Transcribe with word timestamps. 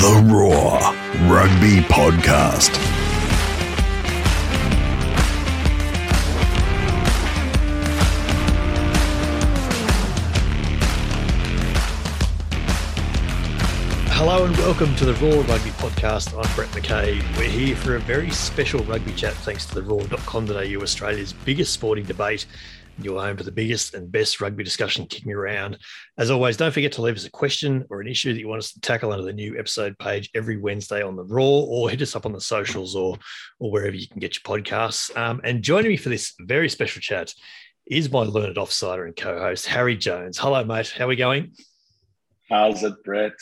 The 0.00 0.22
Roar 0.32 0.78
Rugby 1.30 1.80
Podcast. 1.82 2.70
Hello 14.08 14.46
and 14.46 14.56
welcome 14.56 14.94
to 14.96 15.04
the 15.04 15.12
Roar 15.14 15.42
Rugby 15.42 15.70
Podcast. 15.70 16.32
I'm 16.32 16.54
Brett 16.56 16.70
McKay. 16.70 17.20
We're 17.36 17.50
here 17.50 17.76
for 17.76 17.96
a 17.96 18.00
very 18.00 18.30
special 18.30 18.82
rugby 18.84 19.12
chat 19.12 19.34
thanks 19.34 19.66
to 19.66 19.74
the 19.74 19.82
roar.com.au, 19.82 20.82
Australia's 20.82 21.34
biggest 21.34 21.74
sporting 21.74 22.04
debate. 22.04 22.46
You're 23.00 23.20
home 23.20 23.36
to 23.38 23.44
the 23.44 23.52
biggest 23.52 23.94
and 23.94 24.12
best 24.12 24.40
rugby 24.40 24.62
discussion 24.62 25.06
kicking 25.06 25.28
me 25.28 25.34
around. 25.34 25.78
As 26.18 26.30
always, 26.30 26.56
don't 26.56 26.72
forget 26.72 26.92
to 26.92 27.02
leave 27.02 27.16
us 27.16 27.24
a 27.24 27.30
question 27.30 27.84
or 27.90 28.00
an 28.00 28.06
issue 28.06 28.32
that 28.32 28.38
you 28.38 28.48
want 28.48 28.60
us 28.60 28.72
to 28.72 28.80
tackle 28.80 29.12
under 29.12 29.24
the 29.24 29.32
new 29.32 29.58
episode 29.58 29.98
page 29.98 30.30
every 30.34 30.56
Wednesday 30.56 31.02
on 31.02 31.16
the 31.16 31.24
Roar, 31.24 31.66
or 31.68 31.90
hit 31.90 32.02
us 32.02 32.14
up 32.14 32.26
on 32.26 32.32
the 32.32 32.40
socials 32.40 32.94
or 32.94 33.16
or 33.58 33.70
wherever 33.70 33.96
you 33.96 34.06
can 34.06 34.20
get 34.20 34.36
your 34.36 34.42
podcasts. 34.42 35.16
Um, 35.16 35.40
and 35.42 35.62
joining 35.62 35.90
me 35.90 35.96
for 35.96 36.10
this 36.10 36.34
very 36.40 36.68
special 36.68 37.00
chat 37.00 37.32
is 37.86 38.12
my 38.12 38.20
learned 38.20 38.56
offsider 38.56 39.06
and 39.06 39.16
co-host 39.16 39.66
Harry 39.66 39.96
Jones. 39.96 40.38
Hello, 40.38 40.62
mate. 40.64 40.90
How 40.96 41.06
are 41.06 41.08
we 41.08 41.16
going? 41.16 41.52
How's 42.48 42.84
it, 42.84 42.94
Brett? 43.04 43.32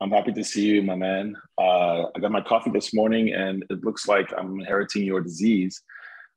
I'm 0.00 0.10
happy 0.10 0.32
to 0.32 0.44
see 0.44 0.66
you, 0.66 0.82
my 0.82 0.94
man. 0.94 1.36
Uh, 1.56 2.04
I 2.14 2.20
got 2.20 2.30
my 2.30 2.40
coffee 2.40 2.70
this 2.70 2.92
morning, 2.92 3.32
and 3.32 3.64
it 3.70 3.82
looks 3.84 4.06
like 4.06 4.32
I'm 4.36 4.60
inheriting 4.60 5.04
your 5.04 5.20
disease. 5.20 5.82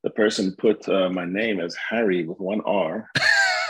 The 0.03 0.09
person 0.09 0.55
put 0.57 0.87
uh, 0.89 1.09
my 1.09 1.25
name 1.25 1.59
as 1.59 1.75
Harry 1.75 2.25
with 2.25 2.39
one 2.39 2.61
R 2.61 3.09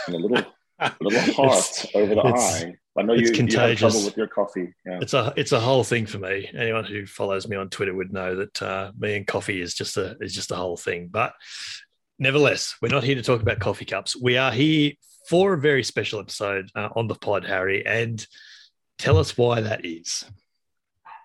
and 0.06 0.14
a 0.14 0.18
little 0.18 0.44
a 0.78 0.92
little 1.00 1.34
heart 1.34 1.86
over 1.94 2.14
the 2.14 2.22
eye. 2.22 2.74
I 2.96 3.02
know 3.02 3.14
you, 3.14 3.30
you 3.32 3.58
have 3.58 3.78
trouble 3.78 4.04
with 4.04 4.16
your 4.16 4.26
coffee. 4.26 4.74
Yeah. 4.84 4.98
It's 5.00 5.14
a 5.14 5.32
it's 5.36 5.52
a 5.52 5.60
whole 5.60 5.84
thing 5.84 6.06
for 6.06 6.18
me. 6.18 6.50
Anyone 6.54 6.84
who 6.84 7.06
follows 7.06 7.48
me 7.48 7.56
on 7.56 7.70
Twitter 7.70 7.94
would 7.94 8.12
know 8.12 8.36
that 8.36 8.62
uh, 8.62 8.92
me 8.98 9.16
and 9.16 9.26
coffee 9.26 9.60
is 9.60 9.74
just 9.74 9.96
a 9.96 10.16
is 10.20 10.34
just 10.34 10.50
a 10.50 10.56
whole 10.56 10.76
thing. 10.76 11.08
But 11.10 11.34
nevertheless, 12.18 12.76
we're 12.82 12.88
not 12.88 13.04
here 13.04 13.14
to 13.14 13.22
talk 13.22 13.42
about 13.42 13.60
coffee 13.60 13.84
cups. 13.84 14.16
We 14.16 14.36
are 14.36 14.52
here 14.52 14.92
for 15.28 15.54
a 15.54 15.60
very 15.60 15.84
special 15.84 16.20
episode 16.20 16.70
uh, 16.74 16.88
on 16.96 17.06
the 17.06 17.14
pod, 17.14 17.44
Harry, 17.44 17.86
and 17.86 18.26
Tell 19.02 19.18
us 19.18 19.36
why 19.36 19.60
that 19.60 19.84
is. 19.84 20.24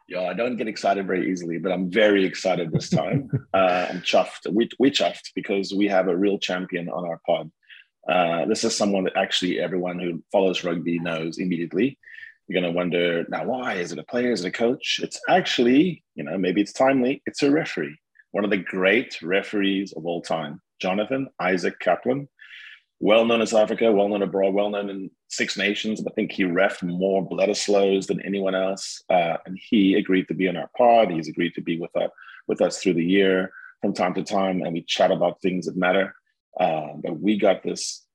Yeah, 0.07 0.21
I 0.21 0.33
don't 0.33 0.55
get 0.55 0.69
excited 0.69 1.05
very 1.05 1.29
easily, 1.29 1.57
but 1.57 1.71
I'm 1.71 1.91
very 1.91 2.25
excited 2.25 2.71
this 2.71 2.89
time. 2.89 3.29
uh, 3.53 3.87
I'm 3.89 4.01
chuffed. 4.01 4.51
We, 4.51 4.69
we 4.79 4.89
chuffed 4.89 5.31
because 5.35 5.73
we 5.73 5.87
have 5.87 6.07
a 6.07 6.15
real 6.15 6.39
champion 6.39 6.87
on 6.89 7.05
our 7.05 7.19
pod. 7.25 7.51
Uh, 8.07 8.45
this 8.45 8.63
is 8.63 8.75
someone 8.75 9.03
that 9.03 9.17
actually 9.17 9.59
everyone 9.59 9.99
who 9.99 10.23
follows 10.31 10.63
rugby 10.63 10.97
knows 10.99 11.39
immediately. 11.39 11.99
You're 12.47 12.61
going 12.61 12.71
to 12.73 12.77
wonder 12.77 13.25
now, 13.27 13.43
why? 13.43 13.73
Is 13.75 13.91
it 13.91 13.99
a 13.99 14.03
player? 14.03 14.31
Is 14.31 14.45
it 14.45 14.47
a 14.47 14.51
coach? 14.51 15.01
It's 15.03 15.19
actually, 15.27 16.05
you 16.15 16.23
know, 16.23 16.37
maybe 16.37 16.61
it's 16.61 16.71
timely. 16.71 17.21
It's 17.25 17.43
a 17.43 17.51
referee, 17.51 17.97
one 18.31 18.45
of 18.45 18.49
the 18.49 18.57
great 18.57 19.21
referees 19.21 19.91
of 19.91 20.05
all 20.05 20.21
time, 20.21 20.61
Jonathan 20.79 21.27
Isaac 21.41 21.79
Kaplan 21.79 22.29
well 22.99 23.25
known 23.25 23.45
South 23.45 23.61
Africa, 23.61 23.91
well 23.91 24.07
known 24.07 24.23
abroad, 24.23 24.53
well 24.53 24.69
known 24.69 24.89
in 24.89 25.11
Six 25.27 25.57
Nations. 25.57 26.01
I 26.05 26.11
think 26.13 26.31
he 26.31 26.43
refed 26.43 26.83
more 26.83 27.27
Bledisloes 27.27 28.07
than 28.07 28.21
anyone 28.21 28.55
else, 28.55 29.03
uh, 29.09 29.37
and 29.45 29.57
he 29.61 29.95
agreed 29.95 30.27
to 30.29 30.33
be 30.33 30.47
on 30.47 30.57
our 30.57 30.69
pod. 30.75 31.11
He's 31.11 31.27
agreed 31.27 31.53
to 31.55 31.61
be 31.61 31.79
with 31.79 31.95
us 31.95 32.09
with 32.47 32.61
us 32.61 32.81
through 32.81 32.93
the 32.93 33.03
year 33.03 33.51
from 33.81 33.93
time 33.93 34.13
to 34.15 34.23
time, 34.23 34.61
and 34.61 34.73
we 34.73 34.81
chat 34.81 35.11
about 35.11 35.41
things 35.41 35.65
that 35.65 35.77
matter. 35.77 36.15
Uh, 36.59 36.93
but 37.03 37.19
we 37.19 37.37
got 37.37 37.61
this 37.61 38.05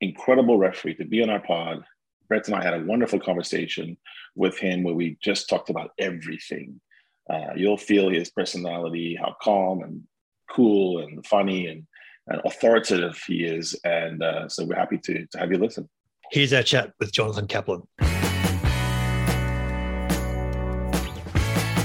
incredible 0.00 0.58
referee 0.58 0.94
to 0.94 1.04
be 1.04 1.22
on 1.22 1.30
our 1.30 1.40
pod. 1.40 1.84
Brett 2.28 2.48
and 2.48 2.56
I 2.56 2.64
had 2.64 2.74
a 2.74 2.84
wonderful 2.84 3.20
conversation 3.20 3.96
with 4.34 4.58
him 4.58 4.82
where 4.82 4.94
we 4.94 5.18
just 5.22 5.48
talked 5.48 5.70
about 5.70 5.90
everything. 5.98 6.80
Uh, 7.30 7.52
you'll 7.54 7.76
feel 7.76 8.08
his 8.08 8.30
personality, 8.30 9.14
how 9.14 9.36
calm 9.40 9.82
and 9.82 10.02
cool 10.50 11.00
and 11.00 11.24
funny 11.26 11.66
and 11.66 11.86
and 12.28 12.40
authoritative 12.44 13.20
he 13.26 13.44
is. 13.44 13.78
And 13.84 14.22
uh, 14.22 14.48
so 14.48 14.64
we're 14.64 14.76
happy 14.76 14.98
to, 14.98 15.26
to 15.26 15.38
have 15.38 15.50
you 15.50 15.58
listen. 15.58 15.88
Here's 16.30 16.52
our 16.52 16.62
chat 16.62 16.92
with 16.98 17.12
Jonathan 17.12 17.46
Kaplan. 17.46 17.82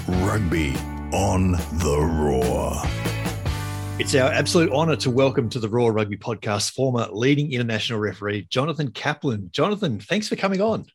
Rugby 0.08 0.74
on 1.14 1.52
the 1.52 2.00
Roar. 2.00 2.82
It's 4.00 4.14
our 4.14 4.32
absolute 4.32 4.72
honour 4.72 4.96
to 4.98 5.10
welcome 5.10 5.50
to 5.50 5.60
the 5.60 5.68
Roar 5.68 5.92
Rugby 5.92 6.18
podcast 6.18 6.74
former 6.74 7.08
leading 7.12 7.52
international 7.52 8.00
referee, 8.00 8.48
Jonathan 8.50 8.92
Kaplan. 8.92 9.50
Jonathan, 9.52 10.00
thanks 10.00 10.28
for 10.28 10.36
coming 10.36 10.62
on. 10.62 10.86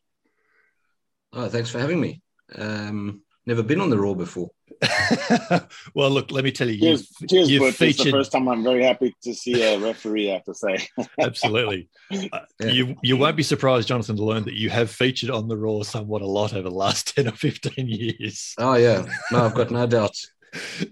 Oh, 1.33 1.49
thanks 1.49 1.69
for 1.69 1.79
having 1.79 1.99
me. 1.99 2.21
Um, 2.55 3.21
never 3.45 3.61
been 3.61 3.81
on 3.81 3.89
the 3.89 3.97
Roar 3.97 4.15
before. 4.15 4.51
well, 5.93 6.09
look, 6.09 6.31
let 6.31 6.43
me 6.43 6.51
tell 6.51 6.69
you, 6.69 6.79
cheers, 6.79 7.15
you've, 7.19 7.29
cheers, 7.29 7.49
you've 7.49 7.75
featured... 7.75 7.89
It's 7.89 8.03
the 8.05 8.11
first 8.11 8.31
time 8.31 8.47
I'm 8.47 8.63
very 8.63 8.83
happy 8.83 9.15
to 9.23 9.33
see 9.33 9.61
a 9.61 9.79
referee. 9.79 10.29
I 10.29 10.33
have 10.35 10.43
to 10.45 10.53
say, 10.53 10.87
absolutely. 11.19 11.89
Uh, 12.11 12.39
yeah. 12.59 12.67
You 12.67 12.95
you 13.01 13.17
won't 13.17 13.37
be 13.37 13.43
surprised, 13.43 13.87
Jonathan, 13.87 14.15
to 14.17 14.23
learn 14.23 14.43
that 14.45 14.55
you 14.55 14.69
have 14.69 14.89
featured 14.91 15.29
on 15.29 15.47
the 15.47 15.57
Roar 15.57 15.83
somewhat 15.83 16.21
a 16.21 16.27
lot 16.27 16.53
over 16.53 16.69
the 16.69 16.75
last 16.75 17.07
ten 17.15 17.27
or 17.27 17.31
fifteen 17.31 17.87
years. 17.87 18.53
Oh 18.57 18.75
yeah, 18.75 19.05
no, 19.31 19.45
I've 19.45 19.55
got 19.55 19.71
no 19.71 19.85
doubt. 19.87 20.15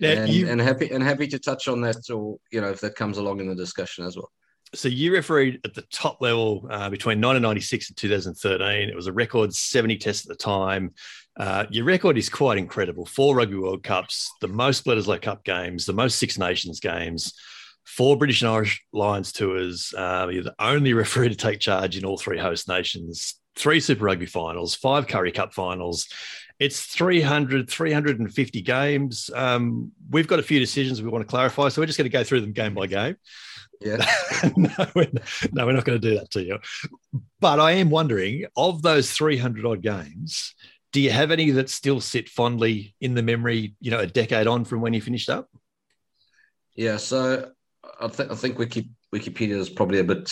and, 0.01 0.29
you... 0.29 0.49
and 0.49 0.59
happy 0.59 0.89
and 0.89 1.03
happy 1.03 1.27
to 1.27 1.39
touch 1.39 1.67
on 1.67 1.81
that, 1.81 2.09
or 2.09 2.37
you 2.51 2.61
know, 2.61 2.69
if 2.69 2.81
that 2.81 2.95
comes 2.95 3.17
along 3.17 3.39
in 3.39 3.47
the 3.47 3.55
discussion 3.55 4.05
as 4.05 4.15
well. 4.15 4.31
So 4.73 4.87
you 4.87 5.13
refereed 5.13 5.59
at 5.65 5.73
the 5.73 5.81
top 5.91 6.21
level 6.21 6.65
uh, 6.69 6.89
between 6.89 7.17
1996 7.17 7.89
and 7.89 7.97
2013. 7.97 8.89
It 8.89 8.95
was 8.95 9.07
a 9.07 9.11
record 9.11 9.53
70 9.53 9.97
tests 9.97 10.25
at 10.25 10.29
the 10.29 10.41
time. 10.41 10.93
Uh, 11.37 11.65
your 11.69 11.85
record 11.85 12.17
is 12.17 12.29
quite 12.29 12.57
incredible. 12.57 13.05
Four 13.05 13.35
Rugby 13.35 13.55
World 13.55 13.83
Cups, 13.83 14.31
the 14.41 14.47
most 14.47 14.85
Bledisloe 14.85 15.21
Cup 15.21 15.43
games, 15.43 15.85
the 15.85 15.93
most 15.93 16.19
Six 16.19 16.37
Nations 16.37 16.79
games, 16.79 17.33
four 17.85 18.17
British 18.17 18.41
and 18.41 18.51
Irish 18.51 18.83
Lions 18.91 19.31
tours. 19.31 19.93
Uh, 19.97 20.27
you're 20.31 20.43
the 20.43 20.55
only 20.59 20.93
referee 20.93 21.29
to 21.29 21.35
take 21.35 21.59
charge 21.59 21.97
in 21.97 22.05
all 22.05 22.17
three 22.17 22.37
host 22.37 22.67
nations, 22.67 23.39
three 23.55 23.79
Super 23.79 24.05
Rugby 24.05 24.25
finals, 24.25 24.75
five 24.75 25.07
Currie 25.07 25.31
Cup 25.31 25.53
finals. 25.53 26.07
It's 26.59 26.85
300, 26.85 27.69
350 27.69 28.61
games. 28.61 29.31
Um, 29.33 29.91
we've 30.11 30.27
got 30.27 30.37
a 30.37 30.43
few 30.43 30.59
decisions 30.59 31.01
we 31.01 31.09
want 31.09 31.23
to 31.23 31.27
clarify, 31.27 31.69
so 31.69 31.81
we're 31.81 31.87
just 31.87 31.97
going 31.97 32.09
to 32.09 32.15
go 32.15 32.23
through 32.23 32.41
them 32.41 32.51
game 32.51 32.75
by 32.75 32.85
game. 32.85 33.15
Yeah. 33.79 34.05
no, 34.55 34.69
we're, 34.95 35.07
no, 35.51 35.65
we're 35.65 35.71
not 35.71 35.85
going 35.85 35.99
to 35.99 36.09
do 36.09 36.19
that 36.19 36.29
to 36.31 36.43
you. 36.43 36.59
But 37.39 37.59
I 37.59 37.71
am 37.71 37.89
wondering 37.89 38.45
of 38.55 38.83
those 38.83 39.11
300 39.11 39.65
odd 39.65 39.81
games, 39.81 40.53
do 40.91 40.99
you 40.99 41.11
have 41.11 41.31
any 41.31 41.51
that 41.51 41.69
still 41.69 42.01
sit 42.01 42.29
fondly 42.29 42.95
in 42.99 43.13
the 43.13 43.23
memory, 43.23 43.75
you 43.79 43.91
know, 43.91 43.99
a 43.99 44.07
decade 44.07 44.47
on 44.47 44.65
from 44.65 44.81
when 44.81 44.93
you 44.93 45.01
finished 45.01 45.29
up? 45.29 45.49
Yeah, 46.75 46.97
so 46.97 47.51
I, 47.99 48.07
th- 48.07 48.29
I 48.29 48.35
think 48.35 48.57
Wiki- 48.57 48.91
Wikipedia 49.13 49.57
is 49.57 49.69
probably 49.69 49.99
a 49.99 50.03
bit 50.03 50.29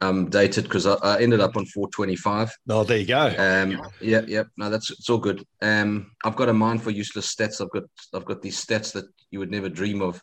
um, 0.00 0.28
dated 0.28 0.64
because 0.64 0.86
I, 0.86 0.94
I, 0.94 1.22
ended 1.22 1.40
up 1.40 1.56
on 1.56 1.64
425. 1.66 2.52
Oh, 2.68 2.84
there 2.84 2.98
you 2.98 3.06
go. 3.06 3.34
Um, 3.38 3.80
yeah, 4.00 4.22
yeah. 4.26 4.42
No, 4.56 4.68
that's 4.68 4.90
it's 4.90 5.08
all 5.08 5.18
good. 5.18 5.44
Um, 5.60 6.10
I've 6.24 6.36
got 6.36 6.48
a 6.48 6.52
mind 6.52 6.82
for 6.82 6.90
useless 6.90 7.32
stats. 7.32 7.60
I've 7.60 7.70
got 7.70 7.84
I've 8.12 8.24
got 8.24 8.42
these 8.42 8.62
stats 8.62 8.92
that 8.94 9.04
you 9.30 9.38
would 9.38 9.50
never 9.50 9.68
dream 9.68 10.02
of. 10.02 10.20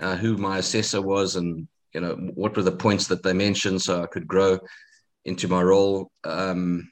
Uh, 0.00 0.16
who 0.16 0.36
my 0.36 0.58
assessor 0.58 1.00
was, 1.00 1.36
and 1.36 1.68
you 1.92 2.00
know 2.00 2.16
what 2.34 2.56
were 2.56 2.64
the 2.64 2.72
points 2.72 3.06
that 3.06 3.22
they 3.22 3.32
mentioned, 3.32 3.80
so 3.80 4.02
I 4.02 4.06
could 4.06 4.26
grow 4.26 4.58
into 5.24 5.46
my 5.46 5.62
role. 5.62 6.10
Um, 6.24 6.90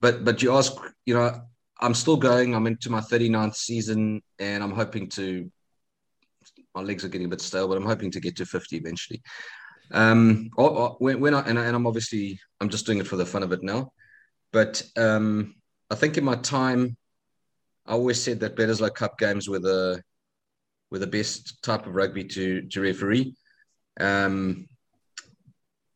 but 0.00 0.24
but 0.24 0.42
you 0.42 0.52
ask, 0.52 0.72
you 1.04 1.14
know, 1.14 1.40
I'm 1.80 1.94
still 1.94 2.16
going. 2.16 2.54
I'm 2.54 2.66
into 2.66 2.90
my 2.90 3.00
39th 3.00 3.54
season, 3.54 4.22
and 4.38 4.62
I'm 4.62 4.72
hoping 4.72 5.08
to. 5.10 5.50
My 6.74 6.82
legs 6.82 7.04
are 7.04 7.08
getting 7.08 7.26
a 7.26 7.30
bit 7.30 7.40
stale, 7.40 7.68
but 7.68 7.76
I'm 7.76 7.86
hoping 7.86 8.10
to 8.10 8.20
get 8.20 8.36
to 8.36 8.46
50 8.46 8.76
eventually. 8.76 9.22
Um, 9.92 10.50
when, 10.98 11.20
when 11.20 11.34
I 11.34 11.40
and, 11.40 11.58
I 11.58 11.66
I'm 11.66 11.86
obviously 11.86 12.38
I'm 12.60 12.68
just 12.68 12.86
doing 12.86 12.98
it 12.98 13.06
for 13.06 13.16
the 13.16 13.26
fun 13.26 13.42
of 13.42 13.52
it 13.52 13.62
now, 13.62 13.92
but 14.52 14.82
um, 14.96 15.54
I 15.90 15.94
think 15.94 16.18
in 16.18 16.24
my 16.24 16.36
time, 16.36 16.96
I 17.86 17.92
always 17.92 18.20
said 18.20 18.40
that 18.40 18.56
Bledisloe 18.56 18.94
Cup 18.94 19.18
games 19.18 19.48
were 19.48 19.58
the 19.58 20.02
were 20.90 20.98
the 20.98 21.06
best 21.06 21.62
type 21.62 21.86
of 21.86 21.94
rugby 21.94 22.24
to 22.24 22.62
to 22.62 22.80
referee. 22.80 23.34
Um, 24.00 24.68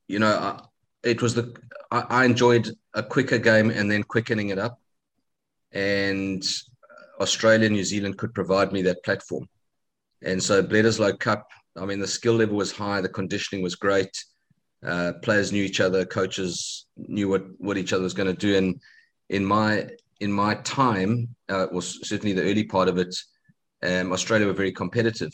you 0.08 0.18
know, 0.18 0.32
I, 0.32 0.62
it 1.02 1.20
was 1.20 1.34
the 1.34 1.56
I, 1.90 2.04
I 2.08 2.24
enjoyed 2.24 2.70
a 2.94 3.02
quicker 3.02 3.38
game 3.38 3.70
and 3.70 3.90
then 3.90 4.02
quickening 4.04 4.50
it 4.50 4.58
up 4.58 4.79
and 5.72 6.44
Australia, 7.20 7.68
New 7.68 7.84
Zealand 7.84 8.18
could 8.18 8.34
provide 8.34 8.72
me 8.72 8.82
that 8.82 9.04
platform. 9.04 9.48
And 10.22 10.42
so 10.42 10.62
Bledisloe 10.62 11.18
Cup, 11.18 11.48
I 11.76 11.84
mean, 11.84 12.00
the 12.00 12.06
skill 12.06 12.34
level 12.34 12.56
was 12.56 12.72
high, 12.72 13.00
the 13.00 13.08
conditioning 13.08 13.62
was 13.62 13.74
great. 13.74 14.12
Uh, 14.84 15.12
players 15.22 15.52
knew 15.52 15.62
each 15.62 15.80
other, 15.80 16.04
coaches 16.04 16.86
knew 16.96 17.28
what, 17.28 17.44
what 17.58 17.76
each 17.76 17.92
other 17.92 18.02
was 18.02 18.14
going 18.14 18.34
to 18.34 18.46
do. 18.46 18.56
And 18.56 18.80
in 19.28 19.44
my 19.44 19.88
in 20.20 20.30
my 20.30 20.54
time, 20.56 21.34
uh, 21.48 21.66
was 21.72 22.06
certainly 22.06 22.34
the 22.34 22.42
early 22.42 22.64
part 22.64 22.88
of 22.88 22.98
it, 22.98 23.14
um, 23.82 24.12
Australia 24.12 24.46
were 24.46 24.52
very 24.52 24.72
competitive. 24.72 25.32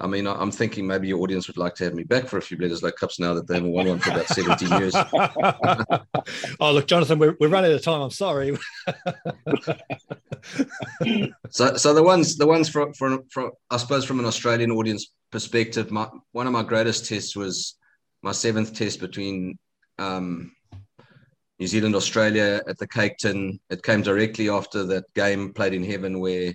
I 0.00 0.06
mean, 0.06 0.28
I'm 0.28 0.52
thinking 0.52 0.86
maybe 0.86 1.08
your 1.08 1.20
audience 1.20 1.48
would 1.48 1.56
like 1.56 1.74
to 1.76 1.84
have 1.84 1.94
me 1.94 2.04
back 2.04 2.28
for 2.28 2.38
a 2.38 2.42
few 2.42 2.56
Bledisloe 2.56 2.84
like 2.84 2.96
Cups 2.96 3.18
now 3.18 3.34
that 3.34 3.48
they 3.48 3.54
haven't 3.54 3.72
won 3.72 3.88
one 3.88 3.98
for 3.98 4.10
about 4.10 4.28
17 4.28 4.78
years. 4.78 4.94
oh, 6.60 6.72
look, 6.72 6.86
Jonathan, 6.86 7.18
we're, 7.18 7.36
we're 7.40 7.48
running 7.48 7.72
out 7.72 7.76
of 7.76 7.82
time. 7.82 8.02
I'm 8.02 8.10
sorry. 8.10 8.56
so, 11.50 11.76
so 11.76 11.94
the 11.94 12.02
ones, 12.02 12.36
the 12.36 12.46
ones 12.46 12.68
from, 12.68 12.92
from, 12.92 13.24
from, 13.28 13.50
I 13.70 13.76
suppose, 13.76 14.04
from 14.04 14.20
an 14.20 14.26
Australian 14.26 14.70
audience 14.70 15.12
perspective, 15.32 15.90
my 15.90 16.08
one 16.30 16.46
of 16.46 16.52
my 16.52 16.62
greatest 16.62 17.06
tests 17.06 17.34
was 17.34 17.76
my 18.22 18.32
seventh 18.32 18.74
test 18.74 19.00
between 19.00 19.58
um, 19.98 20.52
New 21.58 21.66
Zealand, 21.66 21.96
Australia 21.96 22.60
at 22.68 22.78
the 22.78 22.86
Cake 22.86 23.16
Tin. 23.18 23.58
It 23.68 23.82
came 23.82 24.02
directly 24.02 24.48
after 24.48 24.84
that 24.84 25.12
game 25.14 25.52
played 25.52 25.74
in 25.74 25.82
heaven 25.82 26.20
where 26.20 26.54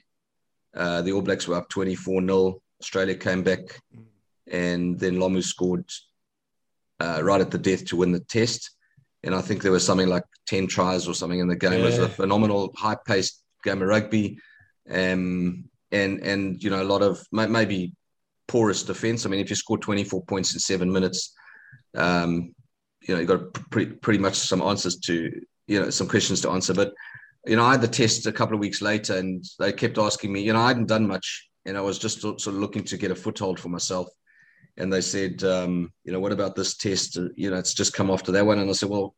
uh, 0.74 1.01
the 1.01 1.12
All 1.12 1.22
Blacks 1.22 1.48
were 1.48 1.56
up 1.56 1.68
24 1.68 2.22
0. 2.22 2.62
Australia 2.83 3.15
came 3.15 3.44
back 3.44 3.81
and 4.51 5.00
then 5.00 5.15
Lomu 5.15 5.41
scored 5.41 5.89
uh, 7.00 7.21
right 7.24 7.39
at 7.39 7.50
the 7.50 7.57
death 7.57 7.85
to 7.85 7.95
win 7.95 8.12
the 8.12 8.19
test. 8.19 8.71
And 9.24 9.33
I 9.33 9.41
think 9.41 9.62
there 9.62 9.71
was 9.71 9.85
something 9.85 10.09
like 10.09 10.25
10 10.47 10.68
tries 10.68 11.07
or 11.07 11.13
something 11.13 11.39
in 11.39 11.47
the 11.47 11.56
game. 11.56 11.80
Yeah. 11.80 11.80
It 11.80 11.85
was 11.85 11.97
a 12.00 12.09
phenomenal, 12.09 12.74
high 12.75 12.97
paced 13.07 13.41
game 13.63 13.81
of 13.81 13.88
rugby. 13.88 14.38
Um, 14.89 15.69
and, 15.94 16.19
and, 16.19 16.62
you 16.62 16.69
know, 16.69 16.83
a 16.83 16.91
lot 16.94 17.01
of 17.01 17.25
maybe 17.31 17.94
porous 18.50 18.83
defense. 18.83 19.25
I 19.25 19.30
mean, 19.30 19.39
if 19.39 19.50
you 19.50 19.56
score 19.56 19.77
24 19.77 20.25
points 20.25 20.53
in 20.53 20.59
seven 20.59 20.91
minutes, 20.91 21.33
um, 21.95 22.53
you 23.07 23.13
know, 23.13 23.21
you've 23.21 23.30
got 23.30 23.53
pretty, 23.71 23.94
pretty 23.94 24.19
much 24.19 24.35
some 24.35 24.62
answers 24.62 24.97
to, 25.07 25.41
you 25.68 25.80
know, 25.80 25.89
some 25.89 26.09
questions 26.09 26.41
to 26.41 26.50
answer. 26.50 26.74
But, 26.74 26.94
you 27.45 27.56
know, 27.56 27.63
I 27.63 27.71
had 27.71 27.81
the 27.81 27.88
test 27.88 28.27
a 28.27 28.33
couple 28.33 28.56
of 28.56 28.59
weeks 28.59 28.81
later 28.81 29.15
and 29.18 29.41
they 29.57 29.71
kept 29.71 29.97
asking 29.97 30.33
me, 30.33 30.41
you 30.41 30.51
know, 30.51 30.59
I 30.59 30.68
hadn't 30.68 30.88
done 30.88 31.07
much 31.07 31.47
and 31.65 31.77
I 31.77 31.81
was 31.81 32.00
just 32.00 32.21
sort 32.21 32.45
of 32.45 32.56
looking 32.56 32.83
to 32.86 32.98
get 32.98 33.12
a 33.12 33.15
foothold 33.15 33.60
for 33.60 33.69
myself 33.69 34.07
and 34.77 34.92
they 34.92 35.01
said, 35.01 35.44
um, 35.44 35.92
you 36.04 36.12
know, 36.12 36.19
what 36.19 36.31
about 36.31 36.56
this 36.56 36.75
test? 36.75 37.18
You 37.36 37.51
know, 37.51 37.57
it's 37.57 37.74
just 37.74 37.94
come 37.94 38.10
after 38.10 38.31
that 38.31 38.45
one. 38.45 38.60
And 38.60 38.69
I 38.69 38.74
said, 38.74 38.89
well, 38.89 39.15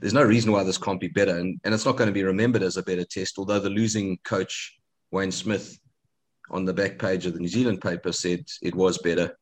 there's 0.00 0.12
no 0.12 0.22
reason 0.22 0.52
why 0.52 0.64
this 0.64 0.78
can't 0.78 1.00
be 1.00 1.08
better. 1.08 1.36
And, 1.36 1.58
and 1.64 1.72
it's 1.72 1.86
not 1.86 1.96
going 1.96 2.08
to 2.08 2.14
be 2.14 2.24
remembered 2.24 2.62
as 2.62 2.76
a 2.76 2.82
better 2.82 3.04
test, 3.04 3.38
although 3.38 3.60
the 3.60 3.70
losing 3.70 4.18
coach, 4.24 4.76
Wayne 5.10 5.32
Smith, 5.32 5.78
on 6.50 6.64
the 6.64 6.74
back 6.74 6.98
page 6.98 7.26
of 7.26 7.32
the 7.32 7.40
New 7.40 7.48
Zealand 7.48 7.80
paper 7.80 8.12
said 8.12 8.44
it 8.62 8.74
was 8.74 8.98
better. 8.98 9.36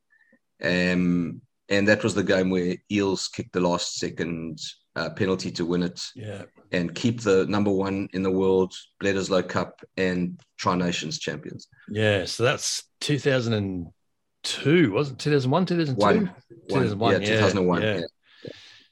Um, 0.63 1.43
and 1.69 1.89
that 1.89 2.05
was 2.05 2.15
the 2.15 2.23
game 2.23 2.51
where 2.51 2.77
Eales 2.91 3.31
kicked 3.31 3.53
the 3.53 3.61
last 3.61 3.97
second 3.97 4.59
uh, 4.97 5.11
penalty 5.11 5.51
to 5.51 5.65
win 5.65 5.83
it 5.83 6.01
yeah. 6.15 6.43
and 6.73 6.95
keep 6.95 7.21
the 7.21 7.47
number 7.47 7.71
one 7.71 8.09
in 8.13 8.23
the 8.23 8.31
world 8.31 8.75
Bledisloe 9.03 9.49
Cup 9.49 9.81
and 9.97 10.41
Tri 10.57 10.77
Nations 10.77 11.19
champions. 11.19 11.69
Yeah, 11.89 12.25
so 12.27 12.45
that's 12.45 12.85
2002, 13.01 14.93
wasn't 14.93 15.19
2001, 15.19 15.67
2002? 15.67 16.01
One. 16.01 16.33
2001, 16.69 17.13
yeah, 17.13 17.29
2001. 17.29 17.83
Yeah. 17.83 18.01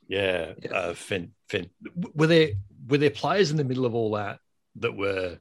Yeah. 0.08 0.52
yeah. 0.62 0.70
Uh, 0.70 0.94
fin, 0.94 1.32
fin. 1.48 1.70
Were 2.14 2.26
there 2.26 2.50
were 2.88 2.98
there 2.98 3.10
players 3.10 3.50
in 3.50 3.56
the 3.56 3.64
middle 3.64 3.86
of 3.86 3.94
all 3.94 4.12
that 4.12 4.40
that 4.76 4.96
were 4.96 5.38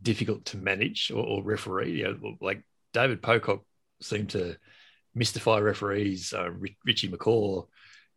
difficult 0.00 0.44
to 0.46 0.56
manage 0.58 1.10
or, 1.10 1.24
or 1.24 1.42
referee? 1.42 1.98
You 1.98 2.04
know, 2.04 2.36
like 2.40 2.62
David 2.92 3.22
Pocock 3.22 3.64
seemed 4.00 4.30
to 4.30 4.56
mystify 5.14 5.58
referees. 5.58 6.32
Uh, 6.32 6.50
Richie 6.84 7.08
McCaw, 7.08 7.66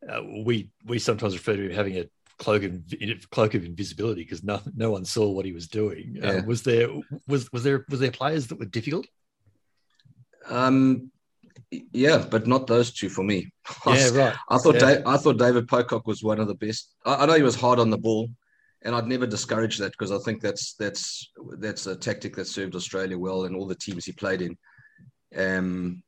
uh, 0.10 0.22
we 0.44 0.69
we 0.86 1.00
sometimes 1.00 1.34
refer 1.34 1.56
to 1.56 1.66
him 1.66 1.72
having 1.72 1.98
a 1.98 2.06
cloak 2.38 2.63
of 2.63 3.30
cloak 3.30 3.54
of 3.54 3.66
invisibility 3.66 4.24
because 4.24 4.44
no, 4.44 4.62
no 4.75 4.92
one 4.92 5.06
saw 5.06 5.30
what 5.30 5.46
he 5.46 5.54
was 5.54 5.68
doing. 5.68 6.19
Uh, 6.22 6.42
was 6.46 6.63
there 6.63 6.90
was 7.28 7.52
was 7.52 7.63
there 7.63 7.86
was 7.90 8.00
there 8.00 8.12
players 8.12 8.48
that 8.48 8.60
were 8.60 8.66
difficult? 8.66 9.07
Um, 10.48 11.12
yeah, 11.72 12.24
but 12.30 12.48
not 12.48 12.68
those 12.68 12.92
two 12.92 13.10
for 13.10 13.24
me. 13.24 13.52
yeah, 13.88 14.10
right. 14.10 14.36
I 14.50 14.57
thought 14.57 14.75
yeah. 14.75 14.96
Dave, 14.96 15.07
I 15.07 15.18
thought 15.18 15.38
David 15.38 15.68
Pocock 15.68 16.06
was 16.06 16.24
one 16.24 16.40
of 16.40 16.48
the 16.48 16.56
best. 16.56 16.94
I, 17.06 17.16
I, 17.16 17.25
know 17.25 17.34
he 17.34 17.42
was 17.42 17.56
hard 17.56 17.80
on 17.80 17.90
the 17.90 17.98
ball, 17.98 18.30
and 18.84 18.96
I'd 18.96 19.07
never 19.07 19.25
discourage 19.25 19.78
that 19.78 19.92
because 19.92 20.12
I 20.12 20.19
think 20.19 20.42
that's 20.42 20.74
that's 20.75 21.31
that's 21.57 21.88
a 21.88 21.96
tactic 21.96 22.36
that 22.36 22.48
served 22.48 22.75
Australia 22.75 23.18
well 23.18 23.46
and 23.46 23.56
all 23.56 23.68
the 23.68 23.75
teams 23.75 24.06
he 24.06 24.12
played 24.12 24.42
in. 24.42 24.57
Um, 25.36 26.04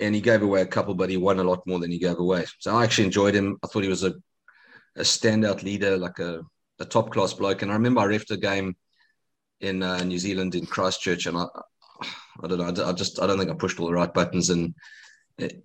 and 0.00 0.14
he 0.14 0.20
gave 0.20 0.42
away 0.42 0.62
a 0.62 0.66
couple, 0.66 0.94
but 0.94 1.10
he 1.10 1.16
won 1.16 1.38
a 1.38 1.44
lot 1.44 1.66
more 1.66 1.78
than 1.78 1.90
he 1.90 1.98
gave 1.98 2.18
away. 2.18 2.46
So 2.58 2.74
I 2.74 2.84
actually 2.84 3.04
enjoyed 3.04 3.34
him. 3.34 3.58
I 3.62 3.66
thought 3.66 3.82
he 3.82 3.88
was 3.88 4.04
a 4.04 4.14
a 4.96 5.02
standout 5.02 5.62
leader, 5.62 5.96
like 5.96 6.18
a, 6.18 6.42
a 6.78 6.84
top 6.84 7.10
class 7.10 7.32
bloke. 7.32 7.62
And 7.62 7.70
I 7.70 7.74
remember 7.74 8.00
I 8.00 8.06
refed 8.06 8.30
a 8.30 8.36
game 8.36 8.76
in 9.60 9.82
uh, 9.82 10.02
New 10.04 10.18
Zealand 10.18 10.54
in 10.54 10.66
Christchurch, 10.66 11.26
and 11.26 11.38
I 11.38 11.46
I 12.42 12.48
don't 12.48 12.58
know. 12.58 12.84
I 12.86 12.92
just 12.92 13.20
I 13.20 13.26
don't 13.26 13.38
think 13.38 13.50
I 13.50 13.54
pushed 13.54 13.78
all 13.80 13.86
the 13.86 13.92
right 13.92 14.12
buttons, 14.12 14.50
and 14.50 14.74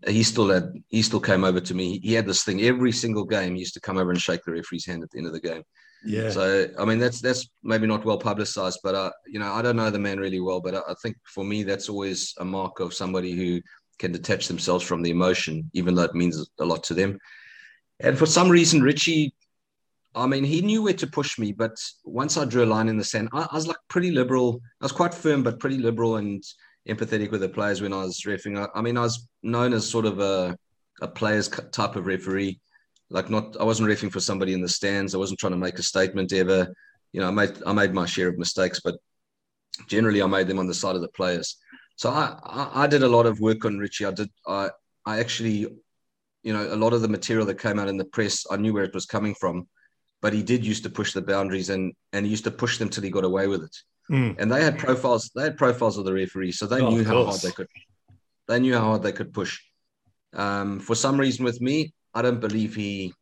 he 0.08 0.24
still 0.24 0.50
had 0.50 0.74
he 0.90 1.02
still 1.02 1.20
came 1.20 1.44
over 1.44 1.60
to 1.60 1.74
me. 1.74 2.00
He 2.00 2.14
had 2.14 2.26
this 2.26 2.44
thing 2.44 2.62
every 2.62 2.92
single 2.92 3.26
game. 3.26 3.56
He 3.56 3.60
used 3.62 3.74
to 3.74 3.82
come 3.82 3.98
over 3.98 4.12
and 4.12 4.22
shake 4.22 4.44
the 4.44 4.52
referee's 4.52 4.86
hand 4.86 5.04
at 5.04 5.12
the 5.12 5.18
end 5.18 5.28
of 5.28 5.34
the 5.34 5.40
game. 5.40 5.64
Yeah. 6.06 6.30
So 6.30 6.68
I 6.78 6.86
mean 6.86 7.00
that's 7.00 7.22
that's 7.22 7.50
maybe 7.64 7.88
not 7.88 8.06
well 8.06 8.20
publicized, 8.20 8.80
but 8.84 8.96
uh, 8.96 9.12
you 9.28 9.40
know 9.40 9.52
I 9.52 9.62
don't 9.62 9.76
know 9.76 9.90
the 9.90 10.00
man 10.00 10.20
really 10.20 10.40
well, 10.40 10.62
but 10.62 10.76
I, 10.76 10.80
I 10.90 10.94
think 11.02 11.18
for 11.26 11.44
me 11.44 11.64
that's 11.64 11.90
always 11.90 12.34
a 12.38 12.46
mark 12.46 12.80
of 12.80 12.94
somebody 12.94 13.32
who 13.32 13.62
can 14.00 14.12
detach 14.12 14.48
themselves 14.48 14.84
from 14.84 15.02
the 15.02 15.12
emotion, 15.12 15.70
even 15.74 15.96
though 15.96 16.04
it 16.04 16.16
means 16.16 16.50
a 16.60 16.66
lot 16.66 16.84
to 16.84 16.94
them. 16.94 17.20
And 18.00 18.18
for 18.18 18.26
some 18.26 18.50
reason, 18.50 18.82
Richie 18.82 19.34
I 20.18 20.26
mean, 20.26 20.44
he 20.44 20.62
knew 20.62 20.82
where 20.82 20.94
to 20.94 21.08
push 21.08 21.38
me, 21.38 21.52
but 21.52 21.78
once 22.04 22.38
I 22.38 22.46
drew 22.46 22.64
a 22.64 22.66
line 22.66 22.90
in 22.90 22.98
the 22.98 23.04
sand, 23.04 23.30
I, 23.34 23.48
I, 23.52 23.56
was 23.56 23.68
like 23.68 23.78
pretty 23.88 24.12
liberal. 24.12 24.62
I 24.82 24.86
was 24.86 24.92
quite 24.92 25.14
firm, 25.14 25.44
but 25.44 25.60
pretty 25.60 25.78
liberal 25.78 26.18
and 26.18 26.44
empathetic 26.90 27.30
with 27.30 27.42
the 27.42 27.50
players 27.50 27.82
when 27.82 27.94
I 27.94 28.04
was 28.04 28.22
refing. 28.22 28.58
I, 28.58 28.68
I 28.78 28.82
mean, 28.82 28.98
I 28.98 29.02
was 29.02 29.28
known 29.44 29.74
as 29.74 29.88
sort 29.88 30.06
of 30.06 30.20
a, 30.20 30.58
a 31.02 31.08
player's 31.08 31.50
type 31.50 31.96
of 31.96 32.08
referee. 32.08 32.60
Like, 33.10 33.30
not 33.30 33.58
I 33.60 33.64
wasn't 33.64 33.90
refing 33.90 34.12
for 34.12 34.20
somebody 34.20 34.54
in 34.54 34.62
the 34.62 34.68
stands. 34.68 35.14
I 35.14 35.20
wasn't 35.20 35.40
trying 35.40 35.54
to 35.54 35.58
make 35.58 35.78
a 35.78 35.84
statement 35.84 36.34
ever. 36.34 36.74
You 37.14 37.22
know, 37.22 37.28
I 37.28 37.32
made 37.32 37.52
I 37.66 37.74
made 37.74 37.94
my 37.94 38.06
share 38.06 38.28
of 38.28 38.38
mistakes, 38.38 38.82
but 38.84 38.96
generally 39.88 40.22
I 40.22 40.28
made 40.28 40.48
them 40.48 40.60
on 40.60 40.68
the 40.68 40.74
side 40.74 40.96
of 40.96 41.02
the 41.02 41.08
players. 41.10 41.58
So 41.98 42.10
I, 42.10 42.40
I, 42.44 42.84
I 42.84 42.88
did 42.88 43.04
a 43.04 43.10
lot 43.10 43.26
of 43.26 43.40
work 43.42 43.66
on 43.66 43.78
Richie. 43.78 44.06
I 44.06 44.12
did 44.12 44.30
I 44.48 44.70
I 45.06 45.20
actually, 45.20 45.68
you 46.44 46.54
know, 46.54 46.74
a 46.74 46.76
lot 46.76 46.94
of 46.94 47.02
the 47.02 47.08
material 47.10 47.46
that 47.48 47.60
came 47.60 47.78
out 47.78 47.90
in 47.90 47.98
the 47.98 48.06
press, 48.06 48.46
I 48.50 48.56
knew 48.58 48.74
where 48.74 48.86
it 48.86 48.94
was 48.94 49.06
coming 49.06 49.36
from 49.36 49.68
but 50.22 50.34
he 50.34 50.44
did 50.44 50.66
used 50.66 50.84
to 50.84 50.90
push 50.90 51.14
the 51.14 51.22
boundaries 51.22 51.70
and 51.70 51.94
and 52.14 52.26
he 52.26 52.32
used 52.32 52.44
to 52.44 52.52
push 52.52 52.78
them 52.78 52.90
till 52.90 53.04
he 53.04 53.10
got 53.10 53.24
away 53.24 53.48
with 53.48 53.64
it. 53.64 53.76
Mm. 54.10 54.36
And 54.40 54.52
they 54.52 54.64
had 54.64 54.78
profiles. 54.80 55.30
They 55.36 55.44
had 55.44 55.58
profiles 55.58 55.98
of 55.98 56.06
the 56.06 56.14
referees, 56.14 56.58
so 56.58 56.66
they 56.66 56.82
oh, 56.82 56.90
knew 56.90 57.04
how 57.04 57.26
hard 57.26 57.42
they 57.42 57.52
could. 57.52 57.68
They 58.48 58.60
knew 58.60 58.74
how 58.74 58.82
hard 58.82 59.04
they 59.04 59.12
could 59.12 59.34
push. 59.34 59.60
Um, 60.34 60.80
for 60.80 60.96
some 60.96 61.20
reason, 61.20 61.44
with 61.44 61.60
me, 61.60 61.94
I 62.14 62.22
don't 62.22 62.40
believe 62.40 62.74
he 62.74 63.14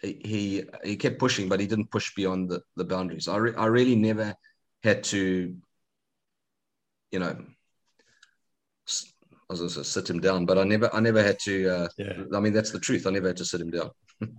he 0.00 0.64
he 0.84 0.96
kept 0.96 1.18
pushing, 1.18 1.48
but 1.48 1.60
he 1.60 1.66
didn't 1.66 1.90
push 1.90 2.14
beyond 2.14 2.50
the, 2.50 2.62
the 2.76 2.84
boundaries. 2.84 3.26
I 3.26 3.36
re- 3.36 3.54
I 3.56 3.66
really 3.66 3.96
never 3.96 4.34
had 4.84 5.02
to, 5.04 5.56
you 7.10 7.18
know, 7.18 7.36
was 9.62 9.74
going 9.74 9.84
to 9.84 9.84
sit 9.84 10.10
him 10.10 10.20
down, 10.20 10.46
but 10.46 10.58
I 10.58 10.64
never 10.64 10.94
I 10.94 11.00
never 11.00 11.22
had 11.22 11.38
to. 11.40 11.68
Uh, 11.68 11.88
yeah. 11.96 12.24
I 12.34 12.40
mean, 12.40 12.52
that's 12.52 12.70
the 12.70 12.80
truth. 12.80 13.06
I 13.06 13.10
never 13.10 13.28
had 13.28 13.36
to 13.38 13.44
sit 13.44 13.60
him 13.60 13.70
down. 13.70 13.90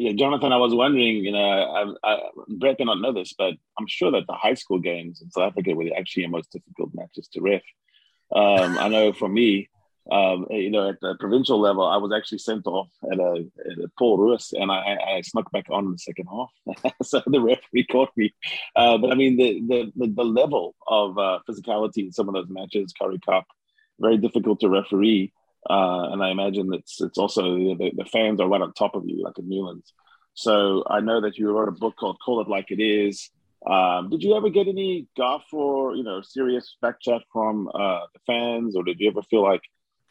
Yeah, 0.00 0.12
Jonathan, 0.12 0.52
I 0.52 0.58
was 0.58 0.72
wondering, 0.72 1.24
you 1.24 1.32
know, 1.32 1.40
I, 1.40 2.08
I, 2.08 2.20
Brett 2.46 2.78
may 2.78 2.84
not 2.84 3.00
know 3.00 3.12
this, 3.12 3.34
but 3.36 3.54
I'm 3.80 3.88
sure 3.88 4.12
that 4.12 4.28
the 4.28 4.32
high 4.32 4.54
school 4.54 4.78
games 4.78 5.20
in 5.20 5.28
South 5.32 5.50
Africa 5.50 5.74
were 5.74 5.90
actually 5.98 6.22
the 6.22 6.28
most 6.28 6.52
difficult 6.52 6.90
matches 6.94 7.26
to 7.32 7.40
ref. 7.40 7.62
Um, 8.32 8.78
I 8.78 8.86
know 8.86 9.12
for 9.12 9.28
me, 9.28 9.68
um, 10.10 10.46
you 10.50 10.70
know, 10.70 10.88
at 10.88 11.00
the 11.00 11.16
provincial 11.18 11.60
level, 11.60 11.84
I 11.84 11.96
was 11.96 12.12
actually 12.16 12.38
sent 12.38 12.66
off 12.66 12.88
at 13.10 13.18
a, 13.18 13.44
at 13.58 13.78
a 13.84 13.90
Paul 13.98 14.18
Roos, 14.18 14.52
and 14.52 14.70
I, 14.70 14.96
I, 15.16 15.20
snuck 15.22 15.50
back 15.50 15.66
on 15.68 15.86
in 15.86 15.92
the 15.92 15.98
second 15.98 16.28
half. 16.28 16.94
so 17.02 17.20
the 17.26 17.40
referee 17.40 17.86
caught 17.90 18.10
me. 18.16 18.32
Uh, 18.74 18.96
but 18.98 19.10
I 19.10 19.14
mean, 19.16 19.36
the, 19.36 19.60
the, 19.66 19.92
the, 19.96 20.12
the 20.14 20.24
level 20.24 20.74
of 20.86 21.18
uh, 21.18 21.40
physicality 21.48 22.04
in 22.04 22.12
some 22.12 22.28
of 22.28 22.34
those 22.34 22.48
matches, 22.48 22.94
Currie 22.98 23.18
Cup, 23.18 23.46
very 24.00 24.18
difficult 24.18 24.60
to 24.60 24.68
referee. 24.68 25.32
Uh, 25.68 26.10
and 26.12 26.22
I 26.22 26.30
imagine 26.30 26.72
it's 26.72 27.00
it's 27.00 27.18
also 27.18 27.42
the, 27.42 27.92
the 27.96 28.04
fans 28.04 28.40
are 28.40 28.48
right 28.48 28.60
on 28.60 28.72
top 28.72 28.94
of 28.94 29.04
you, 29.06 29.22
like 29.22 29.38
in 29.38 29.48
Newlands. 29.48 29.92
So 30.34 30.84
I 30.86 31.00
know 31.00 31.20
that 31.22 31.36
you 31.36 31.50
wrote 31.50 31.68
a 31.68 31.72
book 31.72 31.96
called 31.96 32.18
"Call 32.24 32.40
It 32.40 32.48
Like 32.48 32.70
It 32.70 32.80
Is." 32.80 33.30
Um, 33.66 34.08
did 34.08 34.22
you 34.22 34.36
ever 34.36 34.50
get 34.50 34.68
any 34.68 35.08
guff 35.16 35.42
or 35.52 35.96
you 35.96 36.04
know 36.04 36.22
serious 36.22 36.76
back 36.80 37.00
chat 37.00 37.22
from 37.32 37.68
uh, 37.74 38.06
the 38.14 38.20
fans, 38.26 38.76
or 38.76 38.84
did 38.84 39.00
you 39.00 39.10
ever 39.10 39.22
feel 39.22 39.42
like 39.42 39.62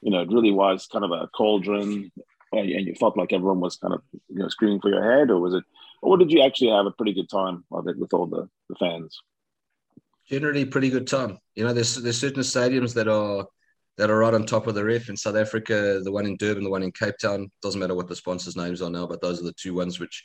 you 0.01 0.11
know 0.11 0.21
it 0.21 0.29
really 0.29 0.51
was 0.51 0.87
kind 0.91 1.05
of 1.05 1.11
a 1.11 1.27
cauldron, 1.27 2.11
and 2.51 2.69
you 2.69 2.93
felt 2.95 3.17
like 3.17 3.31
everyone 3.31 3.61
was 3.61 3.77
kind 3.77 3.93
of 3.93 4.01
you 4.27 4.39
know 4.39 4.49
screaming 4.49 4.81
for 4.81 4.89
your 4.89 5.03
head, 5.03 5.31
or 5.31 5.39
was 5.39 5.53
it, 5.53 5.63
or 6.01 6.17
did 6.17 6.31
you 6.31 6.43
actually 6.43 6.71
have 6.71 6.85
a 6.85 6.91
pretty 6.91 7.13
good 7.13 7.29
time 7.29 7.63
of 7.71 7.87
it 7.87 7.97
with 7.97 8.13
all 8.13 8.27
the, 8.27 8.49
the 8.69 8.75
fans? 8.75 9.17
Generally, 10.29 10.65
pretty 10.65 10.89
good 10.89 11.07
time. 11.07 11.39
You 11.55 11.63
know, 11.63 11.73
there's 11.73 11.95
there's 11.95 12.19
certain 12.19 12.43
stadiums 12.43 12.93
that 12.95 13.07
are 13.07 13.47
that 13.97 14.09
are 14.11 14.17
right 14.17 14.33
on 14.33 14.45
top 14.45 14.67
of 14.67 14.75
the 14.75 14.85
ref 14.85 15.09
in 15.09 15.17
South 15.17 15.35
Africa, 15.35 15.99
the 16.03 16.11
one 16.11 16.25
in 16.25 16.37
Durban, 16.37 16.63
the 16.63 16.69
one 16.69 16.83
in 16.83 16.91
Cape 16.91 17.17
Town. 17.19 17.49
Doesn't 17.61 17.79
matter 17.79 17.95
what 17.95 18.07
the 18.07 18.15
sponsors' 18.15 18.55
names 18.55 18.81
are 18.81 18.89
now, 18.91 19.07
but 19.07 19.21
those 19.21 19.41
are 19.41 19.45
the 19.45 19.53
two 19.53 19.73
ones 19.73 19.99
which, 19.99 20.23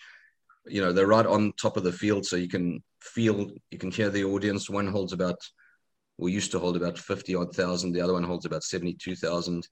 you 0.67 0.81
know, 0.83 0.93
they're 0.93 1.07
right 1.07 1.27
on 1.27 1.53
top 1.61 1.77
of 1.77 1.83
the 1.83 1.93
field, 1.93 2.27
so 2.27 2.37
you 2.37 2.49
can 2.49 2.83
feel, 3.01 3.51
you 3.71 3.79
can 3.79 3.91
hear 3.91 4.11
the 4.11 4.25
audience. 4.25 4.69
One 4.69 4.87
holds 4.87 5.13
about, 5.13 5.39
we 6.19 6.33
used 6.33 6.53
to 6.53 6.59
hold 6.59 6.77
about 6.77 6.99
fifty 6.99 7.35
odd 7.35 7.57
thousand. 7.57 7.93
The 7.93 8.03
other 8.03 8.13
one 8.13 8.25
holds 8.25 8.45
about 8.45 8.63
seventy-two 8.63 9.17
thousand. 9.17 9.67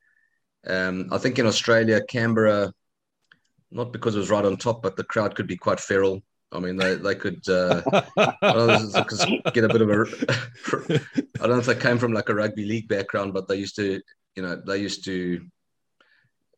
Um, 0.66 1.08
I 1.12 1.18
think 1.18 1.38
in 1.38 1.46
Australia, 1.46 2.00
Canberra, 2.08 2.72
not 3.70 3.92
because 3.92 4.16
it 4.16 4.18
was 4.18 4.30
right 4.30 4.44
on 4.44 4.56
top, 4.56 4.82
but 4.82 4.96
the 4.96 5.04
crowd 5.04 5.34
could 5.34 5.46
be 5.46 5.56
quite 5.56 5.78
feral. 5.78 6.22
I 6.52 6.58
mean, 6.58 6.76
they, 6.76 6.96
they 6.96 7.14
could 7.14 7.48
uh, 7.48 7.80
get 9.52 9.64
a 9.64 9.68
bit 9.68 9.82
of 9.82 9.90
a. 9.90 10.04
I 11.40 11.46
don't 11.46 11.50
know 11.50 11.58
if 11.58 11.66
they 11.66 11.76
came 11.76 11.98
from 11.98 12.12
like 12.12 12.28
a 12.28 12.34
rugby 12.34 12.64
league 12.64 12.88
background, 12.88 13.32
but 13.32 13.46
they 13.46 13.56
used 13.56 13.76
to, 13.76 14.00
you 14.34 14.42
know, 14.42 14.60
they 14.66 14.78
used 14.78 15.04
to 15.04 15.46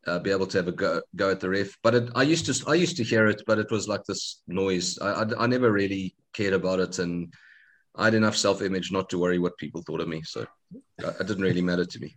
uh, 0.07 0.19
be 0.19 0.31
able 0.31 0.47
to 0.47 0.59
have 0.59 0.69
a 0.69 0.73
go, 0.73 1.03
go 1.15 1.31
at 1.31 1.41
the 1.41 1.51
ref. 1.51 1.77
But 1.83 1.95
it, 1.95 2.11
I 2.15 2.23
used 2.23 2.47
to 2.47 2.71
I 2.71 2.75
used 2.75 2.97
to 2.97 3.05
hear 3.05 3.27
it, 3.27 3.43
but 3.47 3.59
it 3.59 3.71
was 3.71 3.87
like 3.87 4.05
this 4.05 4.43
noise. 4.47 4.99
I, 4.99 5.11
I, 5.11 5.27
I 5.41 5.47
never 5.47 5.71
really 5.71 6.15
cared 6.33 6.55
about 6.55 6.81
it, 6.81 6.99
and 6.99 7.33
I 7.95 8.07
had 8.07 8.15
enough 8.15 8.37
self 8.37 8.63
image 8.63 8.93
not 8.93 9.11
to 9.11 9.19
worry 9.19 9.39
what 9.39 9.59
people 9.59 9.83
thought 9.83 10.01
of 10.01 10.09
me. 10.09 10.23
So 10.23 10.47
it 10.99 11.27
didn't 11.27 11.43
really 11.43 11.63
matter 11.63 11.85
to 11.85 12.01
me. 12.01 12.17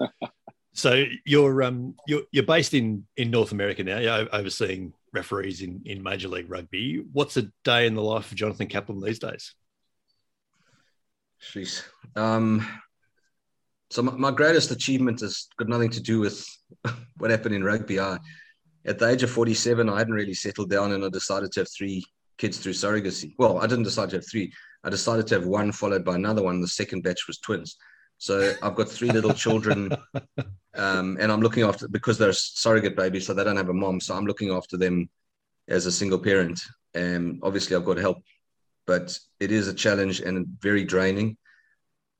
so 0.72 1.04
you're 1.26 1.62
um 1.62 1.96
you're 2.06 2.22
you're 2.30 2.46
based 2.46 2.74
in 2.74 3.06
in 3.16 3.30
North 3.30 3.50
America 3.50 3.82
now. 3.82 3.98
You're 3.98 4.28
overseeing 4.32 4.92
referees 5.12 5.62
in, 5.62 5.82
in 5.84 6.02
Major 6.02 6.28
League 6.28 6.50
Rugby. 6.50 7.04
What's 7.12 7.36
a 7.36 7.48
day 7.64 7.86
in 7.86 7.94
the 7.94 8.02
life 8.02 8.30
of 8.30 8.36
Jonathan 8.36 8.66
Kaplan 8.66 9.00
these 9.00 9.18
days? 9.18 9.54
Jeez. 11.42 11.82
Um, 12.16 12.66
so 13.90 14.02
my, 14.02 14.12
my, 14.12 14.30
greatest 14.30 14.70
achievement 14.70 15.20
has 15.20 15.48
got 15.58 15.68
nothing 15.68 15.90
to 15.90 16.00
do 16.00 16.20
with 16.20 16.46
what 17.18 17.30
happened 17.30 17.54
in 17.54 17.64
rugby. 17.64 18.00
I, 18.00 18.18
at 18.84 18.98
the 18.98 19.08
age 19.08 19.22
of 19.22 19.30
47, 19.30 19.88
I 19.88 19.98
hadn't 19.98 20.14
really 20.14 20.34
settled 20.34 20.70
down 20.70 20.92
and 20.92 21.04
I 21.04 21.08
decided 21.08 21.52
to 21.52 21.60
have 21.60 21.68
three 21.76 22.04
kids 22.38 22.58
through 22.58 22.72
surrogacy. 22.72 23.34
Well, 23.38 23.58
I 23.58 23.66
didn't 23.66 23.84
decide 23.84 24.10
to 24.10 24.16
have 24.16 24.28
three. 24.28 24.52
I 24.84 24.90
decided 24.90 25.26
to 25.28 25.34
have 25.36 25.46
one 25.46 25.72
followed 25.72 26.04
by 26.04 26.14
another 26.14 26.42
one. 26.42 26.60
The 26.60 26.68
second 26.68 27.02
batch 27.02 27.26
was 27.26 27.38
twins. 27.38 27.76
So 28.22 28.54
I've 28.62 28.76
got 28.76 28.88
three 28.88 29.10
little 29.10 29.34
children, 29.34 29.90
um, 30.76 31.18
and 31.20 31.32
I'm 31.32 31.40
looking 31.40 31.64
after 31.64 31.88
because 31.88 32.18
they're 32.18 32.32
surrogate 32.32 32.94
babies, 32.94 33.26
so 33.26 33.34
they 33.34 33.42
don't 33.42 33.56
have 33.56 33.68
a 33.68 33.74
mom. 33.74 33.98
So 33.98 34.14
I'm 34.14 34.26
looking 34.26 34.52
after 34.52 34.76
them 34.76 35.10
as 35.66 35.86
a 35.86 35.90
single 35.90 36.20
parent. 36.20 36.60
And 36.94 37.40
obviously, 37.42 37.74
I've 37.74 37.84
got 37.84 37.96
help, 37.96 38.18
but 38.86 39.18
it 39.40 39.50
is 39.50 39.66
a 39.66 39.74
challenge 39.74 40.20
and 40.20 40.46
very 40.60 40.84
draining. 40.84 41.36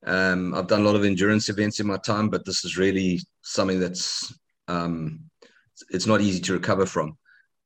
Um, 0.05 0.55
I've 0.55 0.67
done 0.67 0.81
a 0.81 0.85
lot 0.85 0.97
of 0.97 1.05
endurance 1.05 1.49
events 1.49 1.79
in 1.79 1.87
my 1.87 1.99
time, 1.99 2.31
but 2.31 2.45
this 2.45 2.65
is 2.65 2.77
really 2.77 3.21
something 3.43 3.79
that's 3.79 4.35
um, 4.67 5.21
it's 5.91 6.09
not 6.09 6.21
easy 6.21 6.41
to 6.41 6.53
recover 6.55 6.85
from. 6.85 7.17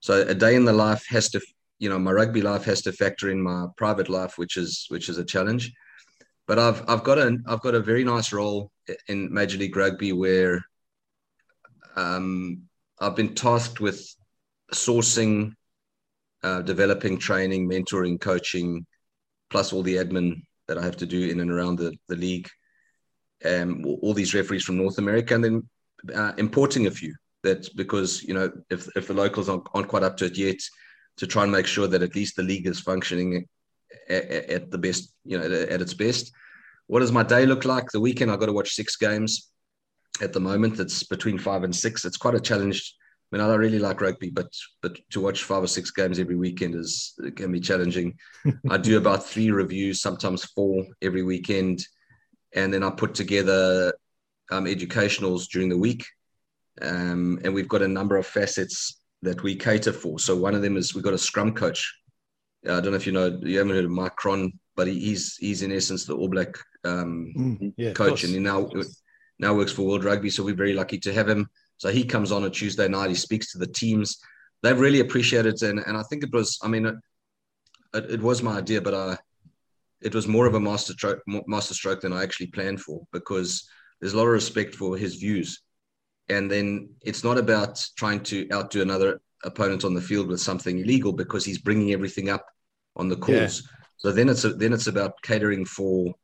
So 0.00 0.26
a 0.28 0.34
day 0.34 0.56
in 0.56 0.66
the 0.66 0.74
life 0.74 1.06
has 1.08 1.30
to, 1.30 1.40
you 1.78 1.88
know, 1.88 1.98
my 1.98 2.12
rugby 2.12 2.42
life 2.42 2.66
has 2.66 2.82
to 2.82 2.92
factor 2.92 3.30
in 3.30 3.40
my 3.40 3.68
private 3.78 4.10
life, 4.10 4.36
which 4.36 4.58
is 4.58 4.84
which 4.90 5.08
is 5.08 5.16
a 5.16 5.24
challenge 5.24 5.72
but 6.46 6.58
I've 6.58 6.82
I've 6.88 7.04
got 7.04 7.18
a 7.18 7.38
I've 7.46 7.60
got 7.60 7.74
a 7.74 7.80
very 7.80 8.04
nice 8.04 8.32
role 8.32 8.70
in 9.08 9.32
Major 9.32 9.58
League 9.58 9.76
Rugby 9.76 10.12
where 10.12 10.64
um, 11.96 12.62
I've 13.00 13.16
been 13.16 13.34
tasked 13.34 13.80
with 13.80 14.06
sourcing, 14.72 15.52
uh, 16.42 16.62
developing, 16.62 17.18
training, 17.18 17.68
mentoring, 17.68 18.20
coaching, 18.20 18.86
plus 19.50 19.72
all 19.72 19.82
the 19.82 19.96
admin 19.96 20.42
that 20.68 20.78
I 20.78 20.82
have 20.82 20.96
to 20.98 21.06
do 21.06 21.28
in 21.28 21.40
and 21.40 21.50
around 21.50 21.78
the 21.78 21.96
the 22.08 22.16
league. 22.16 22.48
Um, 23.44 23.84
all 23.84 24.14
these 24.14 24.34
referees 24.34 24.64
from 24.64 24.78
North 24.78 24.98
America, 24.98 25.34
and 25.34 25.44
then 25.44 25.68
uh, 26.14 26.32
importing 26.38 26.86
a 26.86 26.90
few. 26.90 27.14
That 27.42 27.68
because 27.76 28.22
you 28.22 28.34
know 28.34 28.50
if 28.70 28.88
if 28.96 29.08
the 29.08 29.14
locals 29.14 29.48
aren't, 29.48 29.66
aren't 29.74 29.88
quite 29.88 30.02
up 30.02 30.16
to 30.18 30.26
it 30.26 30.38
yet, 30.38 30.56
to 31.18 31.26
try 31.26 31.42
and 31.42 31.52
make 31.52 31.66
sure 31.66 31.86
that 31.86 32.02
at 32.02 32.14
least 32.14 32.36
the 32.36 32.42
league 32.42 32.66
is 32.66 32.80
functioning 32.80 33.46
at, 34.08 34.24
at 34.30 34.70
the 34.70 34.78
best, 34.78 35.12
you 35.24 35.38
know, 35.38 35.44
at 35.44 35.80
its 35.80 35.94
best. 35.94 36.32
What 36.86 37.00
does 37.00 37.12
my 37.12 37.22
day 37.22 37.46
look 37.46 37.64
like? 37.64 37.90
The 37.90 38.00
weekend, 38.00 38.30
I've 38.30 38.40
got 38.40 38.46
to 38.46 38.52
watch 38.52 38.74
six 38.74 38.96
games. 38.96 39.50
At 40.20 40.32
the 40.32 40.40
moment, 40.40 40.78
it's 40.80 41.02
between 41.02 41.38
five 41.38 41.62
and 41.62 41.74
six. 41.74 42.04
It's 42.04 42.16
quite 42.16 42.34
a 42.34 42.40
challenge. 42.40 42.94
I 43.32 43.36
mean, 43.36 43.44
I 43.44 43.48
don't 43.48 43.58
really 43.58 43.80
like 43.80 44.00
rugby, 44.00 44.30
but 44.30 44.46
but 44.82 44.96
to 45.10 45.20
watch 45.20 45.42
five 45.42 45.62
or 45.62 45.66
six 45.66 45.90
games 45.90 46.18
every 46.18 46.36
weekend 46.36 46.76
is 46.76 47.18
can 47.34 47.50
be 47.50 47.60
challenging. 47.60 48.16
I 48.70 48.76
do 48.76 48.98
about 48.98 49.26
three 49.26 49.50
reviews, 49.50 50.00
sometimes 50.00 50.44
four 50.44 50.86
every 51.02 51.24
weekend, 51.24 51.84
and 52.54 52.72
then 52.72 52.84
I 52.84 52.90
put 52.90 53.14
together 53.14 53.92
um, 54.50 54.66
educationals 54.66 55.48
during 55.48 55.68
the 55.68 55.78
week. 55.78 56.04
Um, 56.80 57.40
and 57.42 57.52
we've 57.52 57.68
got 57.68 57.82
a 57.82 57.88
number 57.88 58.16
of 58.16 58.26
facets 58.26 59.00
that 59.22 59.42
we 59.42 59.56
cater 59.56 59.92
for. 59.92 60.18
So 60.18 60.36
one 60.36 60.54
of 60.54 60.62
them 60.62 60.76
is 60.76 60.94
we've 60.94 61.02
got 61.02 61.14
a 61.14 61.18
scrum 61.18 61.52
coach 61.52 61.92
I 62.68 62.80
don't 62.80 62.90
know 62.90 62.96
if 62.96 63.06
you 63.06 63.12
know, 63.12 63.38
you 63.42 63.58
haven't 63.58 63.74
heard 63.74 63.84
of 63.84 63.90
Mike 63.90 64.16
Cron, 64.16 64.52
but 64.74 64.86
he, 64.86 64.98
he's 64.98 65.36
he's 65.36 65.62
in 65.62 65.72
essence 65.72 66.04
the 66.04 66.14
All 66.14 66.28
Black 66.28 66.56
um, 66.84 67.32
mm, 67.36 67.72
yeah, 67.76 67.92
coach, 67.92 68.24
and 68.24 68.32
he 68.32 68.38
now 68.38 68.68
now 69.38 69.54
works 69.54 69.72
for 69.72 69.82
World 69.82 70.04
Rugby. 70.04 70.30
So 70.30 70.44
we're 70.44 70.54
very 70.54 70.74
lucky 70.74 70.98
to 70.98 71.12
have 71.12 71.28
him. 71.28 71.48
So 71.78 71.90
he 71.90 72.04
comes 72.04 72.32
on 72.32 72.44
a 72.44 72.50
Tuesday 72.50 72.88
night. 72.88 73.10
He 73.10 73.14
speaks 73.16 73.52
to 73.52 73.58
the 73.58 73.66
teams. 73.66 74.18
They've 74.62 74.78
really 74.78 75.00
appreciated 75.00 75.54
it, 75.54 75.62
and, 75.62 75.80
and 75.80 75.96
I 75.96 76.02
think 76.04 76.22
it 76.22 76.32
was. 76.32 76.58
I 76.62 76.68
mean, 76.68 76.86
it, 76.86 76.94
it, 77.94 78.10
it 78.12 78.20
was 78.20 78.42
my 78.42 78.58
idea, 78.58 78.80
but 78.80 78.94
I, 78.94 79.18
it 80.02 80.14
was 80.14 80.28
more 80.28 80.46
of 80.46 80.54
a 80.54 80.60
master 80.60 80.92
stroke, 80.92 81.22
master 81.26 81.74
stroke 81.74 82.00
than 82.00 82.12
I 82.12 82.22
actually 82.22 82.48
planned 82.48 82.80
for 82.80 83.06
because 83.12 83.68
there's 84.00 84.12
a 84.12 84.16
lot 84.16 84.26
of 84.26 84.32
respect 84.32 84.74
for 84.74 84.96
his 84.96 85.16
views, 85.16 85.62
and 86.28 86.50
then 86.50 86.90
it's 87.02 87.24
not 87.24 87.38
about 87.38 87.84
trying 87.96 88.20
to 88.24 88.46
outdo 88.52 88.82
another 88.82 89.20
opponent 89.44 89.84
on 89.84 89.94
the 89.94 90.00
field 90.00 90.28
with 90.28 90.40
something 90.40 90.78
illegal 90.78 91.12
because 91.12 91.44
he's 91.44 91.58
bringing 91.58 91.92
everything 91.92 92.28
up 92.30 92.46
on 92.96 93.08
the 93.08 93.16
course. 93.16 93.62
Yeah. 93.62 93.70
So 93.98 94.12
then 94.12 94.28
it's 94.28 94.44
a, 94.44 94.50
then 94.50 94.72
it's 94.72 94.86
about 94.86 95.20
catering 95.22 95.64
for 95.64 96.14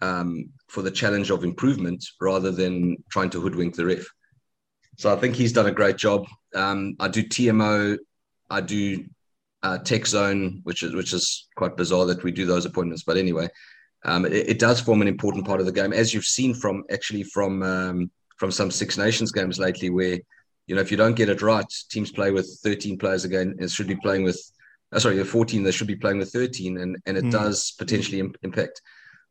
um, 0.00 0.50
for 0.68 0.82
the 0.82 0.90
challenge 0.90 1.30
of 1.30 1.44
improvement 1.44 2.04
rather 2.20 2.50
than 2.50 2.96
trying 3.10 3.30
to 3.30 3.40
hoodwink 3.40 3.76
the 3.76 3.86
ref. 3.86 4.04
So 4.98 5.12
I 5.12 5.16
think 5.16 5.34
he's 5.34 5.52
done 5.52 5.66
a 5.66 5.72
great 5.72 5.96
job. 5.96 6.26
Um, 6.54 6.96
I 7.00 7.08
do 7.08 7.22
TMO, 7.22 7.98
I 8.50 8.60
do 8.60 9.04
uh, 9.62 9.78
Tech 9.78 10.06
Zone, 10.06 10.60
which 10.64 10.82
is 10.82 10.94
which 10.94 11.12
is 11.12 11.48
quite 11.56 11.76
bizarre 11.76 12.06
that 12.06 12.24
we 12.24 12.32
do 12.32 12.46
those 12.46 12.66
appointments. 12.66 13.04
But 13.04 13.16
anyway, 13.16 13.48
um, 14.04 14.26
it, 14.26 14.32
it, 14.50 14.58
does 14.58 14.80
form 14.80 15.02
an 15.02 15.08
important 15.08 15.46
part 15.46 15.60
of 15.60 15.66
the 15.66 15.72
game, 15.72 15.92
as 15.92 16.12
you've 16.12 16.24
seen 16.24 16.52
from 16.52 16.84
actually 16.90 17.22
from 17.22 17.62
um, 17.62 18.10
from 18.36 18.50
some 18.50 18.70
Six 18.70 18.98
Nations 18.98 19.32
games 19.32 19.58
lately, 19.58 19.88
where 19.88 20.18
you 20.66 20.74
know 20.74 20.80
if 20.80 20.90
you 20.90 20.96
don't 20.96 21.14
get 21.14 21.28
it 21.28 21.42
right, 21.42 21.66
teams 21.90 22.10
play 22.10 22.32
with 22.32 22.58
13 22.62 22.98
players 22.98 23.24
again 23.24 23.54
and 23.58 23.70
should 23.70 23.86
be 23.86 23.96
playing 23.96 24.24
with 24.24 24.40
uh, 24.92 24.98
sorry, 24.98 25.22
14, 25.22 25.62
they 25.62 25.72
should 25.72 25.86
be 25.86 25.96
playing 25.96 26.18
with 26.18 26.32
13, 26.32 26.78
and, 26.78 26.96
and 27.06 27.16
it 27.16 27.24
mm. 27.24 27.30
does 27.30 27.72
potentially 27.78 28.20
Im- 28.20 28.34
impact. 28.42 28.82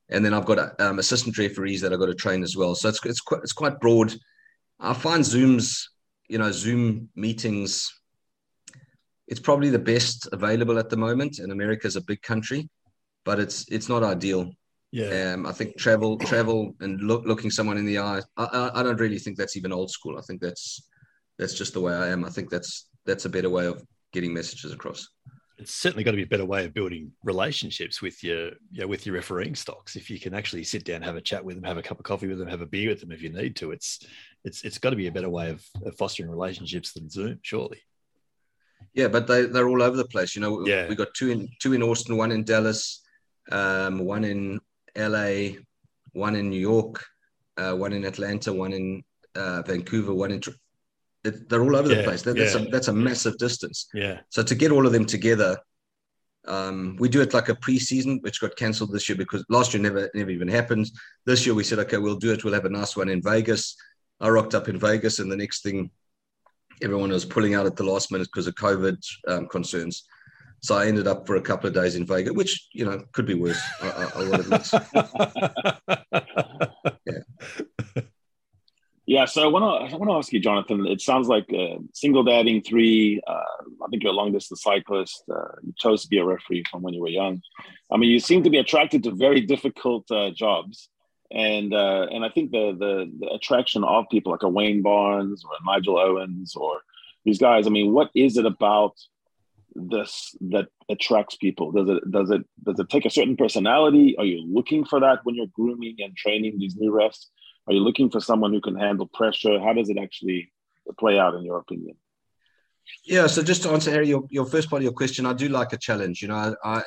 And 0.09 0.25
then 0.25 0.33
I've 0.33 0.45
got 0.45 0.79
um, 0.81 0.99
assistant 0.99 1.37
referees 1.37 1.81
that 1.81 1.93
I've 1.93 1.99
got 1.99 2.07
to 2.07 2.15
train 2.15 2.43
as 2.43 2.57
well. 2.57 2.75
So 2.75 2.89
it's, 2.89 3.03
it's, 3.05 3.21
quite, 3.21 3.41
it's 3.43 3.53
quite 3.53 3.79
broad. 3.79 4.13
I 4.79 4.93
find 4.93 5.25
Zoom's, 5.25 5.89
you 6.27 6.37
know, 6.37 6.51
Zoom 6.51 7.09
meetings, 7.15 7.93
it's 9.27 9.39
probably 9.39 9.69
the 9.69 9.79
best 9.79 10.27
available 10.33 10.77
at 10.77 10.89
the 10.89 10.97
moment. 10.97 11.39
And 11.39 11.51
America 11.51 11.87
is 11.87 11.95
a 11.95 12.01
big 12.01 12.21
country, 12.21 12.69
but 13.23 13.39
it's 13.39 13.65
it's 13.69 13.87
not 13.87 14.03
ideal. 14.03 14.51
Yeah. 14.91 15.33
Um, 15.33 15.45
I 15.45 15.53
think 15.53 15.77
travel, 15.77 16.17
travel, 16.17 16.75
and 16.81 16.99
look, 16.99 17.23
looking 17.25 17.49
someone 17.49 17.77
in 17.77 17.85
the 17.85 17.99
eye. 17.99 18.21
I, 18.35 18.43
I, 18.43 18.79
I 18.79 18.83
don't 18.83 18.99
really 18.99 19.19
think 19.19 19.37
that's 19.37 19.55
even 19.55 19.71
old 19.71 19.89
school. 19.89 20.17
I 20.17 20.21
think 20.21 20.41
that's 20.41 20.83
that's 21.39 21.53
just 21.53 21.73
the 21.73 21.79
way 21.79 21.93
I 21.93 22.09
am. 22.09 22.25
I 22.25 22.29
think 22.29 22.49
that's 22.49 22.89
that's 23.05 23.23
a 23.23 23.29
better 23.29 23.49
way 23.49 23.67
of 23.67 23.81
getting 24.11 24.33
messages 24.33 24.73
across 24.73 25.07
it's 25.61 25.75
certainly 25.75 26.03
got 26.03 26.11
to 26.11 26.17
be 26.17 26.23
a 26.23 26.27
better 26.27 26.45
way 26.45 26.65
of 26.65 26.73
building 26.73 27.11
relationships 27.23 28.01
with 28.01 28.23
your 28.23 28.47
you 28.71 28.81
know, 28.81 28.87
with 28.87 29.05
your 29.05 29.13
refereeing 29.13 29.53
stocks. 29.53 29.95
If 29.95 30.09
you 30.09 30.19
can 30.19 30.33
actually 30.33 30.63
sit 30.63 30.83
down, 30.83 31.03
have 31.03 31.15
a 31.15 31.21
chat 31.21 31.45
with 31.45 31.55
them, 31.55 31.63
have 31.63 31.77
a 31.77 31.83
cup 31.83 31.99
of 31.99 32.03
coffee 32.03 32.27
with 32.27 32.39
them, 32.39 32.47
have 32.47 32.61
a 32.61 32.65
beer 32.65 32.89
with 32.89 32.99
them 32.99 33.11
if 33.11 33.21
you 33.21 33.29
need 33.29 33.55
to. 33.57 33.71
It's 33.71 34.05
it's 34.43 34.63
it's 34.63 34.79
got 34.79 34.89
to 34.89 34.95
be 34.95 35.05
a 35.05 35.11
better 35.11 35.29
way 35.29 35.51
of, 35.51 35.63
of 35.85 35.95
fostering 35.95 36.31
relationships 36.31 36.93
than 36.93 37.11
Zoom, 37.11 37.39
surely. 37.43 37.79
Yeah, 38.95 39.07
but 39.07 39.27
they 39.27 39.45
they're 39.45 39.69
all 39.69 39.83
over 39.83 39.95
the 39.95 40.07
place. 40.07 40.35
You 40.35 40.41
know, 40.41 40.65
yeah. 40.65 40.87
we 40.89 40.95
got 40.95 41.13
two 41.13 41.29
in 41.29 41.47
two 41.59 41.73
in 41.73 41.83
Austin, 41.83 42.17
one 42.17 42.31
in 42.31 42.43
Dallas, 42.43 43.03
um, 43.51 43.99
one 43.99 44.23
in 44.23 44.59
LA, 44.97 45.59
one 46.13 46.35
in 46.35 46.49
New 46.49 46.59
York, 46.59 47.05
uh, 47.57 47.73
one 47.73 47.93
in 47.93 48.03
Atlanta, 48.03 48.51
one 48.51 48.73
in 48.73 49.03
uh, 49.35 49.61
Vancouver, 49.61 50.13
one 50.13 50.31
in 50.31 50.41
it, 51.23 51.49
they're 51.49 51.61
all 51.61 51.75
over 51.75 51.89
yeah, 51.89 51.97
the 51.97 52.03
place. 52.03 52.21
That, 52.23 52.35
that's, 52.35 52.55
a, 52.55 52.59
that's 52.71 52.87
a 52.87 52.93
massive 52.93 53.37
distance. 53.37 53.87
Yeah. 53.93 54.21
So 54.29 54.43
to 54.43 54.55
get 54.55 54.71
all 54.71 54.85
of 54.85 54.93
them 54.93 55.05
together, 55.05 55.57
um, 56.47 56.95
we 56.99 57.09
do 57.09 57.21
it 57.21 57.33
like 57.33 57.49
a 57.49 57.55
preseason, 57.55 58.21
which 58.23 58.41
got 58.41 58.55
cancelled 58.55 58.91
this 58.91 59.07
year 59.07 59.17
because 59.17 59.45
last 59.49 59.73
year 59.73 59.83
never 59.83 60.09
never 60.15 60.31
even 60.31 60.47
happened. 60.47 60.89
This 61.25 61.45
year 61.45 61.53
we 61.53 61.63
said, 61.63 61.79
okay, 61.79 61.97
we'll 61.97 62.15
do 62.15 62.33
it. 62.33 62.43
We'll 62.43 62.53
have 62.53 62.65
a 62.65 62.69
nice 62.69 62.97
one 62.97 63.09
in 63.09 63.21
Vegas. 63.21 63.75
I 64.19 64.29
rocked 64.29 64.55
up 64.55 64.67
in 64.67 64.79
Vegas, 64.79 65.19
and 65.19 65.31
the 65.31 65.35
next 65.35 65.61
thing, 65.61 65.91
everyone 66.81 67.09
was 67.09 67.25
pulling 67.25 67.55
out 67.55 67.65
at 67.65 67.75
the 67.75 67.83
last 67.83 68.11
minute 68.11 68.29
because 68.31 68.47
of 68.47 68.55
COVID 68.55 68.97
um, 69.27 69.47
concerns. 69.47 70.03
So 70.63 70.75
I 70.75 70.87
ended 70.87 71.07
up 71.07 71.25
for 71.25 71.37
a 71.37 71.41
couple 71.41 71.67
of 71.67 71.73
days 71.73 71.95
in 71.95 72.05
Vegas, 72.05 72.33
which 72.33 72.67
you 72.73 72.85
know 72.85 73.03
could 73.13 73.25
be 73.25 73.35
worse. 73.35 73.61
I, 73.81 73.89
I, 73.89 74.11
I 74.15 74.19
will 74.19 74.35
admit. 74.35 74.69
yeah. 77.05 77.19
Yeah, 79.11 79.25
so 79.25 79.43
I 79.43 79.47
want 79.47 79.63
to 79.63 79.93
I 79.93 79.97
want 79.97 80.09
to 80.09 80.15
ask 80.15 80.31
you, 80.31 80.39
Jonathan. 80.39 80.87
It 80.87 81.01
sounds 81.01 81.27
like 81.27 81.43
uh, 81.53 81.79
single 81.93 82.23
dadding 82.23 82.61
three. 82.61 83.19
Uh, 83.27 83.33
I 83.83 83.87
think 83.89 84.03
you're 84.03 84.13
a 84.13 84.15
long 84.15 84.31
distance 84.31 84.63
cyclist. 84.63 85.25
Uh, 85.29 85.51
you 85.63 85.73
chose 85.77 86.03
to 86.03 86.07
be 86.07 86.17
a 86.17 86.23
referee 86.23 86.63
from 86.71 86.81
when 86.81 86.93
you 86.93 87.01
were 87.01 87.09
young. 87.09 87.41
I 87.91 87.97
mean, 87.97 88.09
you 88.09 88.21
seem 88.21 88.41
to 88.43 88.49
be 88.49 88.57
attracted 88.57 89.03
to 89.03 89.11
very 89.11 89.41
difficult 89.41 90.09
uh, 90.11 90.29
jobs, 90.33 90.87
and 91.29 91.73
uh, 91.73 92.07
and 92.09 92.23
I 92.23 92.29
think 92.29 92.51
the, 92.51 92.73
the, 92.79 93.11
the 93.19 93.33
attraction 93.33 93.83
of 93.83 94.05
people 94.09 94.31
like 94.31 94.43
a 94.43 94.47
Wayne 94.47 94.81
Barnes 94.81 95.43
or 95.43 95.51
Nigel 95.65 95.99
Owens 95.99 96.55
or 96.55 96.79
these 97.25 97.37
guys. 97.37 97.67
I 97.67 97.69
mean, 97.69 97.91
what 97.91 98.11
is 98.15 98.37
it 98.37 98.45
about 98.45 98.93
this 99.75 100.33
that 100.39 100.67
attracts 100.87 101.35
people? 101.35 101.73
Does 101.73 101.89
it 101.89 102.09
does 102.09 102.31
it 102.31 102.43
does 102.63 102.79
it 102.79 102.87
take 102.87 103.05
a 103.05 103.09
certain 103.09 103.35
personality? 103.35 104.15
Are 104.17 104.25
you 104.25 104.41
looking 104.49 104.85
for 104.85 105.01
that 105.01 105.19
when 105.25 105.35
you're 105.35 105.47
grooming 105.53 105.97
and 105.99 106.15
training 106.15 106.59
these 106.59 106.77
new 106.77 106.93
refs? 106.93 107.25
Are 107.71 107.73
you 107.73 107.79
looking 107.79 108.09
for 108.09 108.19
someone 108.19 108.51
who 108.51 108.59
can 108.59 108.75
handle 108.75 109.07
pressure? 109.07 109.57
How 109.57 109.71
does 109.71 109.89
it 109.89 109.97
actually 109.97 110.51
play 110.99 111.17
out 111.17 111.35
in 111.35 111.45
your 111.45 111.57
opinion? 111.57 111.95
Yeah, 113.05 113.27
so 113.27 113.41
just 113.41 113.63
to 113.63 113.69
answer 113.69 113.91
Harry, 113.91 114.09
your, 114.09 114.27
your 114.29 114.45
first 114.45 114.69
part 114.69 114.81
of 114.81 114.83
your 114.83 114.91
question, 114.91 115.25
I 115.25 115.31
do 115.31 115.47
like 115.47 115.71
a 115.71 115.77
challenge. 115.77 116.21
You 116.21 116.27
know, 116.27 116.53
I 116.65 116.83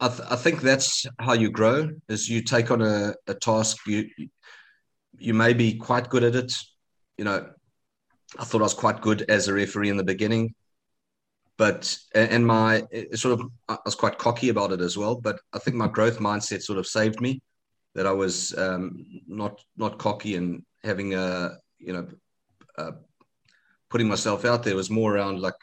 I, 0.00 0.08
th- 0.08 0.28
I 0.30 0.36
think 0.36 0.60
that's 0.60 1.06
how 1.18 1.32
you 1.32 1.50
grow 1.50 1.88
is 2.10 2.28
you 2.28 2.42
take 2.42 2.70
on 2.70 2.82
a, 2.82 3.14
a 3.26 3.34
task 3.34 3.78
you 3.86 4.10
you 5.18 5.32
may 5.32 5.54
be 5.54 5.78
quite 5.78 6.10
good 6.10 6.24
at 6.24 6.34
it. 6.34 6.52
You 7.16 7.24
know, 7.24 7.48
I 8.38 8.44
thought 8.44 8.60
I 8.60 8.64
was 8.64 8.74
quite 8.74 9.00
good 9.00 9.22
as 9.30 9.48
a 9.48 9.54
referee 9.54 9.88
in 9.88 9.96
the 9.96 10.04
beginning, 10.04 10.54
but 11.56 11.98
and 12.14 12.46
my 12.46 12.84
sort 13.14 13.40
of 13.40 13.46
I 13.66 13.78
was 13.86 13.94
quite 13.94 14.18
cocky 14.18 14.50
about 14.50 14.72
it 14.72 14.82
as 14.82 14.98
well. 14.98 15.14
But 15.16 15.40
I 15.54 15.58
think 15.58 15.74
my 15.74 15.88
growth 15.88 16.18
mindset 16.18 16.60
sort 16.60 16.78
of 16.78 16.86
saved 16.86 17.22
me. 17.22 17.40
That 17.94 18.06
I 18.06 18.12
was 18.12 18.56
um, 18.56 19.04
not 19.26 19.60
not 19.76 19.98
cocky 19.98 20.36
and 20.36 20.62
having 20.84 21.14
a 21.14 21.58
you 21.78 21.92
know 21.92 22.08
uh, 22.76 22.92
putting 23.90 24.08
myself 24.08 24.44
out 24.44 24.62
there 24.62 24.76
was 24.76 24.90
more 24.90 25.16
around 25.16 25.40
like 25.40 25.54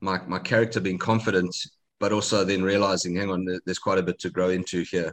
my 0.00 0.20
my 0.26 0.38
character 0.38 0.80
being 0.80 0.98
confident, 0.98 1.54
but 1.98 2.12
also 2.12 2.44
then 2.44 2.62
realizing, 2.62 3.16
hang 3.16 3.30
on, 3.30 3.46
there's 3.64 3.78
quite 3.78 3.98
a 3.98 4.02
bit 4.02 4.18
to 4.20 4.30
grow 4.30 4.50
into 4.50 4.82
here. 4.82 5.12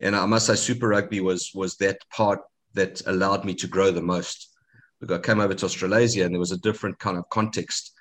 And 0.00 0.16
I 0.16 0.26
must 0.26 0.46
say, 0.46 0.54
Super 0.54 0.88
Rugby 0.88 1.20
was 1.20 1.50
was 1.54 1.76
that 1.76 1.98
part 2.10 2.40
that 2.74 3.02
allowed 3.06 3.44
me 3.44 3.54
to 3.54 3.66
grow 3.66 3.90
the 3.90 4.02
most. 4.02 4.48
Because 5.00 5.18
I 5.18 5.20
came 5.20 5.40
over 5.40 5.54
to 5.54 5.66
Australasia 5.66 6.24
and 6.24 6.32
there 6.32 6.40
was 6.40 6.52
a 6.52 6.58
different 6.58 6.98
kind 6.98 7.18
of 7.18 7.28
context 7.28 7.92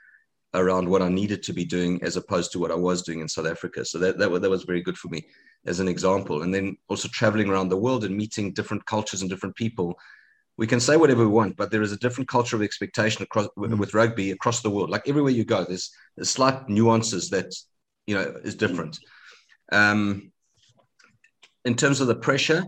around 0.54 0.90
what 0.90 1.02
I 1.02 1.10
needed 1.10 1.44
to 1.44 1.54
be 1.54 1.64
doing 1.64 2.02
as 2.04 2.18
opposed 2.18 2.52
to 2.52 2.60
what 2.60 2.72
I 2.72 2.76
was 2.76 3.04
doing 3.04 3.22
in 3.22 3.30
South 3.30 3.48
Africa. 3.48 3.86
So 3.86 3.98
that, 4.00 4.18
that, 4.18 4.42
that 4.42 4.50
was 4.50 4.64
very 4.64 4.82
good 4.82 4.98
for 4.98 5.08
me 5.08 5.26
as 5.66 5.80
an 5.80 5.88
example. 5.88 6.42
And 6.44 6.54
then 6.54 6.78
also 6.90 7.08
traveling 7.08 7.50
around 7.50 7.70
the 7.70 7.78
world 7.78 8.04
and 8.04 8.16
meeting 8.16 8.52
different 8.52 8.86
cultures 8.86 9.22
and 9.22 9.30
different 9.30 9.56
people. 9.56 9.98
We 10.58 10.68
can 10.68 10.82
say 10.82 10.98
whatever 10.98 11.22
we 11.22 11.30
want, 11.30 11.56
but 11.56 11.72
there 11.72 11.82
is 11.82 11.94
a 11.94 11.98
different 11.98 12.28
culture 12.28 12.56
of 12.56 12.62
expectation 12.62 13.24
across 13.24 13.48
mm. 13.58 13.78
with 13.78 13.94
rugby 13.94 14.32
across 14.32 14.62
the 14.62 14.70
world. 14.70 14.90
Like 14.90 15.08
everywhere 15.08 15.32
you 15.32 15.46
go, 15.46 15.64
there's, 15.64 15.92
there's 16.18 16.30
slight 16.30 16.68
nuances 16.68 17.30
that 17.30 17.54
you 18.06 18.16
know 18.16 18.36
is 18.44 18.56
different. 18.56 19.00
Um, 19.72 20.32
in 21.64 21.76
terms 21.76 22.02
of 22.02 22.08
the 22.08 22.16
pressure, 22.16 22.66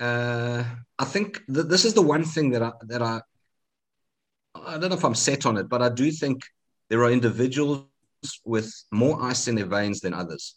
uh, 0.00 0.64
I 0.98 1.04
think 1.04 1.42
th- 1.52 1.66
this 1.66 1.84
is 1.84 1.94
the 1.94 2.02
one 2.02 2.24
thing 2.24 2.50
that 2.50 2.62
I 2.62 2.72
that 2.86 3.02
I 3.02 3.20
I 4.54 4.78
don't 4.78 4.90
know 4.90 4.96
if 4.96 5.04
I'm 5.04 5.14
set 5.14 5.46
on 5.46 5.56
it, 5.56 5.68
but 5.68 5.82
I 5.82 5.88
do 5.88 6.10
think 6.10 6.42
there 6.88 7.02
are 7.02 7.10
individuals 7.10 7.84
with 8.44 8.72
more 8.90 9.22
ice 9.22 9.48
in 9.48 9.54
their 9.54 9.66
veins 9.66 10.00
than 10.00 10.14
others. 10.14 10.56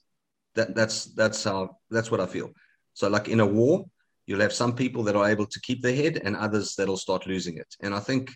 That 0.56 0.76
that's 0.76 1.06
that's 1.14 1.44
how 1.44 1.78
that's 1.90 2.12
what 2.12 2.20
I 2.20 2.26
feel. 2.26 2.50
So 2.94 3.08
like 3.08 3.30
in 3.30 3.40
a 3.40 3.46
war, 3.46 3.86
you'll 4.26 4.42
have 4.42 4.54
some 4.54 4.76
people 4.76 5.04
that 5.04 5.16
are 5.16 5.30
able 5.30 5.46
to 5.46 5.60
keep 5.62 5.82
their 5.82 5.96
head 5.96 6.22
and 6.24 6.36
others 6.36 6.76
that'll 6.76 6.98
start 6.98 7.28
losing 7.28 7.58
it. 7.58 7.76
And 7.82 7.94
I 7.94 8.00
think 8.00 8.32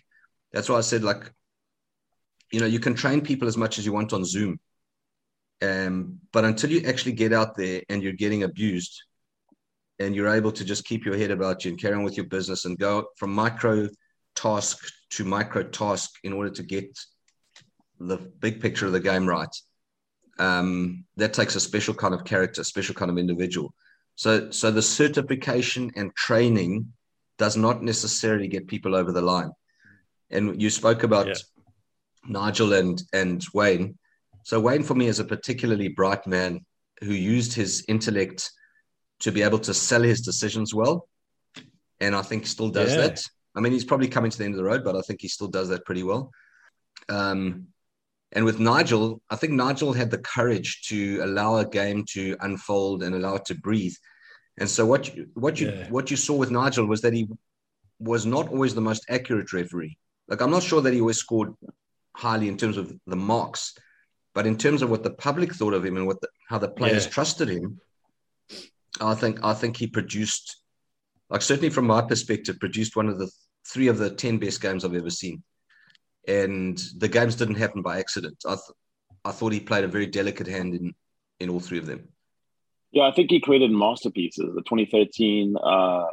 that's 0.52 0.68
why 0.68 0.76
I 0.76 0.82
said 0.82 1.02
like, 1.02 1.30
you 2.52 2.60
know, 2.60 2.66
you 2.66 2.80
can 2.80 2.94
train 2.94 3.20
people 3.20 3.48
as 3.48 3.56
much 3.56 3.78
as 3.78 3.84
you 3.84 3.92
want 3.92 4.12
on 4.12 4.24
Zoom. 4.24 4.58
Um, 5.62 6.20
but 6.32 6.44
until 6.44 6.70
you 6.70 6.86
actually 6.86 7.12
get 7.12 7.32
out 7.32 7.56
there 7.56 7.82
and 7.88 8.02
you're 8.02 8.12
getting 8.12 8.42
abused 8.42 9.02
and 9.98 10.14
you're 10.14 10.28
able 10.28 10.52
to 10.52 10.64
just 10.64 10.84
keep 10.84 11.04
your 11.04 11.16
head 11.16 11.30
about 11.30 11.64
you 11.64 11.70
and 11.70 11.80
carry 11.80 11.94
on 11.94 12.04
with 12.04 12.16
your 12.16 12.26
business 12.26 12.66
and 12.66 12.78
go 12.78 13.06
from 13.16 13.32
micro 13.32 13.88
task 14.34 14.78
to 15.10 15.24
micro 15.24 15.62
task 15.62 16.10
in 16.24 16.32
order 16.32 16.50
to 16.50 16.62
get 16.62 16.86
the 17.98 18.16
big 18.16 18.60
picture 18.60 18.86
of 18.86 18.92
the 18.92 19.00
game 19.00 19.26
right. 19.26 19.54
Um, 20.38 21.04
that 21.16 21.32
takes 21.32 21.54
a 21.54 21.60
special 21.60 21.94
kind 21.94 22.12
of 22.12 22.24
character, 22.24 22.62
special 22.62 22.94
kind 22.94 23.10
of 23.10 23.18
individual. 23.18 23.72
So, 24.16 24.50
so 24.50 24.70
the 24.70 24.82
certification 24.82 25.92
and 25.96 26.14
training 26.14 26.92
does 27.38 27.56
not 27.56 27.82
necessarily 27.82 28.48
get 28.48 28.66
people 28.66 28.94
over 28.94 29.12
the 29.12 29.22
line. 29.22 29.50
And 30.30 30.60
you 30.60 30.70
spoke 30.70 31.02
about 31.02 31.28
yeah. 31.28 31.34
Nigel 32.26 32.72
and 32.72 33.02
and 33.12 33.44
Wayne. 33.54 33.98
So 34.42 34.60
Wayne 34.60 34.82
for 34.82 34.94
me 34.94 35.06
is 35.06 35.20
a 35.20 35.24
particularly 35.24 35.88
bright 35.88 36.26
man 36.26 36.64
who 37.00 37.12
used 37.12 37.52
his 37.52 37.84
intellect 37.88 38.50
to 39.20 39.32
be 39.32 39.42
able 39.42 39.58
to 39.60 39.74
sell 39.74 40.02
his 40.02 40.20
decisions 40.20 40.74
well. 40.74 41.08
And 42.00 42.14
I 42.14 42.22
think 42.22 42.42
he 42.42 42.48
still 42.48 42.68
does 42.68 42.94
yeah. 42.94 43.08
that. 43.08 43.22
I 43.54 43.60
mean, 43.60 43.72
he's 43.72 43.84
probably 43.84 44.08
coming 44.08 44.30
to 44.30 44.38
the 44.38 44.44
end 44.44 44.54
of 44.54 44.58
the 44.58 44.64
road, 44.64 44.84
but 44.84 44.96
I 44.96 45.00
think 45.00 45.22
he 45.22 45.28
still 45.28 45.48
does 45.48 45.68
that 45.70 45.84
pretty 45.84 46.02
well. 46.02 46.30
Um, 47.08 47.68
and 48.32 48.44
with 48.44 48.58
Nigel, 48.58 49.20
I 49.30 49.36
think 49.36 49.52
Nigel 49.52 49.92
had 49.92 50.10
the 50.10 50.18
courage 50.18 50.82
to 50.88 51.20
allow 51.22 51.56
a 51.56 51.68
game 51.68 52.04
to 52.10 52.36
unfold 52.40 53.02
and 53.02 53.14
allow 53.14 53.36
it 53.36 53.44
to 53.46 53.54
breathe. 53.54 53.94
And 54.58 54.68
so 54.68 54.84
what 54.84 55.14
you, 55.14 55.28
what 55.34 55.60
you 55.60 55.70
yeah. 55.70 55.88
what 55.90 56.10
you 56.10 56.16
saw 56.16 56.34
with 56.34 56.50
Nigel 56.50 56.86
was 56.86 57.02
that 57.02 57.12
he 57.12 57.28
was 57.98 58.26
not 58.26 58.48
always 58.48 58.74
the 58.74 58.80
most 58.80 59.04
accurate 59.08 59.52
referee. 59.52 59.96
Like 60.28 60.40
I'm 60.40 60.50
not 60.50 60.62
sure 60.62 60.80
that 60.80 60.92
he 60.92 61.00
always 61.00 61.18
scored 61.18 61.54
highly 62.14 62.48
in 62.48 62.56
terms 62.56 62.76
of 62.76 62.92
the 63.06 63.16
marks, 63.16 63.74
but 64.34 64.46
in 64.46 64.56
terms 64.56 64.82
of 64.82 64.90
what 64.90 65.02
the 65.02 65.10
public 65.10 65.54
thought 65.54 65.74
of 65.74 65.84
him 65.84 65.96
and 65.96 66.06
what 66.06 66.20
the, 66.20 66.28
how 66.48 66.58
the 66.58 66.68
players 66.68 67.04
yeah. 67.04 67.10
trusted 67.10 67.48
him, 67.48 67.80
I 69.00 69.14
think 69.14 69.40
I 69.42 69.54
think 69.54 69.76
he 69.76 69.86
produced, 69.86 70.56
like 71.30 71.42
certainly 71.42 71.70
from 71.70 71.86
my 71.86 72.02
perspective, 72.02 72.58
produced 72.58 72.96
one 72.96 73.08
of 73.08 73.18
the 73.18 73.30
three 73.68 73.88
of 73.88 73.98
the 73.98 74.10
ten 74.10 74.38
best 74.38 74.60
games 74.60 74.84
I've 74.84 74.94
ever 74.94 75.10
seen. 75.10 75.42
And 76.26 76.80
the 76.98 77.08
games 77.08 77.36
didn't 77.36 77.56
happen 77.56 77.82
by 77.82 77.98
accident. 77.98 78.36
I 78.46 78.54
th- 78.54 78.76
I 79.24 79.32
thought 79.32 79.52
he 79.52 79.60
played 79.60 79.84
a 79.84 79.88
very 79.88 80.06
delicate 80.06 80.46
hand 80.46 80.74
in 80.74 80.94
in 81.40 81.50
all 81.50 81.60
three 81.60 81.78
of 81.78 81.86
them. 81.86 82.08
Yeah, 82.92 83.04
I 83.04 83.12
think 83.12 83.30
he 83.30 83.40
created 83.40 83.70
masterpieces. 83.70 84.54
The 84.54 84.62
2013 84.62 85.56
uh, 85.56 85.60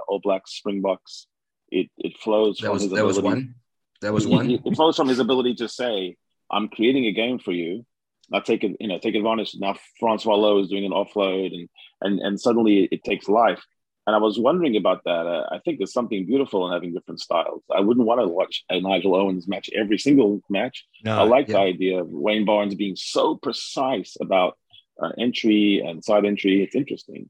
All 0.07 0.19
Blacks 0.21 0.53
Springboks. 0.53 1.27
It 1.69 1.89
it 1.97 2.17
flows 2.17 2.57
that 2.57 2.65
from 2.67 2.73
was, 2.73 2.81
his 2.83 2.91
that 2.91 2.97
ability. 2.97 3.17
was 3.17 3.23
one. 3.23 3.55
That 4.01 4.13
was 4.13 4.27
one. 4.37 4.49
it 4.51 4.75
flows 4.75 4.95
from 4.95 5.07
his 5.07 5.19
ability 5.19 5.55
to 5.55 5.67
say, 5.69 6.15
"I'm 6.51 6.67
creating 6.69 7.05
a 7.05 7.11
game 7.11 7.39
for 7.39 7.51
you, 7.51 7.85
now 8.29 8.39
take 8.39 8.63
it, 8.63 8.75
you 8.79 8.87
know, 8.87 8.99
take 8.99 9.15
advantage. 9.15 9.55
Now 9.55 9.75
Francois 9.99 10.35
Louw 10.35 10.61
is 10.61 10.69
doing 10.69 10.85
an 10.85 10.91
offload, 10.91 11.53
and 11.53 11.69
and 12.01 12.19
and 12.19 12.39
suddenly 12.39 12.87
it 12.91 13.03
takes 13.03 13.27
life. 13.27 13.63
And 14.05 14.15
I 14.15 14.19
was 14.19 14.37
wondering 14.37 14.75
about 14.75 15.03
that. 15.05 15.25
Uh, 15.25 15.47
I 15.49 15.59
think 15.59 15.77
there's 15.77 15.93
something 15.93 16.25
beautiful 16.25 16.67
in 16.67 16.73
having 16.73 16.93
different 16.93 17.21
styles. 17.21 17.63
I 17.73 17.79
wouldn't 17.79 18.05
want 18.05 18.19
to 18.21 18.27
watch 18.27 18.63
a 18.69 18.81
Nigel 18.81 19.15
Owens 19.15 19.47
match 19.47 19.69
every 19.73 19.97
single 19.97 20.41
match. 20.49 20.85
No, 21.05 21.19
I 21.19 21.23
like 21.23 21.47
yeah. 21.47 21.53
the 21.53 21.59
idea 21.59 22.01
of 22.01 22.09
Wayne 22.09 22.45
Barnes 22.45 22.75
being 22.75 22.97
so 22.97 23.35
precise 23.35 24.17
about 24.19 24.57
uh, 25.01 25.11
entry 25.17 25.79
and 25.79 26.03
side 26.03 26.25
entry. 26.25 26.61
It's 26.61 26.75
interesting. 26.75 27.29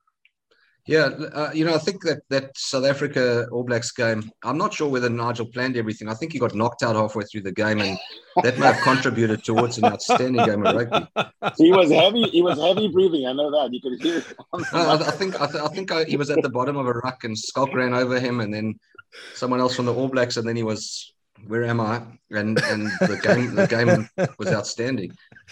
Yeah, 0.85 1.05
uh, 1.33 1.51
you 1.53 1.63
know, 1.63 1.75
I 1.75 1.77
think 1.77 2.03
that 2.03 2.23
that 2.29 2.57
South 2.57 2.83
Africa 2.83 3.47
All 3.53 3.63
Blacks 3.63 3.91
game. 3.91 4.29
I'm 4.43 4.57
not 4.57 4.73
sure 4.73 4.89
whether 4.89 5.09
Nigel 5.09 5.45
planned 5.45 5.77
everything. 5.77 6.09
I 6.09 6.13
think 6.13 6.33
he 6.33 6.39
got 6.39 6.53
knocked 6.53 6.83
out 6.83 6.97
halfway 6.97 7.23
through 7.23 7.43
the 7.43 7.53
game, 7.53 7.79
and 7.79 7.97
that 8.43 8.59
may 8.59 8.65
have 8.65 8.83
contributed 8.83 9.45
towards 9.45 9.77
an 9.77 9.85
outstanding 9.85 10.45
game 10.45 10.65
of 10.65 10.75
rugby. 10.75 11.07
He 11.57 11.71
was 11.71 11.89
heavy. 11.89 12.23
He 12.23 12.41
was 12.41 12.59
heavy 12.59 12.89
breathing. 12.89 13.25
I 13.27 13.31
know 13.31 13.49
that 13.49 13.73
you 13.73 13.79
could 13.79 14.01
hear. 14.01 14.17
It 14.17 14.25
I, 14.73 14.95
I, 14.95 15.11
think. 15.11 15.39
I, 15.39 15.47
th- 15.47 15.63
I 15.63 15.67
think 15.67 15.91
I, 15.93 16.03
he 16.03 16.17
was 16.17 16.29
at 16.29 16.41
the 16.41 16.49
bottom 16.49 16.75
of 16.75 16.85
a 16.85 16.93
ruck, 16.93 17.23
and 17.23 17.37
Schalk 17.37 17.73
ran 17.73 17.93
over 17.93 18.19
him, 18.19 18.41
and 18.41 18.53
then 18.53 18.77
someone 19.35 19.61
else 19.61 19.75
from 19.77 19.85
the 19.85 19.93
All 19.93 20.09
Blacks, 20.09 20.35
and 20.35 20.47
then 20.47 20.57
he 20.57 20.63
was. 20.63 21.13
Where 21.47 21.63
am 21.65 21.81
I? 21.81 22.01
And 22.31 22.61
and 22.63 22.87
the 23.01 23.19
game 23.21 23.55
the 23.55 23.67
game 23.67 24.09
was 24.37 24.49
outstanding. 24.49 25.11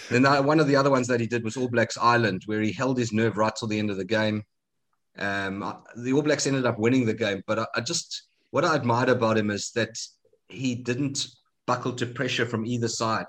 Then 0.10 0.26
uh, 0.26 0.42
one 0.42 0.60
of 0.60 0.68
the 0.68 0.76
other 0.76 0.90
ones 0.90 1.08
that 1.08 1.20
he 1.20 1.28
did 1.28 1.44
was 1.44 1.58
All 1.58 1.70
Blacks 1.70 1.98
Ireland, 1.98 2.44
where 2.46 2.62
he 2.62 2.72
held 2.72 2.98
his 2.98 3.12
nerve 3.12 3.38
right 3.38 3.54
till 3.58 3.68
the 3.68 3.80
end 3.80 3.90
of 3.90 3.98
the 3.98 4.06
game 4.06 4.44
um, 5.18 5.84
the 5.98 6.14
All 6.14 6.22
Blacks 6.22 6.48
ended 6.48 6.66
up 6.66 6.80
winning 6.80 7.06
the 7.06 7.14
game, 7.14 7.44
but 7.48 7.60
I, 7.60 7.66
I 7.76 7.82
just 7.82 8.28
what 8.52 8.66
I 8.66 8.76
admired 8.76 9.10
about 9.10 9.38
him 9.38 9.50
is 9.50 9.72
that 9.72 9.98
he 10.50 10.76
didn't 10.76 11.28
buckle 11.66 11.94
to 11.94 12.06
pressure 12.06 12.46
from 12.46 12.66
either 12.66 12.88
side. 12.88 13.28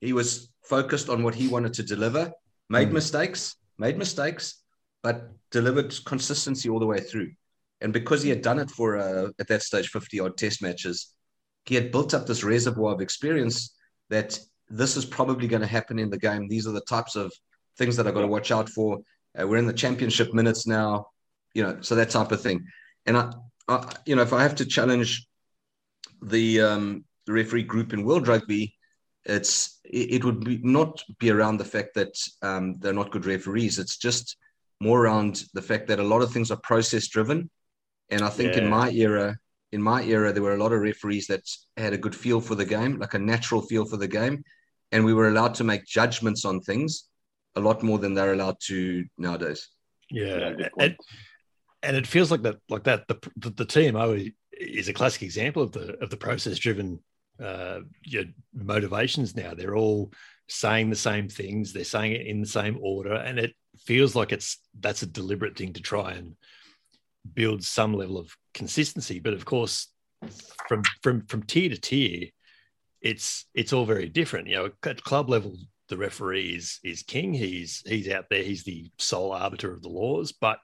He 0.00 0.12
was 0.12 0.48
focused 0.62 1.08
on 1.08 1.22
what 1.22 1.34
he 1.34 1.48
wanted 1.48 1.74
to 1.74 1.82
deliver, 1.82 2.32
made 2.68 2.88
mm. 2.88 2.92
mistakes, 2.92 3.56
made 3.78 3.98
mistakes, 3.98 4.62
but 5.02 5.30
delivered 5.50 5.94
consistency 6.06 6.68
all 6.68 6.78
the 6.78 6.86
way 6.86 7.00
through. 7.00 7.32
And 7.80 7.92
because 7.92 8.22
he 8.22 8.30
had 8.30 8.40
done 8.40 8.58
it 8.58 8.70
for 8.70 8.96
uh, 8.96 9.28
at 9.38 9.48
that 9.48 9.62
stage 9.62 9.88
50 9.88 10.20
odd 10.20 10.36
test 10.38 10.62
matches, 10.62 11.14
he 11.66 11.74
had 11.74 11.92
built 11.92 12.14
up 12.14 12.26
this 12.26 12.44
reservoir 12.44 12.94
of 12.94 13.00
experience 13.00 13.74
that 14.08 14.38
this 14.68 14.96
is 14.96 15.04
probably 15.04 15.46
going 15.46 15.62
to 15.62 15.68
happen 15.68 15.98
in 15.98 16.08
the 16.08 16.18
game. 16.18 16.48
These 16.48 16.66
are 16.66 16.72
the 16.72 16.80
types 16.82 17.16
of 17.16 17.32
things 17.76 17.96
that 17.96 18.06
I've 18.06 18.14
got 18.14 18.22
to 18.22 18.26
watch 18.26 18.50
out 18.50 18.68
for. 18.70 19.00
Uh, 19.38 19.46
we're 19.46 19.58
in 19.58 19.66
the 19.66 19.72
championship 19.72 20.32
minutes 20.32 20.66
now 20.66 21.06
you 21.54 21.62
know, 21.62 21.78
so 21.80 21.94
that 21.94 22.10
type 22.10 22.32
of 22.32 22.40
thing. 22.42 22.66
And 23.06 23.16
I, 23.16 23.32
I 23.68 23.92
you 24.04 24.16
know, 24.16 24.22
if 24.22 24.32
I 24.32 24.42
have 24.42 24.56
to 24.56 24.66
challenge 24.66 25.26
the 26.22 26.60
um, 26.60 27.04
the 27.26 27.32
referee 27.32 27.62
group 27.62 27.92
in 27.92 28.04
World 28.04 28.28
Rugby, 28.28 28.74
it's 29.24 29.80
it, 29.84 30.14
it 30.14 30.24
would 30.24 30.44
be 30.44 30.60
not 30.62 31.02
be 31.18 31.30
around 31.30 31.56
the 31.58 31.64
fact 31.64 31.94
that 31.94 32.14
um, 32.42 32.74
they're 32.80 32.92
not 32.92 33.10
good 33.10 33.26
referees. 33.26 33.78
It's 33.78 33.96
just 33.96 34.36
more 34.80 35.04
around 35.04 35.44
the 35.54 35.62
fact 35.62 35.88
that 35.88 36.00
a 36.00 36.04
lot 36.04 36.22
of 36.22 36.32
things 36.32 36.50
are 36.50 36.58
process 36.58 37.08
driven. 37.08 37.50
And 38.10 38.22
I 38.22 38.28
think 38.28 38.54
yeah. 38.54 38.62
in 38.62 38.68
my 38.68 38.90
era, 38.90 39.36
in 39.72 39.80
my 39.80 40.02
era, 40.02 40.32
there 40.32 40.42
were 40.42 40.54
a 40.54 40.62
lot 40.62 40.72
of 40.72 40.80
referees 40.80 41.26
that 41.28 41.42
had 41.76 41.92
a 41.92 41.98
good 41.98 42.14
feel 42.14 42.40
for 42.40 42.54
the 42.54 42.66
game, 42.66 42.98
like 42.98 43.14
a 43.14 43.18
natural 43.18 43.62
feel 43.62 43.84
for 43.86 43.96
the 43.96 44.08
game, 44.08 44.44
and 44.92 45.04
we 45.04 45.14
were 45.14 45.28
allowed 45.28 45.54
to 45.54 45.64
make 45.64 45.86
judgments 45.86 46.44
on 46.44 46.60
things 46.60 47.08
a 47.56 47.60
lot 47.60 47.82
more 47.82 47.98
than 47.98 48.14
they're 48.14 48.32
allowed 48.32 48.56
to 48.66 49.04
nowadays. 49.16 49.68
Yeah, 50.10 50.52
yeah 50.58 50.68
and, 50.78 50.96
and, 51.84 51.96
it 51.96 52.06
feels 52.06 52.30
like 52.30 52.42
that, 52.42 52.56
like 52.68 52.84
that. 52.84 53.06
The, 53.08 53.18
the, 53.36 53.50
the 53.50 53.66
TMO 53.66 54.32
is 54.52 54.88
a 54.88 54.92
classic 54.92 55.22
example 55.22 55.62
of 55.62 55.72
the 55.72 55.96
of 56.02 56.10
the 56.10 56.16
process 56.16 56.58
driven 56.58 57.00
uh, 57.42 57.80
your 58.02 58.24
motivations. 58.52 59.36
Now 59.36 59.54
they're 59.54 59.76
all 59.76 60.12
saying 60.48 60.90
the 60.90 60.96
same 60.96 61.28
things. 61.28 61.72
They're 61.72 61.84
saying 61.84 62.12
it 62.12 62.26
in 62.26 62.40
the 62.40 62.46
same 62.46 62.78
order, 62.80 63.14
and 63.14 63.38
it 63.38 63.54
feels 63.78 64.14
like 64.14 64.32
it's 64.32 64.58
that's 64.80 65.02
a 65.02 65.06
deliberate 65.06 65.56
thing 65.56 65.72
to 65.74 65.80
try 65.80 66.12
and 66.12 66.36
build 67.32 67.62
some 67.62 67.94
level 67.94 68.18
of 68.18 68.36
consistency. 68.52 69.18
But 69.18 69.34
of 69.34 69.44
course, 69.44 69.88
from 70.68 70.82
from 71.02 71.26
from 71.26 71.42
tier 71.42 71.70
to 71.70 71.80
tier, 71.80 72.28
it's 73.00 73.46
it's 73.54 73.72
all 73.72 73.84
very 73.84 74.08
different. 74.08 74.48
You 74.48 74.56
know, 74.56 74.70
at 74.84 75.02
club 75.02 75.28
level, 75.28 75.56
the 75.88 75.96
referee 75.96 76.54
is 76.54 76.80
is 76.84 77.02
king. 77.02 77.32
He's 77.32 77.82
he's 77.86 78.08
out 78.08 78.26
there. 78.30 78.42
He's 78.42 78.64
the 78.64 78.90
sole 78.98 79.32
arbiter 79.32 79.72
of 79.72 79.82
the 79.82 79.88
laws. 79.88 80.32
But 80.32 80.58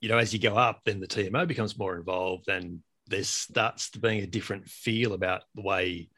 you 0.00 0.08
know, 0.08 0.18
as 0.18 0.32
you 0.32 0.38
go 0.38 0.56
up, 0.56 0.82
then 0.84 1.00
the 1.00 1.06
TMO 1.06 1.46
becomes 1.46 1.78
more 1.78 1.96
involved, 1.96 2.48
and 2.48 2.80
there 3.08 3.24
starts 3.24 3.90
to 3.90 3.98
being 3.98 4.22
a 4.22 4.26
different 4.26 4.68
feel 4.68 5.12
about 5.12 5.42
the 5.54 5.62
way 5.62 6.08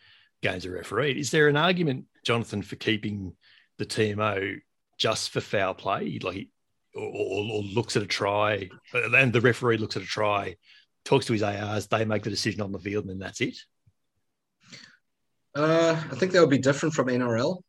games 0.42 0.66
are 0.66 0.72
refereed. 0.72 1.16
Is 1.16 1.30
there 1.30 1.48
an 1.48 1.56
argument, 1.56 2.06
Jonathan, 2.24 2.62
for 2.62 2.76
keeping 2.76 3.34
the 3.78 3.86
TMO 3.86 4.58
just 4.98 5.30
for 5.30 5.40
foul 5.40 5.74
play, 5.74 6.18
like 6.22 6.48
or, 6.94 7.02
or, 7.02 7.52
or 7.52 7.62
looks 7.62 7.96
at 7.96 8.02
a 8.02 8.06
try, 8.06 8.68
and 8.92 9.32
the 9.32 9.40
referee 9.40 9.78
looks 9.78 9.96
at 9.96 10.02
a 10.02 10.06
try, 10.06 10.56
talks 11.04 11.26
to 11.26 11.32
his 11.32 11.42
ARs, 11.42 11.86
they 11.86 12.04
make 12.04 12.22
the 12.22 12.30
decision 12.30 12.60
on 12.60 12.72
the 12.72 12.78
field, 12.78 13.04
and 13.04 13.10
then 13.10 13.18
that's 13.18 13.40
it? 13.40 13.56
Uh, 15.54 16.00
I 16.10 16.14
think 16.14 16.32
that 16.32 16.40
would 16.40 16.50
be 16.50 16.58
different 16.58 16.94
from 16.94 17.08
NRL. 17.08 17.62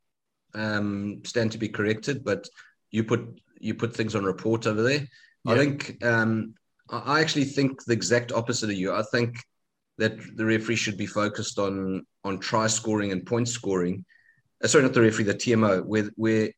Um, 0.54 1.22
stand 1.26 1.54
to 1.54 1.58
be 1.58 1.70
corrected, 1.70 2.24
but 2.24 2.48
you 2.92 3.04
put 3.04 3.40
you 3.60 3.74
put 3.74 3.96
things 3.96 4.16
on 4.16 4.24
report 4.24 4.68
over 4.68 4.82
there. 4.82 5.08
I 5.48 5.58
think 5.58 6.04
um, 6.04 6.54
I 6.90 7.20
actually 7.20 7.46
think 7.46 7.84
the 7.84 7.94
exact 7.94 8.32
opposite 8.32 8.70
of 8.70 8.76
you. 8.76 8.94
I 8.94 9.04
think 9.12 9.36
that 9.98 10.18
the 10.36 10.46
referee 10.46 10.76
should 10.76 10.98
be 10.98 11.06
focused 11.06 11.60
on 11.60 12.06
on 12.24 12.40
try 12.40 12.68
scoring 12.68 13.12
and 13.12 13.26
point 13.26 13.48
scoring. 13.48 14.06
Uh, 14.64 14.68
sorry, 14.68 14.84
not 14.84 14.94
the 14.94 15.02
referee, 15.02 15.26
the 15.26 15.34
TMO, 15.34 15.84
where 15.86 16.12
where 16.16 16.50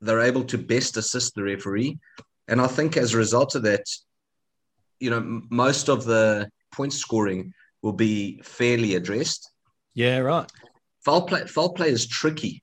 they're 0.00 0.20
able 0.20 0.44
to 0.44 0.58
best 0.58 0.96
assist 0.96 1.34
the 1.34 1.42
referee. 1.42 1.98
And 2.48 2.60
I 2.60 2.66
think 2.66 2.96
as 2.96 3.14
a 3.14 3.18
result 3.18 3.54
of 3.54 3.62
that, 3.62 3.84
you 5.00 5.10
know, 5.10 5.42
most 5.50 5.88
of 5.88 6.04
the 6.04 6.50
point 6.72 6.92
scoring 6.92 7.52
will 7.82 7.92
be 7.92 8.40
fairly 8.42 8.96
addressed. 8.96 9.50
Yeah, 9.94 10.18
right. 10.18 10.50
Foul 11.04 11.22
play, 11.22 11.46
foul 11.46 11.72
play 11.72 11.88
is 11.88 12.06
tricky. 12.06 12.62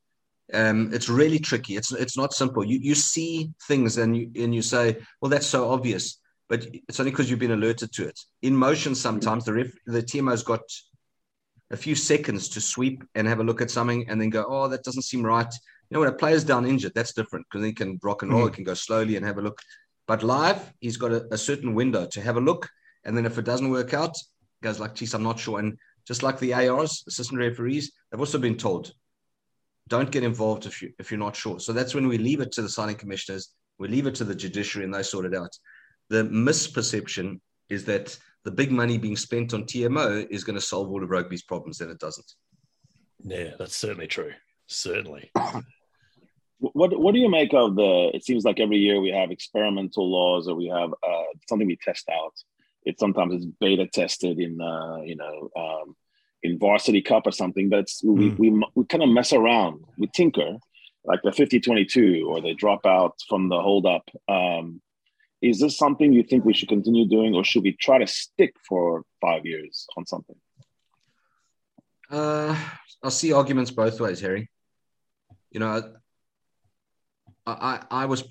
Um, 0.54 0.94
it's 0.94 1.10
really 1.10 1.40
tricky. 1.40 1.76
It's 1.78 1.92
it's 1.92 2.18
not 2.18 2.34
simple. 2.34 2.64
You 2.64 2.80
you 2.82 2.96
see 2.96 3.52
things 3.68 3.98
and 3.98 4.16
you 4.16 4.32
and 4.36 4.54
you 4.54 4.62
say, 4.62 4.98
well, 5.22 5.30
that's 5.30 5.48
so 5.48 5.70
obvious, 5.70 6.20
but 6.50 6.68
it's 6.88 7.00
only 7.00 7.12
because 7.12 7.30
you've 7.30 7.40
been 7.40 7.52
alerted 7.52 7.94
to 7.94 8.08
it. 8.08 8.20
In 8.42 8.56
motion, 8.56 8.96
sometimes 8.96 9.46
the 9.46 9.54
ref, 9.54 9.72
the 9.86 10.04
TMO's 10.04 10.44
got 10.44 10.62
a 11.72 11.78
few 11.78 11.96
seconds 11.96 12.50
to 12.50 12.62
sweep 12.62 13.04
and 13.16 13.28
have 13.28 13.40
a 13.40 13.44
look 13.44 13.62
at 13.62 13.72
something, 13.72 14.10
and 14.10 14.20
then 14.20 14.30
go, 14.30 14.46
oh, 14.48 14.68
that 14.68 14.84
doesn't 14.84 15.04
seem 15.04 15.24
right. 15.24 15.54
You 15.90 15.96
know, 15.96 16.00
when 16.02 16.10
a 16.10 16.14
player's 16.14 16.44
down 16.44 16.66
injured, 16.66 16.94
that's 16.96 17.14
different 17.14 17.46
because 17.50 17.66
he 17.66 17.74
can 17.74 18.00
rock 18.04 18.24
and 18.24 18.32
roll, 18.32 18.44
mm. 18.44 18.50
he 18.50 18.56
can 18.56 18.64
go 18.64 18.74
slowly 18.74 19.16
and 19.16 19.26
have 19.26 19.38
a 19.38 19.42
look. 19.42 19.60
But 20.08 20.24
live, 20.24 20.74
he's 20.80 20.98
got 20.98 21.12
a, 21.12 21.26
a, 21.34 21.38
certain 21.38 21.74
window 21.74 22.06
to 22.08 22.22
have 22.22 22.36
a 22.38 22.42
look. 22.42 22.68
And 23.06 23.16
then 23.16 23.26
if 23.26 23.38
it 23.38 23.46
doesn't 23.46 23.70
work 23.70 23.94
out, 23.94 24.16
goes 24.62 24.80
like, 24.80 24.96
geez, 24.96 25.14
I'm 25.14 25.24
not 25.24 25.40
sure. 25.40 25.60
And 25.60 25.78
just 26.06 26.24
like 26.24 26.40
the 26.40 26.54
ARs, 26.54 27.04
assistant 27.08 27.40
referees, 27.40 27.92
they've 28.12 28.20
also 28.20 28.38
been 28.38 28.58
told, 28.58 28.94
don't 29.92 30.10
get 30.10 30.24
involved 30.24 30.66
if 30.66 30.82
you 30.82 30.94
if 31.00 31.12
you're 31.12 31.20
not 31.20 31.36
sure. 31.36 31.60
So 31.60 31.74
that's 31.74 31.94
when 31.94 32.08
we 32.08 32.18
leave 32.18 32.40
it 32.40 32.54
to 32.54 32.62
the 32.62 32.70
citing 32.70 32.96
commissioners, 32.96 33.54
we 33.78 33.90
leave 33.90 34.08
it 34.08 34.16
to 34.16 34.24
the 34.24 34.34
judiciary 34.34 34.86
and 34.86 34.94
they 34.94 35.04
sort 35.04 35.26
it 35.26 35.36
out. 35.36 35.54
The 36.10 36.24
misperception 36.24 37.42
is 37.70 37.84
that 37.86 38.18
the 38.46 38.52
big 38.52 38.72
money 38.72 38.98
being 38.98 39.18
spent 39.18 39.54
on 39.54 39.66
TMO 39.66 40.26
is 40.32 40.46
going 40.46 40.56
to 40.56 40.66
solve 40.66 40.90
all 40.90 41.04
of 41.04 41.10
rugby's 41.10 41.44
problems, 41.44 41.82
and 41.82 41.92
it 41.92 42.00
doesn't. 42.00 42.32
Yeah, 43.24 43.52
that's 43.60 43.76
certainly 43.76 44.08
true. 44.08 44.34
Certainly. 44.68 45.32
What 46.74 46.92
What 47.00 47.16
do 47.16 47.20
you 47.20 47.28
make 47.28 47.56
of 47.56 47.76
the? 47.76 48.12
It 48.14 48.24
seems 48.24 48.44
like 48.44 48.60
every 48.60 48.78
year 48.78 49.02
we 49.02 49.10
have 49.10 49.32
experimental 49.32 50.08
laws, 50.08 50.48
or 50.48 50.54
we 50.54 50.68
have 50.68 50.92
uh, 50.94 51.30
something 51.50 51.68
we 51.68 51.76
test 51.78 52.08
out. 52.08 52.36
It 52.86 53.00
sometimes 53.00 53.34
it's 53.34 53.48
beta 53.60 53.88
tested 53.88 54.38
in, 54.40 54.62
uh, 54.62 54.98
you 55.04 55.16
know, 55.16 55.50
um, 55.56 55.96
in 56.44 56.60
varsity 56.60 57.02
cup 57.02 57.28
or 57.28 57.32
something. 57.32 57.70
But 57.70 57.80
it's, 57.80 58.02
mm. 58.02 58.38
we, 58.38 58.52
we 58.52 58.66
we 58.76 58.86
kind 58.86 59.04
of 59.04 59.10
mess 59.10 59.34
around, 59.34 59.84
we 59.98 60.08
tinker, 60.08 60.58
like 61.04 61.22
the 61.24 61.32
50-22 61.32 62.26
or 62.26 62.42
they 62.42 62.54
drop 62.54 62.86
out 62.86 63.16
from 63.28 63.50
the 63.50 63.60
hold 63.60 63.86
up. 63.86 64.10
Um, 64.28 64.82
is 65.42 65.60
this 65.60 65.78
something 65.78 66.14
you 66.14 66.24
think 66.24 66.46
we 66.46 66.54
should 66.54 66.70
continue 66.70 67.08
doing, 67.08 67.34
or 67.34 67.44
should 67.44 67.64
we 67.64 67.72
try 67.72 67.98
to 67.98 68.06
stick 68.06 68.54
for 68.68 69.04
five 69.20 69.46
years 69.46 69.88
on 69.98 70.06
something? 70.06 70.36
Uh, 72.12 72.56
I 73.02 73.10
see 73.10 73.34
arguments 73.34 73.72
both 73.72 74.00
ways, 74.00 74.20
Harry. 74.20 74.52
You 75.50 75.62
know, 75.62 75.94
I, 77.48 77.80
I 77.90 78.06
was 78.06 78.24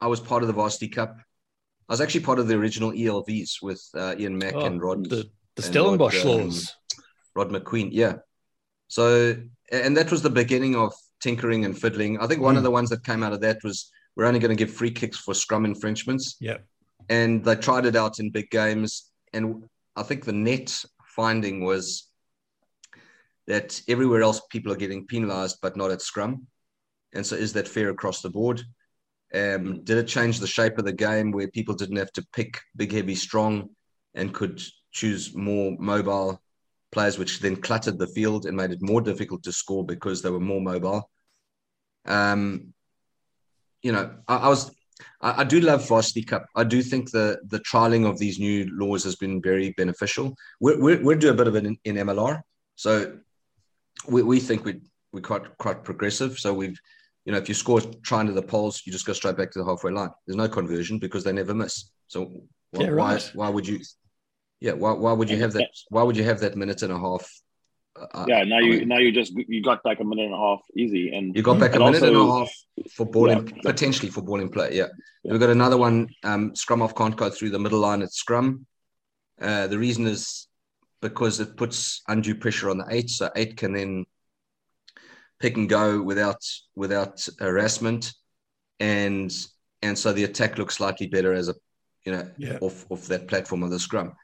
I 0.00 0.08
was 0.08 0.18
part 0.18 0.42
of 0.42 0.48
the 0.48 0.52
Varsity 0.52 0.88
Cup. 0.88 1.16
I 1.88 1.92
was 1.92 2.00
actually 2.00 2.22
part 2.22 2.40
of 2.40 2.48
the 2.48 2.54
original 2.56 2.90
ELVs 2.90 3.62
with 3.62 3.86
uh, 3.94 4.16
Ian 4.18 4.36
Mack 4.36 4.54
oh, 4.54 4.64
and 4.64 4.82
Rod. 4.82 5.08
The, 5.08 5.30
the 5.54 5.62
Stellenbosch 5.62 6.24
Rod, 6.24 6.26
um, 6.26 6.40
laws. 6.46 6.74
Rod 7.34 7.50
Macqueen, 7.50 7.90
yeah. 7.92 8.16
So, 8.88 9.36
and 9.70 9.96
that 9.96 10.10
was 10.10 10.22
the 10.22 10.30
beginning 10.30 10.76
of 10.76 10.92
tinkering 11.20 11.64
and 11.64 11.78
fiddling. 11.78 12.18
I 12.18 12.26
think 12.26 12.40
one 12.40 12.54
mm. 12.54 12.58
of 12.58 12.64
the 12.64 12.70
ones 12.70 12.90
that 12.90 13.04
came 13.04 13.22
out 13.22 13.32
of 13.32 13.40
that 13.40 13.58
was 13.64 13.90
we're 14.16 14.26
only 14.26 14.40
going 14.40 14.54
to 14.54 14.64
give 14.64 14.74
free 14.74 14.90
kicks 14.90 15.16
for 15.18 15.34
scrum 15.34 15.64
infringements. 15.64 16.36
Yeah. 16.40 16.58
And 17.08 17.44
they 17.44 17.56
tried 17.56 17.86
it 17.86 17.96
out 17.96 18.18
in 18.18 18.30
big 18.30 18.50
games. 18.50 19.10
And 19.32 19.64
I 19.96 20.02
think 20.02 20.24
the 20.24 20.32
net 20.32 20.84
finding 21.06 21.64
was 21.64 22.08
that 23.46 23.80
everywhere 23.88 24.22
else 24.22 24.40
people 24.50 24.72
are 24.72 24.76
getting 24.76 25.06
penalized, 25.06 25.58
but 25.62 25.76
not 25.76 25.90
at 25.90 26.02
scrum. 26.02 26.46
And 27.14 27.26
so, 27.26 27.36
is 27.36 27.52
that 27.54 27.68
fair 27.68 27.90
across 27.90 28.22
the 28.22 28.30
board? 28.30 28.62
Um, 29.34 29.82
did 29.84 29.98
it 29.98 30.08
change 30.08 30.38
the 30.38 30.46
shape 30.46 30.78
of 30.78 30.84
the 30.84 30.92
game 30.92 31.30
where 31.30 31.48
people 31.48 31.74
didn't 31.74 31.96
have 31.96 32.12
to 32.12 32.26
pick 32.34 32.60
big, 32.76 32.92
heavy, 32.92 33.14
strong 33.14 33.70
and 34.14 34.32
could 34.34 34.62
choose 34.92 35.34
more 35.34 35.74
mobile 35.78 36.40
players, 36.92 37.18
which 37.18 37.40
then 37.40 37.56
cluttered 37.56 37.98
the 37.98 38.06
field 38.06 38.46
and 38.46 38.56
made 38.56 38.70
it 38.70 38.82
more 38.82 39.00
difficult 39.00 39.42
to 39.44 39.52
score 39.52 39.84
because 39.84 40.22
they 40.22 40.30
were 40.30 40.40
more 40.40 40.60
mobile? 40.60 41.10
Um, 42.04 42.72
you 43.82 43.92
know, 43.92 44.14
I, 44.28 44.36
I 44.36 44.48
was 44.48 44.70
I, 45.20 45.40
I, 45.40 45.44
do 45.44 45.60
love 45.60 45.88
Varsity 45.88 46.22
Cup. 46.22 46.46
I 46.54 46.64
do 46.64 46.82
think 46.82 47.10
the 47.10 47.40
the 47.46 47.60
trialing 47.60 48.08
of 48.08 48.18
these 48.18 48.38
new 48.38 48.68
laws 48.72 49.04
has 49.04 49.16
been 49.16 49.40
very 49.42 49.70
beneficial. 49.72 50.36
We're, 50.60 50.80
we're, 50.80 51.02
we're 51.02 51.16
doing 51.16 51.34
a 51.34 51.36
bit 51.36 51.48
of 51.48 51.56
it 51.56 51.66
in, 51.66 51.76
in 51.84 51.96
MLR, 51.96 52.40
so 52.76 53.18
we, 54.08 54.22
we 54.22 54.40
think 54.40 54.64
we 54.64 54.80
we're 55.12 55.20
quite 55.20 55.56
quite 55.58 55.84
progressive. 55.84 56.38
So 56.38 56.52
we've 56.52 56.78
you 57.24 57.32
know, 57.32 57.38
if 57.38 57.48
you 57.48 57.54
score 57.54 57.80
trying 58.02 58.26
to 58.26 58.32
the 58.32 58.42
poles, 58.42 58.82
you 58.84 58.92
just 58.92 59.06
go 59.06 59.12
straight 59.12 59.36
back 59.36 59.52
to 59.52 59.58
the 59.60 59.64
halfway 59.64 59.92
line. 59.92 60.10
There's 60.26 60.36
no 60.36 60.48
conversion 60.48 60.98
because 60.98 61.22
they 61.22 61.32
never 61.32 61.54
miss. 61.54 61.90
So 62.08 62.32
why, 62.72 62.84
yeah, 62.84 62.88
right. 62.88 63.30
why, 63.34 63.46
why 63.46 63.48
would 63.48 63.66
you? 63.66 63.78
Yeah, 64.62 64.74
why, 64.74 64.92
why 64.92 65.12
would 65.12 65.28
you 65.28 65.38
have 65.38 65.52
that? 65.54 65.70
Why 65.88 66.04
would 66.04 66.16
you 66.16 66.22
have 66.22 66.38
that 66.40 66.54
minute 66.54 66.82
and 66.82 66.92
a 66.92 66.98
half? 66.98 67.28
Uh, 67.96 68.26
yeah, 68.28 68.44
now 68.44 68.58
I 68.58 68.60
you 68.60 68.70
mean, 68.78 68.88
now 68.88 68.98
you 68.98 69.10
just 69.10 69.32
you 69.34 69.60
got 69.60 69.82
back 69.82 69.98
a 69.98 70.04
minute 70.04 70.26
and 70.26 70.34
a 70.34 70.38
half 70.38 70.60
easy, 70.76 71.12
and 71.12 71.34
you 71.34 71.42
got 71.42 71.58
back 71.58 71.74
a 71.74 71.80
minute 71.80 72.00
also, 72.00 72.06
and 72.06 72.16
a 72.16 72.32
half 72.32 72.50
for 72.92 73.04
ball 73.04 73.28
yeah, 73.28 73.38
in, 73.38 73.60
potentially 73.64 74.08
for 74.08 74.22
ball 74.22 74.40
in 74.40 74.48
play. 74.48 74.76
Yeah, 74.76 74.86
yeah. 75.24 75.32
we've 75.32 75.40
got 75.40 75.50
another 75.50 75.76
one. 75.76 76.08
Um, 76.22 76.54
scrum 76.54 76.80
off 76.80 76.94
can't 76.94 77.16
go 77.16 77.28
through 77.28 77.50
the 77.50 77.58
middle 77.58 77.80
line 77.80 78.02
at 78.02 78.12
scrum. 78.12 78.66
Uh, 79.40 79.66
the 79.66 79.78
reason 79.78 80.06
is 80.06 80.46
because 81.00 81.40
it 81.40 81.56
puts 81.56 82.02
undue 82.06 82.36
pressure 82.36 82.70
on 82.70 82.78
the 82.78 82.86
eight, 82.88 83.10
so 83.10 83.30
eight 83.34 83.56
can 83.56 83.72
then 83.72 84.06
pick 85.40 85.56
and 85.56 85.68
go 85.68 86.00
without 86.00 86.42
without 86.76 87.26
harassment, 87.40 88.12
and 88.78 89.34
and 89.82 89.98
so 89.98 90.12
the 90.12 90.22
attack 90.22 90.56
looks 90.56 90.76
slightly 90.76 91.08
better 91.08 91.32
as 91.32 91.48
a 91.48 91.54
you 92.04 92.12
know 92.12 92.30
yeah. 92.38 92.58
off 92.60 92.86
off 92.90 93.06
that 93.08 93.26
platform 93.26 93.64
of 93.64 93.70
the 93.70 93.78
scrum. 93.80 94.14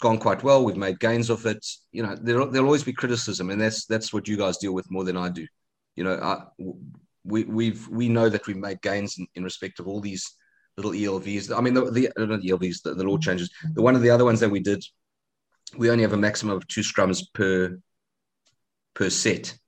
Gone 0.00 0.18
quite 0.18 0.44
well. 0.44 0.64
We've 0.64 0.76
made 0.76 1.00
gains 1.00 1.28
of 1.28 1.44
it. 1.46 1.64
You 1.90 2.04
know, 2.04 2.14
there 2.14 2.44
there'll 2.46 2.66
always 2.66 2.84
be 2.84 2.92
criticism, 2.92 3.50
and 3.50 3.60
that's 3.60 3.84
that's 3.86 4.12
what 4.12 4.28
you 4.28 4.36
guys 4.36 4.58
deal 4.58 4.72
with 4.72 4.90
more 4.90 5.04
than 5.04 5.16
I 5.16 5.28
do. 5.28 5.46
You 5.96 6.04
know, 6.04 6.14
I, 6.14 6.44
we 7.24 7.44
we've 7.44 7.88
we 7.88 8.08
know 8.08 8.28
that 8.28 8.46
we 8.46 8.54
made 8.54 8.80
gains 8.80 9.18
in, 9.18 9.26
in 9.34 9.42
respect 9.42 9.80
of 9.80 9.88
all 9.88 10.00
these 10.00 10.36
little 10.76 10.92
ELVs. 10.92 11.56
I 11.56 11.60
mean, 11.60 11.74
the, 11.74 11.90
the 11.90 12.12
not 12.16 12.40
ELVs, 12.40 12.82
the, 12.82 12.94
the 12.94 13.04
law 13.04 13.18
changes. 13.18 13.50
The 13.74 13.82
one 13.82 13.96
of 13.96 14.02
the 14.02 14.10
other 14.10 14.24
ones 14.24 14.40
that 14.40 14.48
we 14.48 14.60
did, 14.60 14.84
we 15.76 15.90
only 15.90 16.02
have 16.02 16.12
a 16.12 16.16
maximum 16.16 16.56
of 16.56 16.66
two 16.68 16.82
scrums 16.82 17.24
per 17.34 17.78
per 18.94 19.10
set. 19.10 19.58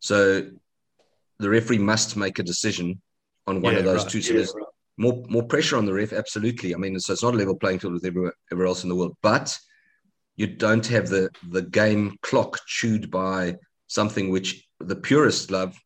So 0.00 0.50
the 1.38 1.50
referee 1.50 1.78
must 1.78 2.16
make 2.16 2.38
a 2.38 2.42
decision 2.42 3.00
on 3.46 3.62
one 3.62 3.74
yeah, 3.74 3.80
of 3.80 3.84
those 3.86 4.02
right. 4.02 4.12
two. 4.12 4.22
So 4.22 4.34
yeah, 4.34 4.40
right. 4.54 4.66
More 5.02 5.22
more 5.28 5.46
pressure 5.52 5.76
on 5.76 5.86
the 5.86 5.92
ref. 5.92 6.12
Absolutely. 6.12 6.74
I 6.74 6.78
mean, 6.78 6.98
so 6.98 7.12
it's 7.12 7.22
not 7.22 7.34
a 7.34 7.36
level 7.42 7.56
playing 7.56 7.80
field 7.80 7.94
with 7.94 8.06
everywhere, 8.06 8.34
everywhere 8.50 8.68
else 8.68 8.84
in 8.84 8.88
the 8.88 8.96
world, 8.96 9.16
but 9.22 9.58
you 10.36 10.46
don't 10.46 10.86
have 10.86 11.08
the 11.08 11.28
the 11.56 11.62
game 11.62 12.16
clock 12.22 12.58
chewed 12.66 13.10
by 13.10 13.56
something 13.88 14.30
which 14.30 14.66
the 14.80 14.96
purists 14.96 15.50
love, 15.50 15.76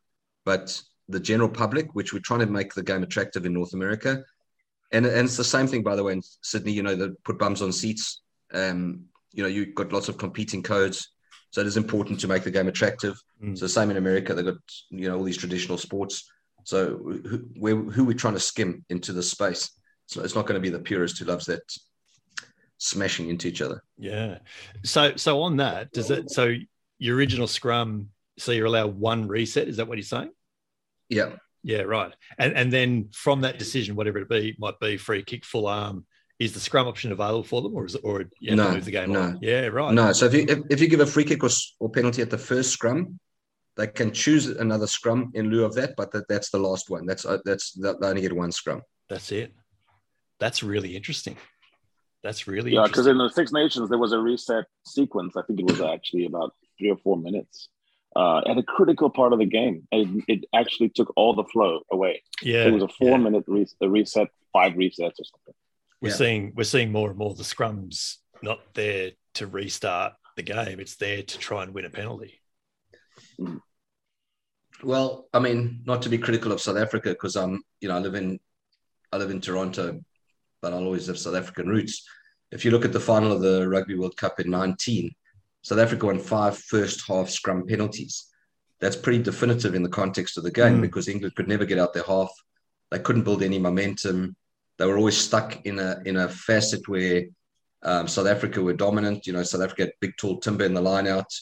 but 0.44 0.80
the 1.08 1.20
general 1.20 1.48
public, 1.48 1.86
which 1.94 2.12
we're 2.12 2.28
trying 2.28 2.40
to 2.40 2.46
make 2.58 2.72
the 2.74 2.82
game 2.82 3.02
attractive 3.02 3.46
in 3.46 3.52
North 3.52 3.74
America. 3.74 4.24
And, 4.92 5.04
and 5.06 5.26
it's 5.26 5.36
the 5.36 5.44
same 5.44 5.66
thing, 5.66 5.82
by 5.82 5.96
the 5.96 6.04
way, 6.04 6.12
in 6.12 6.22
Sydney, 6.42 6.72
you 6.72 6.82
know, 6.82 6.94
they 6.94 7.08
put 7.24 7.38
bums 7.38 7.62
on 7.62 7.72
seats. 7.72 8.22
Um, 8.52 9.06
you 9.32 9.42
know, 9.42 9.48
you've 9.48 9.74
got 9.74 9.92
lots 9.92 10.08
of 10.08 10.18
competing 10.18 10.62
codes. 10.62 10.98
So 11.50 11.60
it 11.60 11.66
is 11.66 11.76
important 11.76 12.20
to 12.20 12.28
make 12.28 12.44
the 12.44 12.50
game 12.50 12.68
attractive. 12.68 13.14
Mm. 13.42 13.56
So 13.58 13.66
same 13.66 13.90
in 13.90 13.96
America, 13.96 14.34
they've 14.34 14.44
got, 14.44 14.56
you 14.90 15.08
know, 15.08 15.16
all 15.16 15.24
these 15.24 15.36
traditional 15.36 15.78
sports. 15.78 16.30
So 16.66 16.98
who, 16.98 17.44
where, 17.56 17.76
who 17.76 18.04
we're 18.04 18.14
trying 18.14 18.34
to 18.34 18.40
skim 18.40 18.84
into 18.90 19.12
the 19.12 19.22
space. 19.22 19.70
So 20.06 20.22
it's 20.22 20.34
not 20.34 20.46
going 20.46 20.60
to 20.60 20.60
be 20.60 20.68
the 20.68 20.80
purist 20.80 21.16
who 21.16 21.24
loves 21.24 21.46
that 21.46 21.62
smashing 22.78 23.28
into 23.28 23.46
each 23.46 23.62
other. 23.62 23.84
Yeah. 23.96 24.38
So 24.82 25.14
so 25.14 25.42
on 25.42 25.58
that, 25.58 25.92
does 25.92 26.10
it 26.10 26.28
so 26.28 26.54
your 26.98 27.16
original 27.16 27.46
scrum, 27.46 28.08
so 28.36 28.50
you're 28.50 28.66
allowed 28.66 28.98
one 28.98 29.28
reset, 29.28 29.68
is 29.68 29.76
that 29.76 29.86
what 29.86 29.96
you're 29.96 30.02
saying? 30.02 30.32
Yeah. 31.08 31.36
Yeah, 31.62 31.82
right. 31.82 32.12
And 32.36 32.52
and 32.54 32.72
then 32.72 33.10
from 33.12 33.42
that 33.42 33.60
decision, 33.60 33.94
whatever 33.94 34.18
it 34.18 34.28
be, 34.28 34.56
might 34.58 34.80
be 34.80 34.96
free 34.96 35.22
kick, 35.22 35.44
full 35.44 35.68
arm. 35.68 36.04
Is 36.38 36.52
the 36.52 36.60
scrum 36.60 36.88
option 36.88 37.12
available 37.12 37.44
for 37.44 37.62
them, 37.62 37.74
or 37.74 37.86
is 37.86 37.94
it, 37.94 38.02
or 38.04 38.24
you 38.40 38.56
no, 38.56 38.72
move 38.72 38.84
the 38.84 38.90
game 38.90 39.12
no. 39.12 39.22
on? 39.22 39.38
Yeah, 39.40 39.68
right. 39.68 39.94
No. 39.94 40.12
So 40.12 40.26
if 40.26 40.34
you 40.34 40.44
if, 40.46 40.58
if 40.68 40.80
you 40.80 40.88
give 40.88 41.00
a 41.00 41.06
free 41.06 41.24
kick 41.24 41.42
or, 41.42 41.48
or 41.80 41.88
penalty 41.88 42.20
at 42.22 42.28
the 42.28 42.36
first 42.36 42.72
scrum, 42.72 43.18
they 43.76 43.86
can 43.86 44.10
choose 44.12 44.46
another 44.46 44.86
scrum 44.86 45.30
in 45.34 45.50
lieu 45.50 45.64
of 45.64 45.74
that, 45.74 45.94
but 45.96 46.10
that, 46.12 46.28
that's 46.28 46.50
the 46.50 46.58
last 46.58 46.88
one. 46.90 47.06
That's 47.06 47.24
uh, 47.26 47.38
that's 47.44 47.72
they 47.72 47.88
only 48.02 48.22
get 48.22 48.34
one 48.34 48.52
scrum. 48.52 48.82
That's 49.08 49.30
it. 49.32 49.52
That's 50.40 50.62
really 50.62 50.96
interesting. 50.96 51.36
That's 52.22 52.46
really 52.48 52.72
yeah. 52.72 52.84
Because 52.86 53.06
in 53.06 53.18
the 53.18 53.28
Six 53.28 53.52
Nations 53.52 53.88
there 53.88 53.98
was 53.98 54.12
a 54.12 54.18
reset 54.18 54.64
sequence. 54.86 55.36
I 55.36 55.42
think 55.42 55.60
it 55.60 55.66
was 55.66 55.80
actually 55.80 56.26
about 56.26 56.54
three 56.78 56.90
or 56.90 56.96
four 56.96 57.16
minutes 57.16 57.68
uh, 58.16 58.38
at 58.46 58.58
a 58.58 58.62
critical 58.62 59.10
part 59.10 59.32
of 59.32 59.38
the 59.38 59.46
game. 59.46 59.86
It, 59.92 60.24
it 60.26 60.44
actually 60.54 60.88
took 60.88 61.12
all 61.16 61.34
the 61.34 61.44
flow 61.44 61.80
away. 61.92 62.22
Yeah, 62.42 62.64
it 62.64 62.72
was 62.72 62.82
a 62.82 62.88
four 62.88 63.10
yeah. 63.10 63.16
minute 63.18 63.44
re- 63.46 63.66
reset, 63.80 64.28
five 64.52 64.72
resets 64.72 65.20
or 65.20 65.24
something. 65.24 65.54
We're 66.00 66.08
Yeah. 66.10 66.14
seeing 66.14 66.52
we're 66.56 66.64
seeing 66.64 66.92
more 66.92 67.10
and 67.10 67.18
more 67.18 67.34
the 67.34 67.42
scrums 67.42 68.16
not 68.42 68.60
there 68.74 69.12
to 69.34 69.46
restart 69.46 70.14
the 70.36 70.42
game. 70.42 70.80
It's 70.80 70.96
there 70.96 71.22
to 71.22 71.38
try 71.38 71.62
and 71.62 71.72
win 71.72 71.84
a 71.84 71.90
penalty. 71.90 72.40
Well, 74.82 75.26
I 75.32 75.38
mean, 75.38 75.80
not 75.86 76.02
to 76.02 76.08
be 76.08 76.18
critical 76.18 76.52
of 76.52 76.60
South 76.60 76.76
Africa 76.76 77.10
because 77.10 77.36
I'm, 77.36 77.62
you 77.80 77.88
know, 77.88 77.96
I 77.96 77.98
live 77.98 78.14
in, 78.14 78.38
I 79.12 79.16
live 79.16 79.30
in 79.30 79.40
Toronto, 79.40 80.00
but 80.60 80.72
I'll 80.72 80.84
always 80.84 81.06
have 81.06 81.18
South 81.18 81.34
African 81.34 81.68
roots. 81.68 82.06
If 82.52 82.64
you 82.64 82.70
look 82.70 82.84
at 82.84 82.92
the 82.92 83.00
final 83.00 83.32
of 83.32 83.40
the 83.40 83.68
Rugby 83.68 83.96
World 83.96 84.16
Cup 84.16 84.38
in 84.38 84.50
19, 84.50 85.14
South 85.62 85.78
Africa 85.78 86.06
won 86.06 86.18
five 86.18 86.58
first 86.58 87.06
half 87.08 87.30
scrum 87.30 87.66
penalties. 87.66 88.26
That's 88.80 88.96
pretty 88.96 89.22
definitive 89.22 89.74
in 89.74 89.82
the 89.82 89.88
context 89.88 90.36
of 90.36 90.44
the 90.44 90.50
game 90.50 90.78
Mm. 90.78 90.82
because 90.82 91.08
England 91.08 91.34
could 91.34 91.48
never 91.48 91.64
get 91.64 91.78
out 91.78 91.94
their 91.94 92.02
half. 92.04 92.30
They 92.90 92.98
couldn't 92.98 93.24
build 93.24 93.42
any 93.42 93.58
momentum. 93.58 94.36
They 94.78 94.86
were 94.86 94.98
always 94.98 95.16
stuck 95.16 95.64
in 95.64 95.78
a 95.78 96.00
in 96.04 96.16
a 96.18 96.28
facet 96.28 96.86
where 96.86 97.24
um, 97.82 98.06
South 98.06 98.26
Africa 98.26 98.60
were 98.62 98.74
dominant. 98.74 99.26
You 99.26 99.32
know, 99.32 99.42
South 99.42 99.62
Africa 99.62 99.84
had 99.84 99.92
big, 100.00 100.16
tall 100.18 100.38
timber 100.38 100.64
in 100.64 100.74
the 100.74 100.80
line 100.82 101.06
out, 101.06 101.32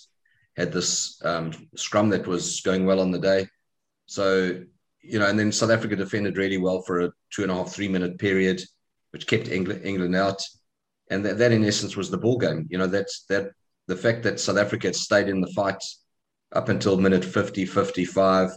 had 0.57 0.73
this 0.73 1.21
um, 1.25 1.53
scrum 1.77 2.11
that 2.11 2.27
was 2.27 2.61
going 2.61 2.87
well 2.87 3.01
on 3.01 3.11
the 3.11 3.19
day. 3.19 3.47
So, 4.07 4.63
you 5.01 5.19
know, 5.19 5.27
and 5.27 5.39
then 5.39 5.53
South 5.53 5.71
Africa 5.71 5.97
defended 5.97 6.37
really 6.37 6.59
well 6.59 6.83
for 6.83 7.01
a 7.01 7.13
two 7.31 7.43
and 7.43 7.51
a 7.51 7.55
half, 7.55 7.73
three 7.73 7.89
minute 7.89 8.19
period, 8.19 8.63
which 9.11 9.27
kept 9.27 9.49
England, 9.49 9.83
England 9.85 10.15
out. 10.15 10.43
And 11.11 11.25
that, 11.25 11.39
that, 11.39 11.53
in 11.53 11.65
essence, 11.65 11.97
was 11.97 12.11
the 12.11 12.19
ball 12.19 12.39
game. 12.39 12.67
You 12.71 12.79
know, 12.79 12.87
that's 12.87 13.25
that 13.29 13.51
the 13.89 13.97
fact 13.97 14.23
that 14.23 14.41
South 14.41 14.57
Africa 14.57 14.87
had 14.89 14.97
stayed 14.97 15.29
in 15.29 15.41
the 15.41 15.53
fight 15.55 15.83
up 16.53 16.69
until 16.69 16.97
minute 16.97 17.25
50, 17.25 17.67
55, 17.67 18.51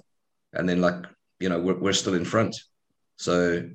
and 0.54 0.70
then, 0.70 0.80
like, 0.82 1.04
you 1.40 1.50
know, 1.50 1.60
we're, 1.60 1.78
we're 1.78 1.94
still 1.94 2.14
in 2.14 2.24
front. 2.24 2.56
So, 3.18 3.68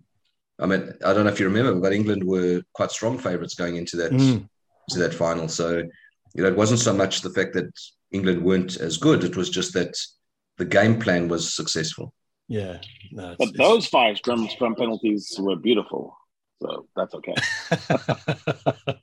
I 0.59 0.67
mean, 0.67 0.95
I 1.05 1.13
don't 1.13 1.25
know 1.25 1.33
if 1.33 1.41
you 1.41 1.47
remember, 1.47 1.75
but 1.81 1.93
England 1.93 2.25
were 2.25 2.63
quite 2.73 2.91
strong 2.93 3.19
favourites 3.19 3.55
going 3.55 3.77
into 3.77 3.97
that 3.97 4.13
Mm. 4.13 4.49
to 4.91 4.99
that 5.01 5.13
final. 5.15 5.49
So, 5.49 5.83
you 6.35 6.43
know, 6.43 6.49
it 6.49 6.57
wasn't 6.57 6.81
so 6.81 6.95
much 6.95 7.21
the 7.21 7.31
fact 7.31 7.53
that 7.55 7.71
England 8.13 8.43
weren't 8.43 8.77
as 8.77 8.97
good; 8.97 9.25
it 9.25 9.37
was 9.37 9.51
just 9.51 9.73
that 9.75 9.97
the 10.59 10.65
game 10.65 11.01
plan 11.01 11.29
was 11.29 11.55
successful. 11.55 12.15
Yeah, 12.49 12.79
no, 13.11 13.35
But 13.39 13.57
those 13.57 13.87
five 13.87 14.19
scrum 14.19 14.49
scrum 14.49 14.75
penalties 14.75 15.35
were 15.39 15.57
beautiful, 15.57 16.17
so 16.61 16.87
that's 16.95 17.15
okay. 17.15 17.35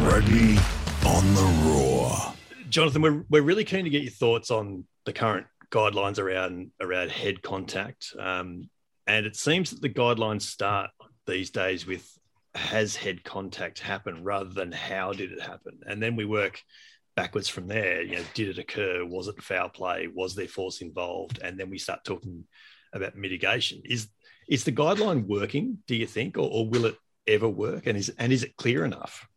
Rugby 0.00 0.58
on 1.06 1.34
the 1.34 1.62
Roar. 1.64 2.34
Jonathan, 2.68 3.02
we're, 3.02 3.24
we're 3.30 3.42
really 3.42 3.64
keen 3.64 3.84
to 3.84 3.90
get 3.90 4.02
your 4.02 4.10
thoughts 4.10 4.50
on 4.50 4.84
the 5.06 5.12
current 5.12 5.46
guidelines 5.70 6.18
around 6.18 6.70
around 6.80 7.10
head 7.10 7.42
contact. 7.42 8.14
Um, 8.18 8.68
and 9.06 9.26
it 9.26 9.36
seems 9.36 9.70
that 9.70 9.80
the 9.80 9.88
guidelines 9.88 10.42
start 10.42 10.90
these 11.26 11.50
days 11.50 11.86
with 11.86 12.17
has 12.54 12.96
head 12.96 13.24
contact 13.24 13.78
happen 13.78 14.24
rather 14.24 14.50
than 14.50 14.72
how 14.72 15.12
did 15.12 15.32
it 15.32 15.40
happen, 15.40 15.80
and 15.86 16.02
then 16.02 16.16
we 16.16 16.24
work 16.24 16.62
backwards 17.16 17.48
from 17.48 17.66
there. 17.66 18.02
You 18.02 18.16
know, 18.16 18.24
did 18.34 18.48
it 18.48 18.58
occur? 18.58 19.04
Was 19.04 19.28
it 19.28 19.42
foul 19.42 19.68
play? 19.68 20.08
Was 20.12 20.34
there 20.34 20.46
force 20.46 20.80
involved? 20.80 21.40
And 21.42 21.58
then 21.58 21.68
we 21.68 21.78
start 21.78 22.04
talking 22.04 22.44
about 22.92 23.16
mitigation. 23.16 23.82
Is 23.84 24.08
is 24.48 24.64
the 24.64 24.72
guideline 24.72 25.26
working? 25.26 25.78
Do 25.86 25.94
you 25.94 26.06
think, 26.06 26.38
or, 26.38 26.48
or 26.50 26.68
will 26.68 26.86
it 26.86 26.96
ever 27.26 27.48
work? 27.48 27.86
And 27.86 27.98
is 27.98 28.08
and 28.18 28.32
is 28.32 28.44
it 28.44 28.56
clear 28.56 28.84
enough? 28.84 29.28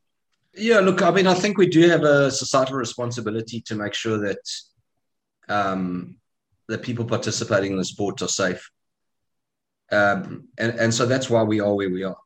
Yeah, 0.54 0.80
look, 0.80 1.02
I 1.02 1.12
mean, 1.12 1.28
I 1.28 1.34
think 1.34 1.58
we 1.58 1.68
do 1.68 1.88
have 1.90 2.04
a 2.04 2.30
societal 2.30 2.76
responsibility 2.76 3.62
to 3.62 3.76
make 3.76 3.94
sure 3.94 4.18
that 4.20 4.44
um, 5.48 6.18
the 6.68 6.78
people 6.78 7.06
participating 7.06 7.72
in 7.72 7.78
the 7.78 7.86
sport 7.86 8.22
are 8.22 8.28
safe, 8.28 8.70
um, 9.92 10.50
and 10.58 10.78
and 10.80 10.94
so 10.94 11.06
that's 11.06 11.30
why 11.30 11.44
we 11.44 11.62
are 11.62 11.74
where 11.74 11.90
we 11.90 12.04
are, 12.04 12.18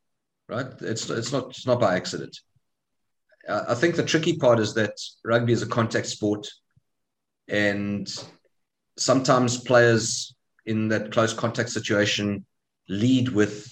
right? 0.47 0.67
It's 0.81 1.09
it's 1.09 1.31
not 1.31 1.49
it's 1.49 1.67
not 1.67 1.79
by 1.79 1.95
accident. 1.95 2.37
I 3.47 3.75
think 3.75 3.95
the 3.95 4.03
tricky 4.03 4.37
part 4.37 4.59
is 4.59 4.73
that 4.73 4.99
rugby 5.23 5.53
is 5.53 5.61
a 5.61 5.67
contact 5.67 6.07
sport, 6.07 6.47
and 7.47 8.07
sometimes 8.97 9.59
players 9.59 10.35
in 10.65 10.87
that 10.89 11.11
close 11.11 11.33
contact 11.33 11.69
situation 11.69 12.45
lead 12.89 13.29
with 13.29 13.71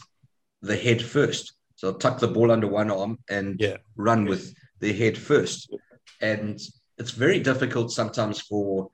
the 0.62 0.76
head 0.76 1.02
first. 1.02 1.54
So 1.76 1.90
they'll 1.90 2.00
tuck 2.00 2.20
the 2.20 2.28
ball 2.28 2.52
under 2.52 2.68
one 2.68 2.92
arm 2.92 3.20
and 3.30 3.60
Yeah. 3.60 3.78
run 3.96 4.26
with 4.26 4.54
their 4.80 4.94
head 4.94 5.18
first. 5.18 5.74
And 6.22 6.60
it's 6.98 7.12
very 7.12 7.40
difficult 7.40 7.92
sometimes 7.92 8.40
for 8.42 8.90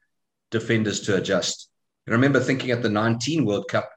defenders 0.49 1.01
to 1.01 1.17
adjust. 1.17 1.69
I 2.07 2.11
remember 2.11 2.39
thinking 2.39 2.71
at 2.71 2.81
the 2.81 2.89
19 2.89 3.45
World 3.45 3.67
Cup, 3.67 3.89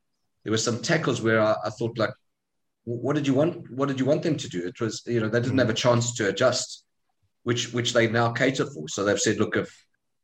there 0.43 0.51
were 0.51 0.59
some 0.59 0.83
tackles 0.83 1.23
where 1.23 1.41
I, 1.41 1.55
I 1.65 1.71
thought 1.71 1.97
like, 1.97 2.13
what 2.85 3.15
did 3.15 3.27
you 3.27 3.35
want? 3.35 3.71
What 3.71 3.89
did 3.89 4.01
you 4.01 4.07
want 4.07 4.23
them 4.23 4.37
to 4.37 4.49
do? 4.49 4.67
It 4.67 4.81
was, 4.81 5.03
you 5.07 5.21
know, 5.21 5.29
they 5.29 5.41
didn't 5.41 5.59
have 5.59 5.71
a 5.71 5.75
chance 5.75 6.15
to 6.17 6.29
adjust, 6.29 6.85
which 7.45 7.73
which 7.73 7.93
they 7.93 8.09
now 8.09 8.33
cater 8.33 8.67
for. 8.67 8.89
So 8.89 9.05
they've 9.05 9.21
said, 9.21 9.39
look, 9.39 9.57
if, 9.57 9.69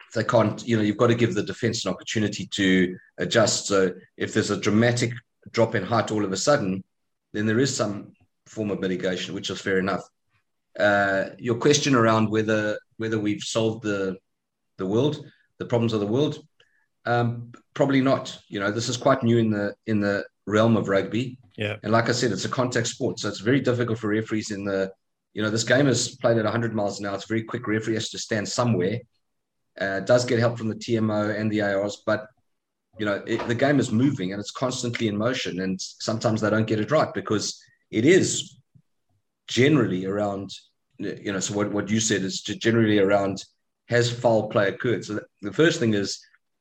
if 0.08 0.14
they 0.14 0.24
can't, 0.24 0.66
you 0.66 0.76
know, 0.76 0.82
you've 0.82 0.96
got 0.96 1.08
to 1.08 1.14
give 1.14 1.34
the 1.34 1.42
defense 1.42 1.84
an 1.84 1.92
opportunity 1.92 2.46
to 2.46 2.96
adjust. 3.18 3.66
So 3.66 3.92
if 4.16 4.34
there's 4.34 4.50
a 4.50 4.60
dramatic 4.60 5.12
drop 5.52 5.74
in 5.74 5.84
height 5.84 6.10
all 6.10 6.24
of 6.24 6.32
a 6.32 6.36
sudden, 6.36 6.82
then 7.32 7.46
there 7.46 7.60
is 7.60 7.74
some 7.74 8.12
form 8.46 8.70
of 8.70 8.80
mitigation, 8.80 9.34
which 9.34 9.50
is 9.50 9.60
fair 9.60 9.78
enough. 9.78 10.02
Uh, 10.78 11.30
your 11.38 11.56
question 11.56 11.94
around 11.94 12.30
whether 12.30 12.78
whether 12.96 13.18
we've 13.18 13.42
solved 13.42 13.84
the 13.84 14.16
the 14.78 14.86
world, 14.86 15.24
the 15.58 15.66
problems 15.66 15.92
of 15.92 16.00
the 16.00 16.06
world, 16.06 16.44
um, 17.04 17.52
probably 17.74 18.00
not. 18.00 18.38
You 18.48 18.60
know, 18.60 18.70
this 18.70 18.88
is 18.88 18.96
quite 18.96 19.22
new 19.22 19.38
in 19.38 19.50
the 19.50 19.74
in 19.86 20.00
the 20.00 20.24
realm 20.48 20.76
of 20.76 20.88
rugby. 20.88 21.38
Yeah. 21.56 21.76
And 21.82 21.92
like 21.92 22.08
I 22.08 22.12
said, 22.12 22.32
it's 22.32 22.44
a 22.44 22.48
contact 22.48 22.86
sport, 22.86 23.18
so 23.18 23.28
it's 23.28 23.40
very 23.40 23.60
difficult 23.60 23.98
for 23.98 24.08
referees 24.08 24.50
in 24.50 24.64
the. 24.64 24.90
You 25.34 25.42
know, 25.42 25.50
this 25.50 25.64
game 25.64 25.86
is 25.86 26.16
played 26.16 26.38
at 26.38 26.44
100 26.44 26.74
miles 26.74 26.98
an 26.98 27.06
hour. 27.06 27.14
It's 27.14 27.28
very 27.28 27.44
quick. 27.44 27.68
Referee 27.68 27.94
has 27.94 28.08
to 28.10 28.18
stand 28.18 28.48
somewhere. 28.48 28.98
Uh, 29.78 30.00
does 30.00 30.24
get 30.24 30.40
help 30.40 30.58
from 30.58 30.68
the 30.68 30.74
TMO 30.74 31.38
and 31.38 31.52
the 31.52 31.60
ARs, 31.60 32.02
but 32.04 32.26
you 32.98 33.06
know 33.06 33.22
it, 33.26 33.46
the 33.46 33.54
game 33.54 33.78
is 33.78 33.92
moving 33.92 34.32
and 34.32 34.40
it's 34.40 34.50
constantly 34.50 35.06
in 35.06 35.16
motion, 35.16 35.60
and 35.60 35.80
sometimes 35.80 36.40
they 36.40 36.50
don't 36.50 36.66
get 36.66 36.80
it 36.80 36.90
right 36.90 37.12
because 37.14 37.62
it 37.90 38.04
is 38.04 38.58
generally 39.46 40.06
around. 40.06 40.50
You 40.98 41.32
know, 41.32 41.38
so 41.38 41.54
what, 41.54 41.70
what 41.70 41.88
you 41.90 42.00
said 42.00 42.22
is 42.22 42.40
generally 42.40 42.98
around 42.98 43.44
has 43.88 44.10
foul 44.10 44.48
play 44.48 44.68
occurred. 44.68 45.04
So 45.04 45.20
the 45.42 45.52
first 45.52 45.78
thing 45.78 45.94
is 45.94 46.18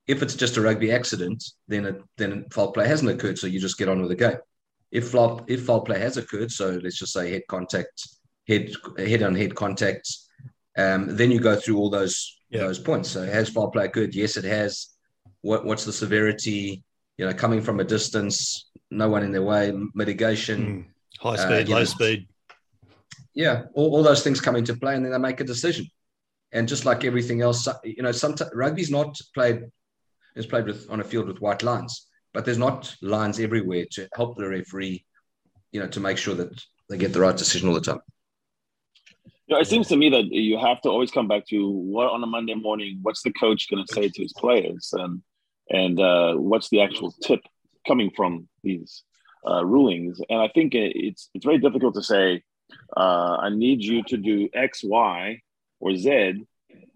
if 0.07 0.21
it's 0.23 0.35
just 0.35 0.57
a 0.57 0.61
rugby 0.61 0.91
accident, 0.91 1.43
then 1.67 1.85
it, 1.85 2.01
then 2.17 2.45
foul 2.51 2.71
play 2.71 2.87
hasn't 2.87 3.09
occurred, 3.11 3.37
so 3.37 3.47
you 3.47 3.59
just 3.59 3.77
get 3.77 3.89
on 3.89 3.99
with 3.99 4.09
the 4.09 4.15
game. 4.15 4.37
If 4.91 5.09
foul, 5.09 5.41
if 5.47 5.65
foul 5.65 5.81
play 5.81 5.99
has 5.99 6.15
occurred, 6.17 6.51
so 6.51 6.79
let's 6.81 6.97
just 6.97 7.13
say 7.13 7.29
head 7.31 7.43
contact, 7.49 8.07
head 8.47 8.71
head 8.97 9.23
on 9.23 9.35
head 9.35 9.53
contact, 9.53 10.07
um, 10.77 11.15
then 11.17 11.29
you 11.31 11.39
go 11.39 11.55
through 11.55 11.77
all 11.77 11.89
those 11.89 12.33
Yeah. 12.49 12.61
those 12.61 12.79
points. 12.79 13.09
So 13.09 13.23
has 13.25 13.49
foul 13.49 13.69
play 13.71 13.85
occurred? 13.85 14.15
Yes, 14.15 14.37
it 14.37 14.45
has. 14.45 14.87
What 15.41 15.65
what's 15.65 15.83
the 15.85 15.91
severity? 15.93 16.83
You 17.17 17.25
know, 17.25 17.33
coming 17.33 17.61
from 17.61 17.79
a 17.79 17.83
distance, 17.83 18.69
no 18.89 19.09
one 19.09 19.23
in 19.23 19.31
their 19.33 19.43
way, 19.43 19.73
mitigation. 19.93 20.59
Mm. 20.59 20.85
High 21.19 21.33
Uh, 21.33 21.37
speed, 21.37 21.67
you 21.67 21.73
low 21.73 21.79
know, 21.81 21.85
speed. 21.85 22.27
Yeah, 23.33 23.63
all, 23.73 23.89
all 23.95 24.03
those 24.03 24.23
things 24.23 24.39
come 24.39 24.55
into 24.55 24.75
play, 24.77 24.95
and 24.95 25.03
then 25.03 25.11
they 25.11 25.17
make 25.19 25.41
a 25.41 25.43
decision. 25.43 25.85
and 26.53 26.65
just 26.69 26.85
like 26.85 27.03
everything 27.03 27.41
else, 27.41 27.67
you 27.83 28.01
know, 28.01 28.13
sometimes 28.13 28.49
rugby's 28.53 28.89
not 28.89 29.19
played 29.33 29.69
is 30.37 30.45
played 30.45 30.65
with 30.65 30.89
on 30.89 30.99
a 30.99 31.03
field 31.03 31.27
with 31.27 31.41
white 31.41 31.63
lines, 31.63 32.07
but 32.33 32.45
there's 32.45 32.57
not 32.57 32.95
lines 33.01 33.39
everywhere 33.39 33.85
to 33.91 34.07
help 34.15 34.37
the 34.37 34.47
referee, 34.47 35.05
you 35.71 35.79
know, 35.79 35.87
to 35.87 35.99
make 35.99 36.17
sure 36.17 36.35
that 36.35 36.61
they 36.89 36.97
get 36.97 37.13
the 37.13 37.19
right 37.19 37.35
decision 37.35 37.67
all 37.67 37.75
the 37.75 37.81
time. 37.81 37.99
Yeah, 39.47 39.59
it 39.59 39.67
seems 39.67 39.87
to 39.87 39.97
me 39.97 40.09
that 40.09 40.25
you 40.25 40.57
have 40.57 40.81
to 40.81 40.89
always 40.89 41.11
come 41.11 41.27
back 41.27 41.45
to 41.47 41.69
what 41.69 42.11
on 42.11 42.23
a 42.23 42.27
Monday 42.27 42.53
morning, 42.53 42.99
what's 43.01 43.23
the 43.23 43.31
coach 43.31 43.69
going 43.69 43.85
to 43.85 43.93
say 43.93 44.09
to 44.09 44.21
his 44.21 44.33
players, 44.33 44.93
and 44.93 45.21
and 45.69 45.99
uh, 45.99 46.33
what's 46.35 46.69
the 46.69 46.81
actual 46.81 47.11
tip 47.23 47.41
coming 47.87 48.11
from 48.15 48.47
these 48.63 49.03
uh, 49.49 49.65
rulings. 49.65 50.19
And 50.29 50.39
I 50.39 50.49
think 50.49 50.75
it's 50.75 51.29
it's 51.33 51.45
very 51.45 51.59
difficult 51.59 51.95
to 51.95 52.03
say, 52.03 52.43
uh, 52.95 53.37
I 53.39 53.49
need 53.49 53.81
you 53.83 54.03
to 54.03 54.17
do 54.17 54.49
X, 54.53 54.83
Y, 54.83 55.41
or 55.79 55.95
Z 55.95 56.45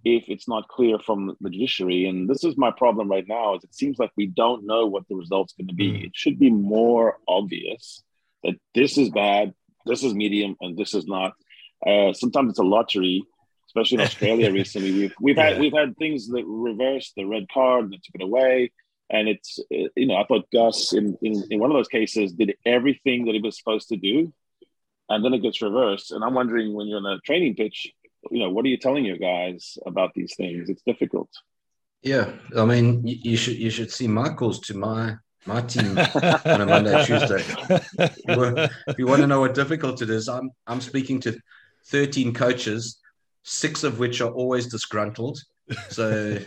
if 0.04 0.26
it's 0.28 0.48
not 0.48 0.68
clear 0.68 0.98
from 1.00 1.36
the 1.42 1.50
judiciary. 1.50 2.06
And 2.06 2.30
this 2.30 2.44
is 2.44 2.58
my 2.58 2.72
problem 2.72 3.10
right 3.10 3.28
now 3.28 3.56
is 3.56 3.64
it 3.64 3.76
seems 3.76 4.00
like 4.00 4.12
we 4.16 4.28
don't 4.28 4.66
know 4.66 4.86
what 4.88 5.08
the 5.08 5.16
result's 5.16 5.54
going 5.54 5.68
to 5.68 5.74
be. 5.74 5.92
Mm. 5.92 6.06
It 6.06 6.12
should 6.16 6.40
be 6.40 6.50
more 6.50 7.18
obvious 7.28 8.04
that 8.44 8.56
this 8.74 8.98
is 8.98 9.10
bad, 9.10 9.54
this 9.86 10.04
is 10.04 10.14
medium, 10.14 10.56
and 10.62 10.78
this 10.78 10.94
is 10.94 11.06
not. 11.06 11.34
Uh, 11.86 12.14
sometimes 12.14 12.52
it's 12.52 12.60
a 12.60 12.64
lottery, 12.64 13.24
especially 13.68 13.96
in 13.96 14.02
Australia 14.02 14.52
recently. 14.54 14.92
We've 14.92 15.14
we've 15.20 15.38
yeah. 15.38 15.52
had 15.52 15.60
we've 15.60 15.74
had 15.74 15.98
things 15.98 16.28
that 16.30 16.44
reversed 16.46 17.14
the 17.16 17.26
red 17.26 17.48
card 17.54 17.92
that 17.92 18.04
took 18.04 18.16
it 18.16 18.24
away. 18.24 18.72
And 19.10 19.28
it's 19.28 19.60
you 19.70 20.08
know 20.08 20.16
I 20.16 20.26
thought 20.26 20.50
Gus 20.54 20.94
in, 20.94 21.18
in 21.22 21.44
in 21.52 21.60
one 21.60 21.70
of 21.70 21.76
those 21.76 21.90
cases 21.90 22.32
did 22.32 22.56
everything 22.66 23.26
that 23.26 23.36
he 23.36 23.42
was 23.42 23.58
supposed 23.58 23.90
to 23.90 23.98
do, 23.98 24.34
and 25.10 25.24
then 25.24 25.34
it 25.34 25.42
gets 25.42 25.62
reversed. 25.62 26.12
And 26.12 26.24
I'm 26.24 26.34
wondering 26.34 26.74
when 26.74 26.88
you're 26.88 26.98
on 26.98 27.06
a 27.06 27.20
training 27.20 27.56
pitch, 27.56 27.92
you 28.30 28.40
know, 28.40 28.50
what 28.50 28.66
are 28.66 28.70
you 28.70 28.78
telling 28.78 29.06
your 29.06 29.18
guys 29.18 29.78
about 29.86 30.14
these 30.14 30.36
things? 30.36 30.70
It's 30.70 30.84
difficult. 30.84 31.30
Yeah, 32.04 32.32
I 32.58 32.66
mean, 32.66 33.06
you, 33.06 33.18
you 33.22 33.38
should 33.38 33.58
you 33.58 33.70
should 33.70 33.92
see 33.92 34.08
my 34.08 34.30
calls 34.30 34.60
to 34.62 34.78
my 34.78 35.16
my 35.46 35.62
team 35.62 35.98
on 35.98 36.62
a 36.62 36.66
Monday, 36.66 37.04
Tuesday. 37.06 37.44
if 37.98 39.00
you 39.00 39.08
want 39.08 39.22
to 39.22 39.28
know 39.28 39.40
what 39.40 39.54
difficult 39.54 40.02
it 40.02 40.10
is, 40.10 40.28
I'm 40.28 40.52
I'm 40.68 40.82
speaking 40.82 41.20
to 41.22 41.40
13 41.88 42.34
coaches, 42.34 43.00
six 43.44 43.84
of 43.84 44.00
which 44.00 44.22
are 44.22 44.32
always 44.32 44.68
disgruntled. 44.68 45.40
So, 45.90 46.38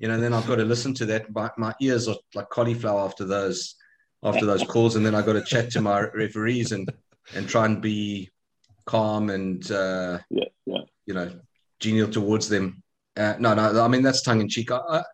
you 0.00 0.08
know, 0.08 0.18
then 0.18 0.32
I've 0.32 0.46
got 0.46 0.56
to 0.56 0.64
listen 0.64 0.94
to 0.94 1.06
that. 1.06 1.32
My, 1.32 1.50
my 1.56 1.74
ears 1.80 2.08
are 2.08 2.16
like 2.34 2.48
cauliflower 2.48 3.00
after 3.00 3.24
those 3.24 3.74
after 4.22 4.46
those 4.46 4.64
calls, 4.64 4.96
and 4.96 5.06
then 5.06 5.14
I've 5.14 5.26
got 5.26 5.34
to 5.34 5.44
chat 5.44 5.70
to 5.72 5.80
my 5.80 6.00
referees 6.14 6.72
and 6.72 6.88
and 7.34 7.48
try 7.48 7.66
and 7.66 7.80
be 7.80 8.30
calm 8.88 9.28
and 9.28 9.70
uh, 9.70 10.18
yeah, 10.30 10.44
yeah. 10.64 10.80
you 11.06 11.14
know 11.14 11.30
genial 11.78 12.08
towards 12.08 12.48
them. 12.48 12.82
Uh, 13.16 13.34
no, 13.38 13.54
no, 13.54 13.84
I 13.84 13.88
mean 13.88 14.02
that's 14.02 14.22
tongue 14.22 14.40
in 14.40 14.48
cheek. 14.48 14.72
I, 14.72 15.04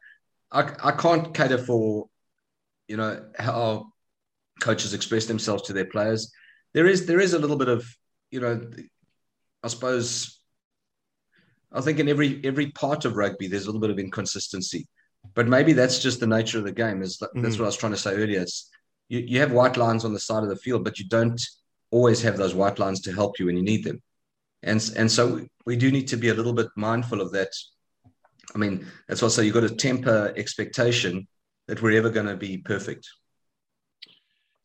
I, 0.52 0.72
I 0.82 0.92
can't 0.92 1.34
cater 1.34 1.58
for 1.58 2.06
you 2.88 2.96
know 2.96 3.24
how 3.38 3.87
coaches 4.60 4.94
express 4.94 5.26
themselves 5.26 5.64
to 5.64 5.72
their 5.72 5.87
players. 5.87 6.32
There 6.72 6.87
is 6.87 7.06
there 7.06 7.20
is 7.20 7.34
a 7.34 7.38
little 7.38 7.56
bit 7.56 7.68
of 7.68 7.84
you 8.30 8.40
know, 8.40 8.70
I 9.62 9.68
suppose. 9.68 10.40
I 11.72 11.80
think 11.80 11.98
in 11.98 12.08
every 12.08 12.40
every 12.44 12.70
part 12.70 13.04
of 13.04 13.16
rugby, 13.16 13.48
there's 13.48 13.64
a 13.64 13.66
little 13.66 13.80
bit 13.80 13.90
of 13.90 13.98
inconsistency, 13.98 14.87
but 15.34 15.48
maybe 15.48 15.72
that's 15.72 15.98
just 15.98 16.20
the 16.20 16.26
nature 16.26 16.58
of 16.58 16.64
the 16.64 16.72
game. 16.72 17.02
Is 17.02 17.18
that's 17.18 17.32
mm. 17.34 17.58
what 17.58 17.60
I 17.60 17.66
was 17.66 17.76
trying 17.76 17.92
to 17.92 17.98
say 17.98 18.14
earlier. 18.14 18.40
It's, 18.40 18.70
you, 19.08 19.20
you 19.20 19.40
have 19.40 19.52
white 19.52 19.76
lines 19.76 20.04
on 20.04 20.12
the 20.12 20.20
side 20.20 20.44
of 20.44 20.48
the 20.48 20.56
field, 20.56 20.84
but 20.84 20.98
you 20.98 21.08
don't 21.08 21.40
always 21.94 22.20
have 22.22 22.37
those 22.37 22.54
white 22.54 22.78
lines 22.78 23.00
to 23.02 23.12
help 23.12 23.38
you 23.38 23.46
when 23.46 23.57
you 23.57 23.62
need 23.62 23.85
them. 23.85 24.02
And, 24.62 24.80
and 24.96 25.11
so 25.11 25.46
we 25.64 25.76
do 25.76 25.92
need 25.92 26.09
to 26.09 26.16
be 26.16 26.30
a 26.30 26.35
little 26.35 26.52
bit 26.52 26.68
mindful 26.76 27.20
of 27.20 27.30
that. 27.33 27.52
I 28.54 28.59
mean, 28.59 28.87
that's 29.07 29.22
also 29.22 29.42
you've 29.42 29.54
got 29.54 29.68
to 29.68 29.74
temper 29.88 30.33
expectation 30.37 31.28
that 31.68 31.80
we're 31.80 31.96
ever 31.96 32.11
going 32.11 32.26
to 32.26 32.37
be 32.37 32.59
perfect. 32.59 33.09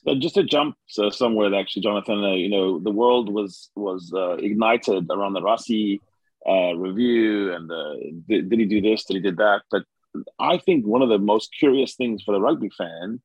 So 0.05 0.15
just 0.15 0.35
to 0.35 0.43
jump 0.43 0.75
so 0.87 1.09
somewhere, 1.09 1.53
actually, 1.53 1.83
Jonathan, 1.83 2.23
uh, 2.23 2.33
you 2.33 2.49
know, 2.49 2.79
the 2.79 2.91
world 2.91 3.31
was 3.31 3.69
was 3.75 4.11
uh, 4.15 4.37
ignited 4.37 5.11
around 5.11 5.33
the 5.33 5.41
Rassie 5.41 5.99
uh, 6.47 6.73
review, 6.75 7.53
and 7.53 7.69
uh, 7.69 7.95
did, 8.27 8.49
did 8.49 8.59
he 8.59 8.65
do 8.65 8.81
this? 8.81 9.03
Did 9.03 9.15
he 9.17 9.21
did 9.21 9.37
that? 9.37 9.61
But 9.69 9.83
I 10.39 10.57
think 10.57 10.85
one 10.85 11.01
of 11.01 11.09
the 11.09 11.19
most 11.19 11.49
curious 11.59 11.95
things 11.95 12.23
for 12.23 12.33
the 12.33 12.41
rugby 12.41 12.69
fan 12.77 13.21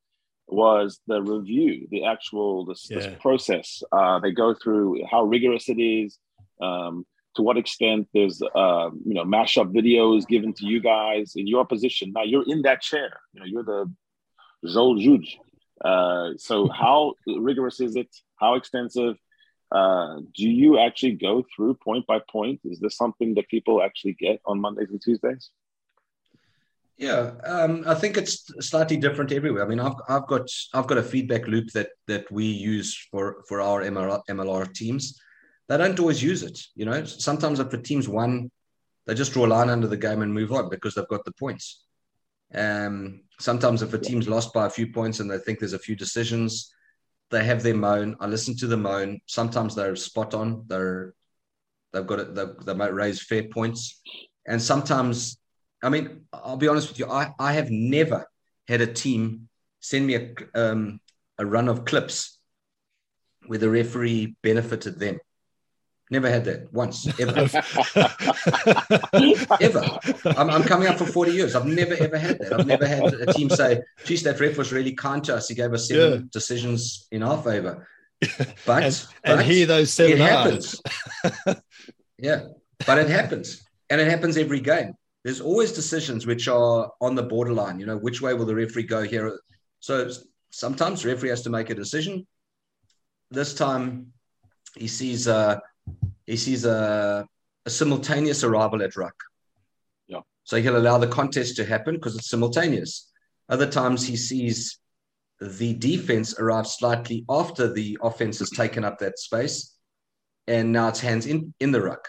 was 0.48 1.00
the 1.06 1.22
review, 1.22 1.86
the 1.90 2.04
actual 2.04 2.64
this, 2.66 2.86
yeah. 2.90 2.98
this 2.98 3.14
process. 3.20 3.82
Uh, 3.90 4.18
they 4.18 4.30
go 4.30 4.54
through 4.54 5.02
how 5.10 5.22
rigorous 5.24 5.68
it 5.68 5.80
is, 5.80 6.18
um, 6.60 7.06
to 7.36 7.42
what 7.42 7.56
extent 7.56 8.08
there's 8.14 8.40
uh, 8.42 8.90
you 9.04 9.14
know 9.14 9.24
mashup 9.24 9.72
videos 9.72 10.26
given 10.26 10.52
to 10.54 10.66
you 10.66 10.80
guys 10.80 11.32
in 11.36 11.46
your 11.46 11.64
position. 11.64 12.12
Now 12.14 12.22
you're 12.22 12.48
in 12.48 12.62
that 12.62 12.80
chair. 12.80 13.20
You 13.32 13.40
know 13.40 13.46
you're 13.46 13.64
the 13.64 13.92
Zol 14.66 15.00
Juge. 15.00 15.38
Uh, 15.84 16.30
so 16.36 16.68
how 16.82 17.14
rigorous 17.26 17.80
is 17.80 17.96
it? 17.96 18.08
How 18.36 18.54
extensive? 18.54 19.16
Uh, 19.72 20.20
do 20.36 20.48
you 20.48 20.78
actually 20.78 21.12
go 21.12 21.44
through 21.54 21.74
point 21.74 22.06
by 22.06 22.20
point? 22.30 22.60
Is 22.64 22.78
this 22.78 22.96
something 22.96 23.34
that 23.34 23.48
people 23.48 23.82
actually 23.82 24.12
get 24.12 24.40
on 24.44 24.60
Mondays 24.60 24.90
and 24.90 25.02
Tuesdays? 25.02 25.50
Yeah, 26.96 27.32
um, 27.44 27.82
I 27.86 27.94
think 27.94 28.16
it's 28.16 28.44
slightly 28.60 28.96
different 28.96 29.32
everywhere. 29.32 29.64
I 29.64 29.68
mean, 29.68 29.80
I've, 29.80 29.96
I've 30.08 30.26
got 30.28 30.48
I've 30.72 30.86
got 30.86 30.98
a 30.98 31.02
feedback 31.02 31.48
loop 31.48 31.70
that 31.72 31.88
that 32.06 32.30
we 32.30 32.44
use 32.44 32.96
for 33.10 33.42
for 33.48 33.60
our 33.60 33.82
MLR, 33.82 34.22
MLR 34.30 34.72
teams. 34.72 35.20
They 35.68 35.76
don't 35.76 35.98
always 35.98 36.22
use 36.22 36.42
it. 36.42 36.60
You 36.76 36.84
know, 36.84 37.04
sometimes 37.04 37.58
if 37.58 37.70
the 37.70 37.78
team's 37.78 38.08
won, 38.08 38.50
they 39.06 39.14
just 39.14 39.32
draw 39.32 39.46
a 39.46 39.48
line 39.48 39.70
under 39.70 39.88
the 39.88 39.96
game 39.96 40.22
and 40.22 40.32
move 40.32 40.52
on 40.52 40.68
because 40.68 40.94
they've 40.94 41.08
got 41.08 41.24
the 41.24 41.32
points. 41.32 41.84
Um, 42.54 43.22
sometimes 43.40 43.82
if 43.82 43.92
a 43.92 43.98
team's 43.98 44.28
lost 44.28 44.52
by 44.52 44.66
a 44.66 44.70
few 44.70 44.92
points 44.92 45.18
and 45.18 45.28
they 45.28 45.38
think 45.38 45.58
there's 45.58 45.72
a 45.72 45.78
few 45.78 45.96
decisions, 45.96 46.72
they 47.30 47.44
have 47.44 47.62
their 47.64 47.74
moan. 47.74 48.16
I 48.20 48.26
listen 48.26 48.56
to 48.58 48.68
the 48.68 48.76
moan. 48.76 49.20
Sometimes 49.26 49.74
they're 49.74 49.96
spot 49.96 50.34
on. 50.34 50.64
They're 50.68 51.14
they've 51.92 52.06
got 52.06 52.20
it. 52.20 52.34
They, 52.36 52.44
they 52.64 52.74
might 52.74 52.94
raise 52.94 53.20
fair 53.20 53.44
points, 53.44 54.00
and 54.46 54.62
sometimes 54.62 55.38
I 55.84 55.90
mean, 55.90 56.22
I'll 56.32 56.56
be 56.56 56.68
honest 56.68 56.88
with 56.88 56.98
you. 56.98 57.10
I, 57.10 57.34
I 57.38 57.52
have 57.52 57.70
never 57.70 58.26
had 58.66 58.80
a 58.80 58.86
team 58.86 59.48
send 59.80 60.06
me 60.06 60.14
a, 60.14 60.34
um, 60.54 61.00
a 61.38 61.44
run 61.44 61.68
of 61.68 61.84
clips 61.84 62.38
where 63.46 63.58
the 63.58 63.68
referee 63.68 64.36
benefited 64.42 64.98
them. 64.98 65.18
Never 66.10 66.30
had 66.30 66.44
that 66.46 66.72
once, 66.72 67.06
ever. 67.18 67.32
ever. 69.60 70.38
I'm, 70.38 70.50
I'm, 70.50 70.62
coming 70.62 70.88
up 70.88 70.96
for 70.96 71.06
40 71.06 71.32
years. 71.32 71.54
I've 71.54 71.66
never, 71.66 71.94
ever 71.94 72.18
had 72.18 72.38
that. 72.38 72.52
I've 72.52 72.66
never 72.66 72.86
had 72.86 73.14
a 73.14 73.32
team 73.32 73.50
say, 73.50 73.80
geez, 74.04 74.22
that 74.22 74.40
ref 74.40 74.56
was 74.56 74.72
really 74.72 74.92
kind 74.92 75.22
to 75.24 75.36
us. 75.36 75.48
He 75.48 75.54
gave 75.54 75.72
us 75.72 75.88
seven 75.88 76.12
yeah. 76.12 76.18
decisions 76.30 77.06
in 77.10 77.22
our 77.22 77.42
favor. 77.42 77.86
But, 78.64 78.84
and, 78.84 79.06
but 79.22 79.38
and 79.38 79.42
here 79.42 79.66
those 79.66 79.92
seven 79.92 80.12
it 80.12 80.20
happens. 80.20 80.80
yeah, 82.18 82.44
but 82.86 82.96
it 82.96 83.10
happens. 83.10 83.62
And 83.90 84.00
it 84.00 84.08
happens 84.08 84.38
every 84.38 84.60
game 84.60 84.94
there's 85.24 85.40
always 85.40 85.72
decisions 85.72 86.26
which 86.26 86.48
are 86.48 86.92
on 87.00 87.14
the 87.14 87.22
borderline. 87.22 87.80
You 87.80 87.86
know, 87.86 87.96
which 87.96 88.20
way 88.20 88.34
will 88.34 88.44
the 88.44 88.54
referee 88.54 88.84
go 88.84 89.02
here? 89.02 89.38
So 89.80 90.10
sometimes 90.50 91.02
the 91.02 91.08
referee 91.08 91.30
has 91.30 91.42
to 91.42 91.50
make 91.50 91.70
a 91.70 91.74
decision. 91.74 92.26
This 93.30 93.54
time, 93.54 94.12
he 94.76 94.86
sees 94.86 95.26
a 95.26 95.62
he 96.26 96.36
sees 96.36 96.64
a, 96.64 97.26
a 97.64 97.70
simultaneous 97.70 98.44
arrival 98.44 98.82
at 98.82 98.96
ruck. 98.96 99.14
Yeah. 100.06 100.20
So 100.44 100.60
he'll 100.60 100.76
allow 100.76 100.98
the 100.98 101.06
contest 101.06 101.56
to 101.56 101.64
happen 101.64 101.94
because 101.94 102.16
it's 102.16 102.28
simultaneous. 102.28 103.10
Other 103.48 103.70
times 103.70 104.06
he 104.06 104.16
sees 104.16 104.78
the 105.40 105.74
defense 105.74 106.38
arrive 106.38 106.66
slightly 106.66 107.24
after 107.28 107.72
the 107.72 107.98
offense 108.02 108.38
has 108.38 108.50
taken 108.50 108.84
up 108.84 108.98
that 108.98 109.18
space, 109.18 109.74
and 110.46 110.70
now 110.70 110.88
it's 110.88 111.00
hands 111.00 111.24
in 111.24 111.54
in 111.60 111.72
the 111.72 111.80
ruck, 111.80 112.08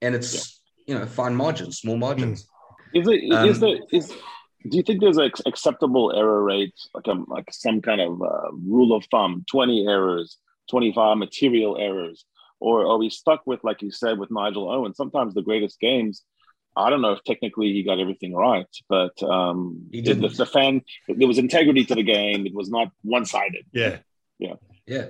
and 0.00 0.14
it's 0.14 0.57
you 0.88 0.98
know 0.98 1.06
fine 1.06 1.36
margins, 1.36 1.78
small 1.78 1.98
margins. 1.98 2.48
Is 2.94 3.06
it 3.06 3.32
um, 3.32 3.48
is 3.48 3.60
there 3.60 3.78
is 3.92 4.08
do 4.68 4.76
you 4.76 4.82
think 4.82 5.00
there's 5.00 5.18
an 5.18 5.30
acceptable 5.46 6.12
error 6.16 6.42
rate, 6.42 6.74
like 6.94 7.06
a 7.06 7.12
like 7.28 7.52
some 7.52 7.80
kind 7.80 8.00
of 8.00 8.20
uh, 8.20 8.50
rule 8.66 8.96
of 8.96 9.04
thumb, 9.10 9.44
twenty 9.48 9.86
errors, 9.86 10.38
twenty 10.68 10.92
five 10.92 11.18
material 11.18 11.76
errors, 11.78 12.24
or 12.58 12.86
are 12.86 12.96
we 12.96 13.10
stuck 13.10 13.46
with 13.46 13.62
like 13.62 13.82
you 13.82 13.92
said 13.92 14.18
with 14.18 14.30
Nigel 14.30 14.70
Owen? 14.70 14.94
Sometimes 14.94 15.34
the 15.34 15.42
greatest 15.42 15.78
games. 15.78 16.22
I 16.74 16.90
don't 16.90 17.02
know 17.02 17.12
if 17.12 17.24
technically 17.24 17.72
he 17.72 17.82
got 17.82 17.98
everything 17.98 18.34
right, 18.34 18.66
but 18.88 19.20
um, 19.22 19.88
he 19.90 20.00
did. 20.00 20.20
The, 20.20 20.28
the 20.28 20.46
fan, 20.46 20.80
there 21.08 21.26
was 21.28 21.38
integrity 21.38 21.84
to 21.84 21.94
the 21.94 22.04
game. 22.04 22.46
It 22.46 22.54
was 22.54 22.70
not 22.70 22.88
one 23.02 23.26
sided. 23.26 23.64
Yeah, 23.72 23.98
yeah, 24.38 24.54
yeah, 24.86 25.06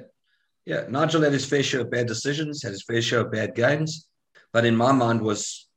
yeah. 0.64 0.84
Nigel 0.88 1.22
had 1.22 1.32
his 1.32 1.44
fair 1.44 1.62
share 1.62 1.82
of 1.82 1.90
bad 1.90 2.06
decisions, 2.06 2.62
had 2.62 2.72
his 2.72 2.84
fair 2.84 3.02
share 3.02 3.20
of 3.20 3.30
bad 3.30 3.54
games, 3.54 4.08
but 4.52 4.64
in 4.64 4.74
my 4.76 4.92
mind 4.92 5.20
was 5.20 5.67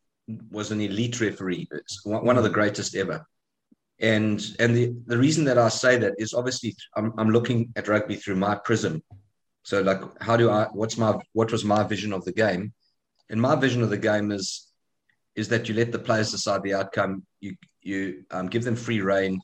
was 0.49 0.71
an 0.71 0.81
elite 0.81 1.19
referee. 1.19 1.67
One 2.05 2.37
of 2.37 2.43
the 2.43 2.49
greatest 2.49 2.95
ever. 2.95 3.25
And 3.99 4.43
and 4.59 4.75
the, 4.75 4.95
the 5.05 5.17
reason 5.17 5.45
that 5.45 5.57
I 5.57 5.69
say 5.69 5.97
that 5.97 6.13
is 6.17 6.33
obviously 6.33 6.75
I'm, 6.95 7.13
I'm 7.17 7.29
looking 7.29 7.71
at 7.75 7.87
rugby 7.87 8.15
through 8.15 8.37
my 8.37 8.55
prism. 8.55 9.03
So 9.63 9.81
like 9.81 10.01
how 10.21 10.35
do 10.37 10.49
I 10.49 10.65
what's 10.73 10.97
my 10.97 11.13
what 11.33 11.51
was 11.51 11.63
my 11.63 11.83
vision 11.83 12.11
of 12.11 12.25
the 12.25 12.31
game? 12.31 12.73
And 13.29 13.39
my 13.39 13.55
vision 13.55 13.83
of 13.83 13.91
the 13.91 13.97
game 13.97 14.31
is 14.31 14.67
is 15.35 15.47
that 15.49 15.69
you 15.69 15.75
let 15.75 15.91
the 15.91 15.99
players 15.99 16.31
decide 16.31 16.63
the 16.63 16.73
outcome. 16.73 17.23
You 17.39 17.55
you 17.81 18.25
um, 18.31 18.47
give 18.47 18.63
them 18.63 18.75
free 18.75 19.01
reign, 19.01 19.39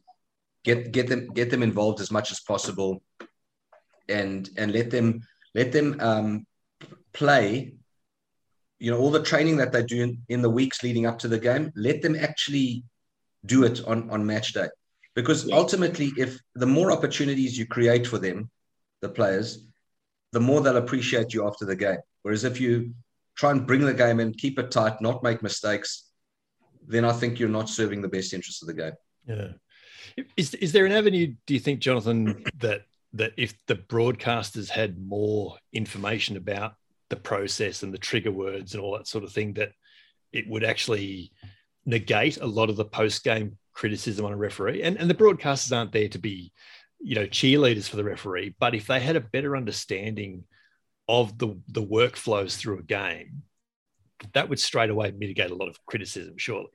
get 0.63 0.91
get 0.91 1.07
them 1.07 1.27
get 1.33 1.51
them 1.51 1.63
involved 1.63 2.01
as 2.01 2.11
much 2.11 2.31
as 2.31 2.39
possible, 2.39 3.01
and 4.09 4.49
and 4.57 4.73
let 4.73 4.89
them 4.89 5.21
let 5.53 5.71
them 5.71 5.97
um, 5.99 6.47
play. 7.13 7.76
You 8.79 8.91
know 8.91 8.99
all 8.99 9.11
the 9.11 9.23
training 9.23 9.57
that 9.57 9.71
they 9.71 9.83
do 9.83 10.03
in, 10.03 10.21
in 10.29 10.41
the 10.41 10.49
weeks 10.49 10.83
leading 10.83 11.05
up 11.05 11.17
to 11.19 11.27
the 11.27 11.39
game. 11.39 11.71
Let 11.75 12.01
them 12.01 12.15
actually 12.15 12.83
do 13.45 13.63
it 13.63 13.83
on 13.87 14.09
on 14.09 14.25
match 14.25 14.53
day, 14.53 14.67
because 15.15 15.45
Yeah. 15.45 15.55
ultimately, 15.55 16.11
if 16.17 16.39
the 16.55 16.65
more 16.67 16.91
opportunities 16.91 17.57
you 17.57 17.65
create 17.65 18.05
for 18.05 18.19
them, 18.19 18.49
the 19.01 19.09
players, 19.09 19.65
the 20.31 20.39
more 20.39 20.61
they'll 20.61 20.77
appreciate 20.77 21.33
you 21.33 21.47
after 21.47 21.65
the 21.65 21.75
game. 21.75 21.97
Whereas 22.21 22.43
if 22.43 22.59
you 22.59 22.93
try 23.35 23.51
and 23.51 23.65
bring 23.65 23.81
the 23.81 23.93
game 23.93 24.19
in, 24.19 24.33
keep 24.33 24.59
it 24.59 24.69
tight, 24.71 25.01
not 25.01 25.23
make 25.23 25.41
mistakes, 25.41 26.09
then 26.87 27.05
I 27.05 27.13
think 27.13 27.39
you're 27.39 27.49
not 27.49 27.69
serving 27.69 28.01
the 28.01 28.07
best 28.07 28.33
interest 28.33 28.61
of 28.63 28.67
the 28.67 28.73
game. 28.73 28.93
Yeah. 29.25 29.51
Is 30.35 30.53
is 30.55 30.71
there 30.71 30.85
an 30.85 30.91
avenue? 30.91 31.35
Do 31.45 31.53
you 31.53 31.59
think, 31.59 31.79
Jonathan, 31.79 32.43
that 32.59 32.81
that 33.13 33.33
if 33.37 33.53
the 33.65 33.75
broadcasters 33.75 34.69
had 34.69 34.99
more 34.99 35.57
information 35.73 36.37
about 36.37 36.75
the 37.09 37.15
process 37.15 37.83
and 37.83 37.93
the 37.93 37.97
trigger 37.97 38.31
words 38.31 38.73
and 38.73 38.83
all 38.83 38.97
that 38.97 39.07
sort 39.07 39.23
of 39.23 39.31
thing, 39.31 39.53
that 39.53 39.71
it 40.31 40.47
would 40.47 40.63
actually 40.63 41.31
negate 41.85 42.37
a 42.37 42.45
lot 42.45 42.69
of 42.69 42.75
the 42.75 42.85
post 42.85 43.23
game 43.23 43.57
criticism 43.73 44.25
on 44.25 44.33
a 44.33 44.37
referee? 44.37 44.83
And 44.83 44.97
and 44.97 45.09
the 45.09 45.15
broadcasters 45.15 45.75
aren't 45.75 45.91
there 45.91 46.09
to 46.09 46.19
be, 46.19 46.51
you 46.99 47.15
know, 47.15 47.27
cheerleaders 47.27 47.89
for 47.89 47.95
the 47.95 48.03
referee, 48.03 48.55
but 48.59 48.75
if 48.75 48.87
they 48.87 48.99
had 48.99 49.15
a 49.15 49.21
better 49.21 49.55
understanding 49.55 50.43
of 51.07 51.37
the 51.37 51.57
the 51.69 51.83
workflows 51.83 52.57
through 52.57 52.79
a 52.79 52.83
game, 52.83 53.43
that 54.33 54.49
would 54.49 54.59
straight 54.59 54.89
away 54.89 55.11
mitigate 55.11 55.51
a 55.51 55.55
lot 55.55 55.69
of 55.69 55.85
criticism, 55.85 56.35
surely. 56.37 56.69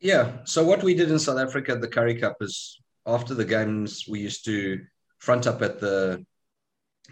Yeah. 0.00 0.38
So 0.44 0.64
what 0.64 0.82
we 0.82 0.94
did 0.94 1.10
in 1.10 1.18
South 1.18 1.38
Africa 1.38 1.72
at 1.72 1.80
the 1.80 1.88
Currie 1.88 2.20
Cup 2.20 2.36
is 2.40 2.80
after 3.06 3.34
the 3.34 3.44
games, 3.44 4.06
we 4.08 4.20
used 4.20 4.44
to 4.46 4.80
front 5.18 5.46
up 5.46 5.62
at 5.62 5.80
the 5.80 6.24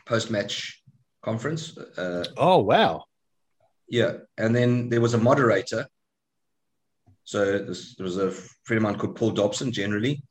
post-match 0.07 0.82
conference. 1.23 1.77
Uh, 1.79 2.25
Oh 2.37 2.59
wow. 2.59 3.05
yeah, 3.89 4.12
and 4.37 4.55
then 4.55 4.89
there 4.89 5.01
was 5.01 5.14
a 5.14 5.18
moderator. 5.18 5.87
So 7.25 7.59
this, 7.59 7.95
there 7.97 8.05
was 8.05 8.16
a 8.18 8.33
friend 8.64 8.79
of 8.79 8.83
mine 8.83 8.99
called 8.99 9.16
Paul 9.16 9.31
Dobson, 9.31 9.70
generally, 9.73 10.23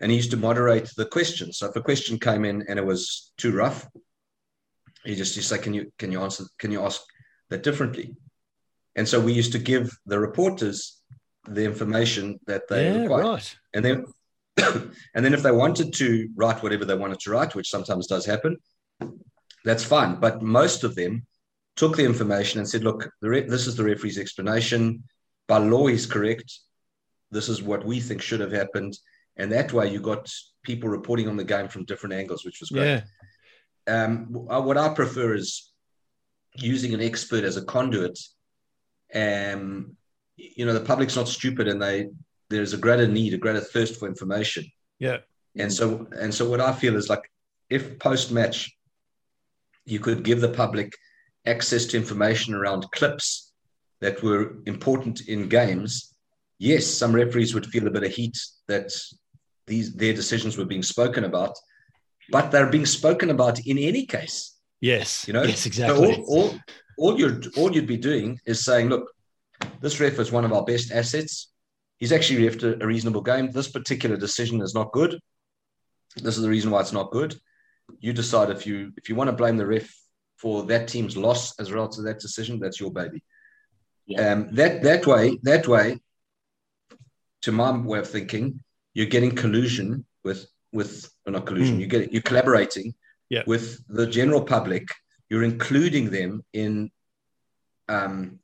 and 0.00 0.10
he 0.10 0.16
used 0.16 0.30
to 0.30 0.36
moderate 0.36 0.90
the 0.96 1.04
questions. 1.06 1.58
So 1.58 1.68
if 1.68 1.76
a 1.76 1.82
question 1.82 2.18
came 2.18 2.44
in 2.44 2.64
and 2.68 2.78
it 2.78 2.84
was 2.84 3.32
too 3.36 3.52
rough, 3.52 3.86
he 5.04 5.14
just 5.14 5.34
to 5.34 5.42
say, 5.42 5.58
"Can 5.58 5.74
you 5.74 5.92
can 5.98 6.10
you 6.12 6.20
answer? 6.22 6.44
Can 6.58 6.70
you 6.72 6.82
ask 6.82 7.00
that 7.50 7.62
differently?" 7.62 8.16
And 8.96 9.08
so 9.08 9.20
we 9.20 9.32
used 9.32 9.52
to 9.52 9.58
give 9.58 9.90
the 10.06 10.18
reporters 10.18 11.00
the 11.48 11.64
information 11.64 12.38
that 12.46 12.68
they 12.68 12.84
yeah, 12.84 13.02
required, 13.02 13.24
right. 13.24 13.56
and 13.74 13.84
then 13.84 14.04
and 15.14 15.24
then 15.24 15.34
if 15.34 15.42
they 15.42 15.52
wanted 15.52 15.92
to 15.94 16.28
write 16.36 16.62
whatever 16.62 16.84
they 16.84 16.96
wanted 16.96 17.20
to 17.20 17.30
write, 17.30 17.54
which 17.54 17.70
sometimes 17.70 18.06
does 18.06 18.26
happen, 18.26 18.56
that's 19.64 19.84
fine. 19.84 20.16
But 20.16 20.42
most 20.42 20.84
of 20.84 20.94
them 20.94 21.26
took 21.76 21.96
the 21.96 22.04
information 22.04 22.60
and 22.60 22.68
said, 22.68 22.84
"Look, 22.84 23.10
the 23.20 23.28
re- 23.28 23.48
this 23.48 23.66
is 23.66 23.76
the 23.76 23.84
referee's 23.84 24.18
explanation. 24.18 25.04
By 25.48 25.58
law, 25.58 25.86
he's 25.86 26.06
correct. 26.06 26.52
This 27.30 27.48
is 27.48 27.62
what 27.62 27.84
we 27.84 28.00
think 28.00 28.22
should 28.22 28.40
have 28.40 28.52
happened." 28.52 28.98
And 29.36 29.50
that 29.52 29.72
way, 29.72 29.90
you 29.90 30.00
got 30.00 30.30
people 30.62 30.88
reporting 30.88 31.28
on 31.28 31.36
the 31.36 31.44
game 31.44 31.68
from 31.68 31.84
different 31.84 32.14
angles, 32.14 32.44
which 32.44 32.60
was 32.60 32.70
great. 32.70 33.02
Yeah. 33.88 34.04
Um, 34.04 34.26
what 34.30 34.76
I 34.76 34.90
prefer 34.90 35.34
is 35.34 35.72
using 36.54 36.94
an 36.94 37.00
expert 37.00 37.44
as 37.44 37.56
a 37.56 37.64
conduit. 37.64 38.18
Um, 39.14 39.96
you 40.36 40.64
know, 40.64 40.72
the 40.72 40.80
public's 40.80 41.16
not 41.16 41.28
stupid, 41.28 41.68
and 41.68 41.80
they 41.80 42.08
there's 42.48 42.72
a 42.72 42.78
greater 42.78 43.06
need, 43.06 43.34
a 43.34 43.38
greater 43.38 43.60
thirst 43.60 43.98
for 43.98 44.08
information. 44.08 44.70
Yeah. 44.98 45.18
And 45.56 45.72
so, 45.72 46.06
and 46.16 46.32
so, 46.34 46.48
what 46.48 46.60
I 46.60 46.72
feel 46.72 46.96
is 46.96 47.08
like 47.08 47.30
if 47.68 47.98
post 47.98 48.30
match, 48.32 48.76
you 49.86 49.98
could 49.98 50.22
give 50.22 50.40
the 50.40 50.48
public 50.48 50.92
access 51.46 51.86
to 51.86 51.96
information 51.96 52.54
around 52.54 52.90
clips 52.92 53.52
that 54.00 54.22
were 54.22 54.56
important 54.66 55.28
in 55.28 55.48
games. 55.48 56.14
Yes, 56.58 56.86
some 56.86 57.14
referees 57.14 57.54
would 57.54 57.66
feel 57.66 57.86
a 57.86 57.90
bit 57.90 58.04
of 58.04 58.12
heat 58.12 58.38
that 58.68 58.90
these 59.66 59.94
their 59.94 60.12
decisions 60.12 60.56
were 60.56 60.64
being 60.64 60.82
spoken 60.82 61.24
about, 61.24 61.56
but 62.30 62.50
they're 62.50 62.70
being 62.70 62.86
spoken 62.86 63.30
about 63.30 63.66
in 63.66 63.78
any 63.78 64.04
case. 64.06 64.56
Yes. 64.80 65.26
You 65.26 65.34
know, 65.34 65.42
Yes, 65.42 65.60
So 65.60 65.68
exactly. 65.68 66.16
all, 66.16 66.24
all, 66.36 66.58
all 66.98 67.18
you're 67.18 67.40
all 67.56 67.72
you'd 67.72 67.86
be 67.86 67.96
doing 67.96 68.38
is 68.46 68.64
saying, 68.64 68.88
look, 68.88 69.10
this 69.80 70.00
ref 70.00 70.18
is 70.18 70.32
one 70.32 70.44
of 70.44 70.52
our 70.52 70.64
best 70.64 70.90
assets. 70.92 71.52
He's 71.98 72.12
actually 72.12 72.48
refed 72.48 72.62
a, 72.62 72.82
a 72.82 72.86
reasonable 72.86 73.20
game. 73.20 73.50
This 73.50 73.70
particular 73.70 74.16
decision 74.16 74.60
is 74.62 74.74
not 74.74 74.92
good. 74.92 75.18
This 76.16 76.36
is 76.36 76.42
the 76.42 76.48
reason 76.48 76.70
why 76.70 76.80
it's 76.80 76.92
not 76.92 77.10
good. 77.10 77.38
You 78.00 78.12
decide 78.12 78.50
if 78.50 78.66
you 78.66 78.92
if 78.96 79.08
you 79.08 79.14
want 79.14 79.28
to 79.28 79.36
blame 79.36 79.56
the 79.56 79.66
ref 79.66 79.88
for 80.36 80.64
that 80.64 80.88
team's 80.88 81.16
loss 81.16 81.58
as 81.60 81.68
a 81.68 81.72
result 81.72 81.98
of 81.98 82.04
that 82.04 82.20
decision. 82.20 82.58
That's 82.58 82.80
your 82.80 82.90
baby. 82.92 83.22
Yeah. 84.06 84.32
Um, 84.32 84.48
that 84.54 84.82
that 84.82 85.06
way 85.06 85.38
that 85.42 85.68
way, 85.68 86.00
to 87.42 87.52
my 87.52 87.76
way 87.76 87.98
of 87.98 88.08
thinking, 88.10 88.60
you're 88.94 89.06
getting 89.06 89.34
collusion 89.34 90.04
with 90.24 90.46
with 90.72 91.10
or 91.26 91.32
not 91.32 91.46
collusion. 91.46 91.74
Hmm. 91.76 91.80
You 91.80 91.86
get 91.86 92.12
you're 92.12 92.22
collaborating 92.22 92.94
Yeah. 93.28 93.44
with 93.46 93.84
the 93.88 94.06
general 94.06 94.42
public. 94.42 94.88
You're 95.28 95.44
including 95.44 96.10
them 96.10 96.42
in 96.52 96.90
um, 97.88 98.40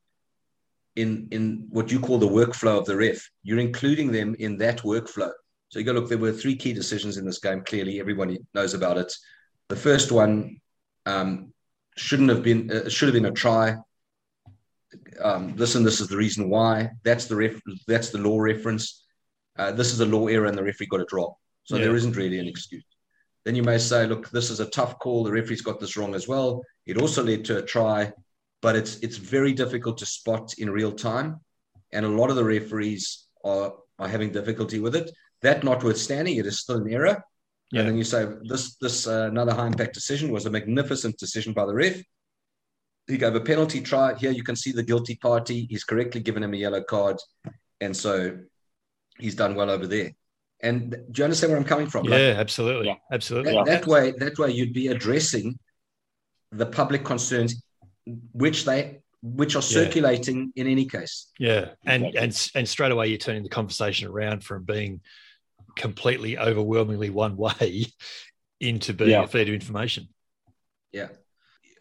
in 0.95 1.29
in 1.31 1.67
what 1.71 1.91
you 1.91 2.01
call 2.01 2.19
the 2.19 2.29
workflow 2.29 2.79
of 2.79 2.87
the 2.87 2.97
ref. 2.97 3.29
You're 3.43 3.59
including 3.59 4.13
them 4.13 4.35
in 4.39 4.57
that 4.59 4.81
workflow. 4.83 5.33
So 5.69 5.79
you 5.79 5.85
go 5.85 5.93
look. 5.93 6.09
There 6.09 6.19
were 6.19 6.33
three 6.33 6.57
key 6.57 6.73
decisions 6.73 7.17
in 7.17 7.25
this 7.27 7.41
game. 7.41 7.63
Clearly, 7.63 7.99
everybody 7.99 8.39
knows 8.55 8.75
about 8.75 8.99
it. 8.99 9.13
The 9.69 9.77
first 9.77 10.13
one 10.13 10.61
um, 11.07 11.53
shouldn't 11.97 12.31
have 12.31 12.43
been. 12.43 12.71
Uh, 12.71 12.89
should 12.89 13.09
have 13.09 13.15
been 13.15 13.27
a 13.27 13.33
try. 13.33 13.77
Um, 15.23 15.57
this 15.57 15.75
and 15.75 15.85
this 15.85 16.01
is 16.01 16.09
the 16.09 16.17
reason 16.17 16.49
why. 16.49 16.91
That's 17.05 17.27
the 17.27 17.37
ref. 17.37 17.61
That's 17.87 18.11
the 18.11 18.19
law 18.19 18.39
reference. 18.39 19.05
Uh, 19.59 19.73
this 19.73 19.93
is 19.93 20.01
a 20.01 20.07
law 20.07 20.29
error, 20.29 20.47
and 20.47 20.57
the 20.57 20.63
referee 20.63 20.87
got 20.87 21.01
it 21.01 21.13
wrong. 21.13 21.35
So 21.65 21.77
Yeah. 21.77 21.85
there 21.85 21.97
isn't 21.97 22.17
really 22.17 22.39
an 22.39 22.47
excuse. 22.47 22.85
Then 23.45 23.55
you 23.55 23.63
may 23.63 23.79
say, 23.79 24.07
look, 24.07 24.31
this 24.31 24.51
is 24.51 24.61
a 24.61 24.67
tough 24.71 24.99
call. 24.99 25.25
The 25.25 25.33
referee's 25.33 25.63
got 25.63 25.81
this 25.81 25.97
wrong 25.97 26.15
as 26.15 26.27
well. 26.29 26.63
It 26.85 26.99
also 27.01 27.23
led 27.23 27.45
to 27.47 27.59
a 27.59 27.63
try, 27.63 28.13
but 28.61 28.77
it's 28.77 28.99
it's 28.99 29.17
very 29.17 29.53
difficult 29.53 29.99
to 29.99 30.07
spot 30.07 30.55
in 30.59 30.71
real 30.71 30.93
time, 30.93 31.41
and 31.93 32.05
a 32.05 32.09
lot 32.09 32.31
of 32.31 32.37
the 32.37 32.45
referees 32.45 33.27
are 33.45 33.75
are 33.99 34.09
having 34.09 34.31
difficulty 34.31 34.79
with 34.79 34.95
it. 34.95 35.11
That 35.43 35.65
notwithstanding, 35.65 36.37
it 36.37 36.47
is 36.47 36.61
still 36.61 36.77
an 36.77 36.93
error. 36.93 37.23
Yeah. 37.73 37.81
And 37.81 37.89
then 37.91 37.97
you 37.97 38.05
say 38.05 38.27
this 38.45 38.77
this 38.77 39.07
uh, 39.07 39.29
another 39.31 39.55
high 39.55 39.67
impact 39.67 39.95
decision 39.95 40.31
was 40.31 40.47
a 40.47 40.51
magnificent 40.51 41.19
decision 41.19 41.53
by 41.53 41.67
the 41.67 41.75
ref. 41.75 42.01
He 43.09 43.19
gave 43.19 43.35
a 43.35 43.41
penalty 43.41 43.81
try. 43.81 44.15
Here 44.15 44.31
you 44.33 44.43
can 44.43 44.57
see 44.57 44.73
the 44.73 44.83
guilty 44.83 45.17
party. 45.17 45.67
He's 45.69 45.85
correctly 45.85 46.21
given 46.21 46.43
him 46.43 46.55
a 46.55 46.57
yellow 46.57 46.83
card, 46.83 47.19
and 47.81 47.97
so 47.97 48.39
he's 49.19 49.35
done 49.35 49.55
well 49.55 49.71
over 49.71 49.87
there. 49.87 50.13
And 50.61 50.91
do 50.91 51.19
you 51.19 51.25
understand 51.25 51.53
where 51.53 51.61
I'm 51.61 51.67
coming 51.67 51.87
from? 51.87 52.05
Like, 52.07 52.19
Yeah, 52.21 52.35
absolutely. 52.39 52.87
Yeah. 52.87 52.95
Absolutely. 53.13 53.53
that, 53.53 53.67
that 53.67 53.87
way, 53.87 54.13
that 54.13 54.39
way, 54.39 54.51
you'd 54.51 54.73
be 54.73 54.89
addressing 54.89 55.59
the 56.51 56.67
public 56.67 57.05
concerns, 57.05 57.63
which 58.33 58.65
they 58.65 59.01
which 59.23 59.57
are 59.57 59.59
Yeah. 59.59 59.85
circulating 59.85 60.53
in 60.57 60.67
any 60.69 60.85
case. 60.87 61.31
Yeah, 61.39 61.71
and 61.85 62.07
Exactly. 62.07 62.21
and 62.21 62.51
and 62.55 62.69
straight 62.69 62.93
away 62.93 63.09
you're 63.09 63.19
turning 63.19 63.43
the 63.43 63.49
conversation 63.49 64.09
around 64.09 64.45
from 64.45 64.63
being 64.65 65.01
completely 65.77 66.39
overwhelmingly 66.39 67.11
one 67.11 67.37
way 67.37 67.87
into 68.61 68.93
being 68.95 69.11
Yeah. 69.11 69.25
a 69.25 69.29
feed 69.29 69.49
of 69.49 69.55
information. 69.55 70.09
Yeah, 70.93 71.09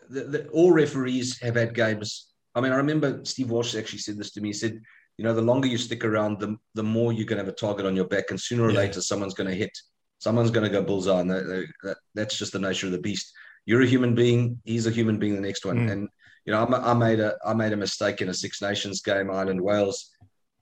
the, 0.09 0.23
the, 0.25 0.47
all 0.49 0.71
referees 0.71 1.39
have 1.41 1.55
had 1.55 1.73
games. 1.73 2.27
I 2.53 2.61
mean, 2.61 2.71
I 2.71 2.75
remember 2.77 3.21
Steve 3.23 3.49
Walsh 3.49 3.75
actually 3.75 3.99
said 3.99 4.17
this 4.17 4.31
to 4.33 4.41
me. 4.41 4.49
He 4.49 4.53
said, 4.53 4.81
"You 5.17 5.23
know, 5.23 5.33
the 5.33 5.41
longer 5.41 5.67
you 5.67 5.77
stick 5.77 6.03
around, 6.03 6.39
the 6.39 6.57
the 6.73 6.83
more 6.83 7.13
you're 7.13 7.25
going 7.25 7.37
to 7.39 7.43
have 7.45 7.53
a 7.53 7.55
target 7.55 7.85
on 7.85 7.95
your 7.95 8.07
back, 8.07 8.25
and 8.29 8.39
sooner 8.39 8.63
or 8.63 8.71
Yeah. 8.71 8.79
later, 8.79 9.01
someone's 9.01 9.33
going 9.33 9.49
to 9.49 9.55
hit. 9.55 9.71
Someone's 10.19 10.51
going 10.51 10.63
to 10.65 10.69
go 10.71 10.81
bullseye, 10.81 11.19
and 11.21 11.29
that, 11.31 11.67
that, 11.83 11.97
that's 12.13 12.37
just 12.37 12.51
the 12.53 12.59
nature 12.59 12.85
of 12.87 12.91
the 12.93 12.97
beast. 12.99 13.31
You're 13.65 13.81
a 13.81 13.87
human 13.87 14.15
being. 14.15 14.59
He's 14.63 14.87
a 14.87 14.91
human 14.91 15.17
being. 15.19 15.35
The 15.35 15.41
next 15.41 15.65
one, 15.65 15.87
Mm. 15.87 15.91
and 15.91 16.09
you 16.45 16.53
know, 16.53 16.63
I, 16.63 16.69
ma- 16.69 16.91
I 16.91 16.93
made 16.93 17.19
a 17.19 17.35
I 17.45 17.53
made 17.53 17.73
a 17.73 17.77
mistake 17.77 18.21
in 18.21 18.29
a 18.29 18.33
Six 18.33 18.61
Nations 18.61 19.01
game, 19.01 19.31
Ireland 19.31 19.61
Wales. 19.61 20.11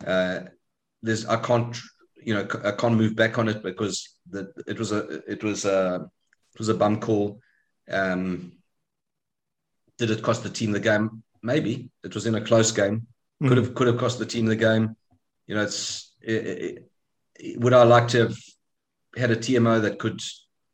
Uh, 0.05 0.41
there's 1.01 1.25
I 1.25 1.37
can't 1.37 1.75
you 2.25 2.33
know 2.33 2.47
I 2.63 2.71
can't 2.71 2.95
move 2.95 3.15
back 3.15 3.37
on 3.37 3.47
it 3.49 3.63
because 3.63 4.09
the 4.29 4.51
it 4.67 4.77
was 4.79 4.91
a 4.91 5.21
it 5.29 5.43
was 5.43 5.65
a 5.65 6.09
it 6.53 6.59
was 6.59 6.69
a 6.69 6.73
bum 6.73 6.99
call. 6.99 7.39
Um, 7.89 8.53
did 9.97 10.11
it 10.11 10.23
cost 10.23 10.43
the 10.43 10.49
team 10.49 10.71
the 10.71 10.79
game? 10.79 11.23
Maybe 11.41 11.89
it 12.03 12.13
was 12.13 12.25
in 12.25 12.35
a 12.35 12.41
close 12.41 12.71
game. 12.71 13.07
Mm. 13.41 13.47
Could 13.49 13.57
have 13.57 13.73
could 13.75 13.87
have 13.87 13.97
cost 13.97 14.19
the 14.19 14.25
team 14.25 14.45
the 14.45 14.55
game. 14.55 14.95
You 15.47 15.55
know, 15.55 15.63
it's 15.63 16.13
it, 16.21 16.89
it, 17.39 17.59
would 17.59 17.73
I 17.73 17.83
like 17.83 18.07
to 18.09 18.19
have 18.19 18.37
had 19.17 19.31
a 19.31 19.35
TMO 19.35 19.81
that 19.81 19.99
could 19.99 20.21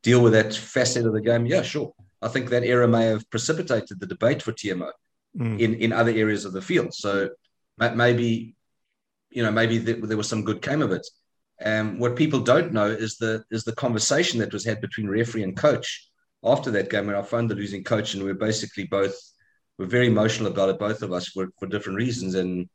deal 0.02 0.22
with 0.22 0.32
that 0.32 0.54
facet 0.54 1.06
of 1.06 1.12
the 1.12 1.20
game? 1.20 1.46
Yeah, 1.46 1.62
sure. 1.62 1.92
I 2.22 2.28
think 2.28 2.50
that 2.50 2.64
error 2.64 2.86
may 2.86 3.06
have 3.06 3.28
precipitated 3.30 3.98
the 3.98 4.06
debate 4.06 4.42
for 4.42 4.52
TMO 4.52 4.90
Mm. 5.38 5.60
in 5.60 5.74
in 5.74 5.92
other 5.92 6.10
areas 6.10 6.44
of 6.44 6.52
the 6.52 6.60
field. 6.60 6.92
So 6.92 7.30
maybe, 7.78 8.56
you 9.30 9.44
know, 9.44 9.52
maybe 9.52 9.78
there 9.78 10.16
was 10.16 10.28
some 10.28 10.44
good 10.44 10.60
came 10.60 10.82
of 10.82 10.90
it. 10.90 11.06
Um, 11.64 11.98
what 11.98 12.16
people 12.16 12.40
don't 12.40 12.72
know 12.72 12.86
is 12.86 13.16
the 13.16 13.44
is 13.50 13.64
the 13.64 13.74
conversation 13.74 14.40
that 14.40 14.52
was 14.52 14.64
had 14.64 14.80
between 14.80 15.08
referee 15.08 15.42
and 15.42 15.56
coach 15.56 16.08
after 16.42 16.70
that 16.70 16.88
game 16.88 17.06
when 17.06 17.16
I 17.16 17.22
phoned 17.22 17.50
the 17.50 17.54
losing 17.54 17.84
coach 17.84 18.14
and 18.14 18.22
we 18.22 18.30
are 18.30 18.34
basically 18.34 18.84
both 18.84 19.14
were 19.80 19.86
very 19.86 20.06
emotional 20.06 20.52
about 20.52 20.68
it, 20.68 20.78
both 20.78 21.02
of 21.02 21.12
us 21.12 21.28
for, 21.28 21.48
for 21.58 21.66
different 21.66 21.96
reasons, 21.96 22.34
and 22.34 22.68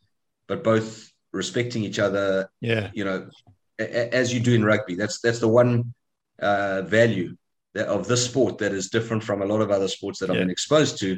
but 0.47 0.63
both 0.63 1.11
respecting 1.31 1.83
each 1.83 1.99
other. 1.99 2.49
Yeah, 2.61 2.89
you 2.93 3.05
know, 3.05 3.29
a, 3.79 4.13
as 4.13 4.33
you 4.33 4.39
do 4.39 4.55
in 4.55 4.65
rugby. 4.65 4.95
That's 4.95 5.19
that's 5.21 5.39
the 5.39 5.47
one 5.47 5.93
uh, 6.39 6.81
value 6.81 7.38
that, 7.75 7.88
of 7.88 8.07
this 8.07 8.25
sport 8.25 8.57
that 8.57 8.73
is 8.73 8.89
different 8.89 9.23
from 9.23 9.41
a 9.41 9.45
lot 9.45 9.61
of 9.61 9.69
other 9.69 9.88
sports 9.88 10.19
that 10.19 10.29
I've 10.29 10.38
been 10.38 10.49
exposed 10.49 10.99
to, 10.99 11.17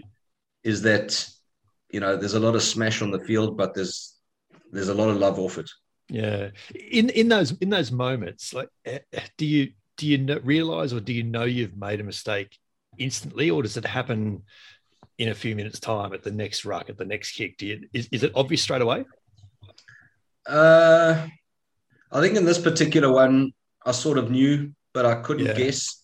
is 0.64 0.82
that 0.82 1.28
you 1.90 2.02
know 2.02 2.18
there's 2.18 2.34
a 2.34 2.40
lot 2.40 2.56
of 2.56 2.64
smash 2.64 3.02
on 3.02 3.12
the 3.12 3.24
field, 3.24 3.58
but 3.58 3.74
there's 3.74 4.16
there's 4.72 4.90
a 4.90 4.94
lot 4.94 5.10
of 5.10 5.18
love 5.18 5.40
off 5.40 5.58
it. 5.58 5.70
Yeah, 6.10 6.52
in 6.74 7.10
in 7.10 7.28
those 7.28 7.52
in 7.60 7.70
those 7.70 7.92
moments, 7.92 8.54
like, 8.54 8.70
eh, 8.86 9.00
eh, 9.12 9.20
do 9.38 9.46
you 9.46 9.74
do 9.98 10.08
you 10.08 10.40
realize 10.40 10.94
or 10.94 11.02
do 11.02 11.12
you 11.12 11.24
know 11.24 11.44
you've 11.44 11.76
made 11.76 12.00
a 12.00 12.04
mistake 12.04 12.58
instantly, 12.98 13.50
or 13.50 13.62
does 13.62 13.76
it 13.76 13.86
happen 13.86 14.44
in 15.18 15.30
a 15.30 15.36
few 15.36 15.56
minutes' 15.56 15.80
time 15.80 16.14
at 16.14 16.24
the 16.24 16.32
next 16.32 16.64
ruck, 16.64 16.90
at 16.90 16.98
the 16.98 17.06
next 17.06 17.32
kick? 17.34 17.58
Do 17.58 17.66
you 17.66 17.90
is, 17.94 18.08
is 18.12 18.24
it 18.24 18.32
obvious 18.36 18.62
straight 18.62 18.82
away? 18.82 19.04
Uh, 20.46 21.28
I 22.10 22.22
think 22.22 22.38
in 22.38 22.46
this 22.46 22.60
particular 22.60 23.12
one, 23.12 23.52
I 23.86 23.92
sort 23.92 24.18
of 24.18 24.32
knew, 24.32 24.72
but 24.94 25.06
I 25.06 25.16
couldn't 25.16 25.48
yeah. 25.48 25.54
guess. 25.54 26.04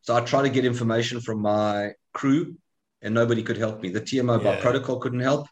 So 0.00 0.16
I 0.16 0.20
tried 0.22 0.42
to 0.42 0.50
get 0.50 0.64
information 0.64 1.20
from 1.20 1.42
my 1.42 1.92
crew, 2.14 2.56
and 3.02 3.12
nobody 3.12 3.42
could 3.42 3.58
help 3.58 3.82
me. 3.82 3.90
The 3.90 4.00
TMO 4.00 4.42
yeah. 4.42 4.54
by 4.54 4.60
protocol 4.62 4.98
couldn't 4.98 5.20
help. 5.20 5.46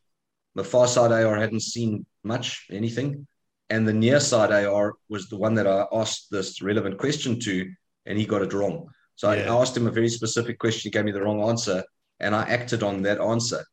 The 0.54 0.64
far 0.64 0.88
side 0.88 1.12
AR 1.12 1.36
hadn't 1.36 1.60
seen 1.60 2.06
much, 2.24 2.66
anything 2.70 3.26
and 3.70 3.86
the 3.86 3.92
near 3.92 4.20
side 4.20 4.52
AR 4.52 4.94
was 5.08 5.28
the 5.28 5.38
one 5.38 5.54
that 5.54 5.66
I 5.66 5.86
asked 5.92 6.26
this 6.30 6.60
relevant 6.60 6.98
question 6.98 7.38
to, 7.40 7.70
and 8.06 8.18
he 8.18 8.26
got 8.26 8.42
it 8.42 8.52
wrong. 8.52 8.88
So 9.14 9.30
yeah. 9.30 9.52
I 9.52 9.60
asked 9.60 9.76
him 9.76 9.86
a 9.86 9.92
very 9.92 10.08
specific 10.08 10.58
question. 10.58 10.88
He 10.88 10.90
gave 10.90 11.04
me 11.04 11.12
the 11.12 11.22
wrong 11.22 11.48
answer, 11.48 11.84
and 12.18 12.34
I 12.34 12.42
acted 12.42 12.82
on 12.82 13.02
that 13.02 13.20
answer. 13.20 13.64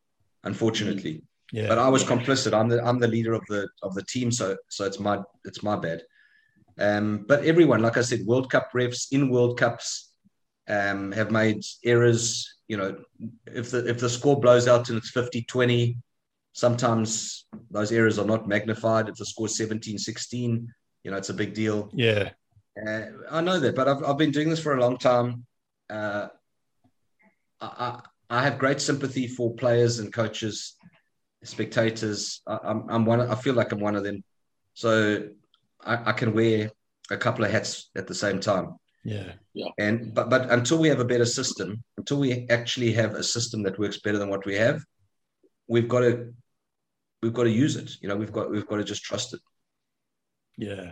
Unfortunately, 0.44 1.24
yeah. 1.52 1.68
But 1.68 1.78
I 1.78 1.90
was 1.90 2.04
complicit. 2.04 2.54
I'm 2.54 2.68
the 2.68 2.84
I'm 2.84 3.00
the 3.00 3.08
leader 3.08 3.34
of 3.34 3.44
the 3.48 3.68
of 3.82 3.94
the 3.96 4.04
team, 4.04 4.32
so 4.32 4.58
so 4.70 4.86
it's 4.86 5.00
my 5.00 5.20
it's 5.46 5.64
my 5.64 5.76
bad. 5.78 6.02
Um, 6.80 7.26
but 7.28 7.44
everyone, 7.46 7.82
like 7.82 7.98
I 7.98 8.02
said, 8.02 8.26
World 8.26 8.52
Cup 8.52 8.72
refs 8.74 9.08
in 9.12 9.30
World 9.30 9.58
Cups 9.58 10.12
um, 10.68 11.12
have 11.14 11.32
made 11.32 11.64
errors. 11.86 12.56
You 12.68 12.78
know, 12.78 12.98
if 13.46 13.72
the 13.72 13.88
if 13.88 14.00
the 14.00 14.10
score 14.10 14.40
blows 14.40 14.68
out 14.68 14.90
and 14.90 14.98
it's 14.98 15.12
50-20, 15.12 15.98
Sometimes 16.58 17.46
those 17.70 17.92
errors 17.92 18.18
are 18.18 18.26
not 18.26 18.48
magnified. 18.48 19.10
If 19.10 19.18
the 19.18 19.28
score 19.28 19.46
is 19.46 19.56
17 19.58 20.00
16, 20.00 20.74
you 21.04 21.12
know, 21.12 21.18
it's 21.18 21.30
a 21.30 21.34
big 21.36 21.54
deal. 21.54 21.92
Yeah. 21.94 22.32
Uh, 22.76 23.02
I 23.30 23.42
know 23.42 23.60
that, 23.60 23.76
but 23.76 23.88
I've, 23.88 24.04
I've 24.04 24.18
been 24.18 24.32
doing 24.32 24.50
this 24.50 24.60
for 24.60 24.76
a 24.76 24.82
long 24.82 24.98
time. 24.98 25.46
Uh, 25.88 26.30
I, 27.62 28.00
I 28.32 28.42
have 28.42 28.58
great 28.58 28.82
sympathy 28.82 29.28
for 29.28 29.54
players 29.54 30.00
and 30.00 30.12
coaches, 30.12 30.74
spectators. 31.44 32.42
I, 32.48 32.58
am 32.64 32.86
I'm 32.90 33.06
one. 33.06 33.22
I 33.22 33.36
feel 33.36 33.54
like 33.54 33.72
I'm 33.72 33.80
one 33.80 33.96
of 33.96 34.04
them, 34.04 34.24
so 34.74 35.28
I, 35.86 36.10
I 36.10 36.12
can 36.14 36.34
wear 36.34 36.72
a 37.12 37.18
couple 37.18 37.46
of 37.46 37.52
hats 37.52 37.92
at 37.96 38.08
the 38.08 38.16
same 38.16 38.40
time. 38.40 38.78
Yeah, 39.04 39.34
yeah. 39.54 39.70
And 39.78 40.12
but 40.12 40.32
but 40.32 40.50
until 40.50 40.80
we 40.80 40.88
have 40.88 41.02
a 41.02 41.06
better 41.06 41.26
system, 41.26 41.84
until 41.98 42.18
we 42.18 42.48
actually 42.50 42.94
have 42.94 43.14
a 43.14 43.24
system 43.24 43.62
that 43.62 43.78
works 43.78 44.00
better 44.00 44.18
than 44.18 44.30
what 44.30 44.44
we 44.48 44.56
have, 44.56 44.84
we've 45.68 45.88
got 45.88 46.00
to 46.00 46.34
we've 47.22 47.34
got 47.34 47.44
to 47.44 47.50
use 47.50 47.76
it. 47.76 47.92
You 48.02 48.10
know, 48.10 48.16
we've 48.16 48.32
got 48.32 48.50
we've 48.50 48.68
got 48.68 48.78
to 48.78 48.84
just 48.84 49.04
trust 49.04 49.34
it. 49.34 49.42
Yeah. 50.58 50.92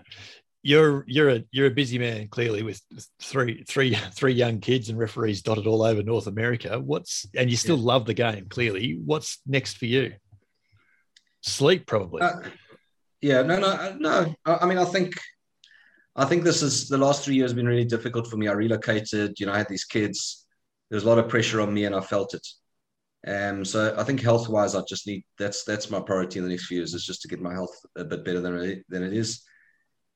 You're 0.63 1.05
you're 1.07 1.29
a 1.29 1.43
you're 1.51 1.67
a 1.67 1.71
busy 1.71 1.99
man 1.99 2.27
clearly 2.27 2.63
with 2.63 2.81
three 3.21 3.63
three 3.67 3.93
three 4.15 4.33
young 4.33 4.59
kids 4.59 4.89
and 4.89 4.97
referees 4.97 5.43
dotted 5.43 5.67
all 5.67 5.83
over 5.83 6.01
North 6.01 6.25
America. 6.25 6.79
What's 6.79 7.27
and 7.35 7.51
you 7.51 7.57
still 7.57 7.77
yeah. 7.77 7.83
love 7.83 8.05
the 8.05 8.15
game 8.15 8.47
clearly. 8.49 8.99
What's 9.03 9.39
next 9.45 9.77
for 9.77 9.85
you? 9.85 10.13
Sleep 11.41 11.85
probably. 11.85 12.23
Uh, 12.23 12.41
yeah, 13.21 13.43
no, 13.43 13.59
no, 13.59 13.67
uh, 13.67 13.93
no. 13.99 14.35
I 14.45 14.65
mean, 14.65 14.79
I 14.79 14.85
think 14.85 15.13
I 16.15 16.25
think 16.25 16.43
this 16.43 16.63
is 16.63 16.87
the 16.87 16.97
last 16.97 17.23
three 17.23 17.35
years 17.35 17.51
have 17.51 17.57
been 17.57 17.67
really 17.67 17.85
difficult 17.85 18.27
for 18.27 18.37
me. 18.37 18.47
I 18.47 18.53
relocated, 18.53 19.39
you 19.39 19.45
know, 19.45 19.53
I 19.53 19.59
had 19.59 19.69
these 19.69 19.83
kids. 19.83 20.47
There's 20.89 21.03
a 21.03 21.07
lot 21.07 21.19
of 21.19 21.29
pressure 21.29 21.61
on 21.61 21.73
me, 21.73 21.85
and 21.85 21.93
I 21.93 22.01
felt 22.01 22.33
it. 22.33 22.47
Um, 23.27 23.65
so 23.65 23.95
I 23.97 24.03
think 24.03 24.21
health 24.21 24.47
wise, 24.49 24.75
I 24.75 24.81
just 24.87 25.07
need 25.07 25.23
that's 25.39 25.63
that's 25.63 25.89
my 25.89 25.99
priority 25.99 26.39
in 26.39 26.45
the 26.45 26.51
next 26.51 26.67
few 26.67 26.77
years 26.77 26.93
is 26.93 27.05
just 27.05 27.21
to 27.23 27.27
get 27.27 27.41
my 27.41 27.53
health 27.53 27.75
a 27.95 28.03
bit 28.03 28.23
better 28.23 28.39
than 28.39 28.55
it, 28.57 28.85
than 28.87 29.03
it 29.03 29.13
is. 29.13 29.41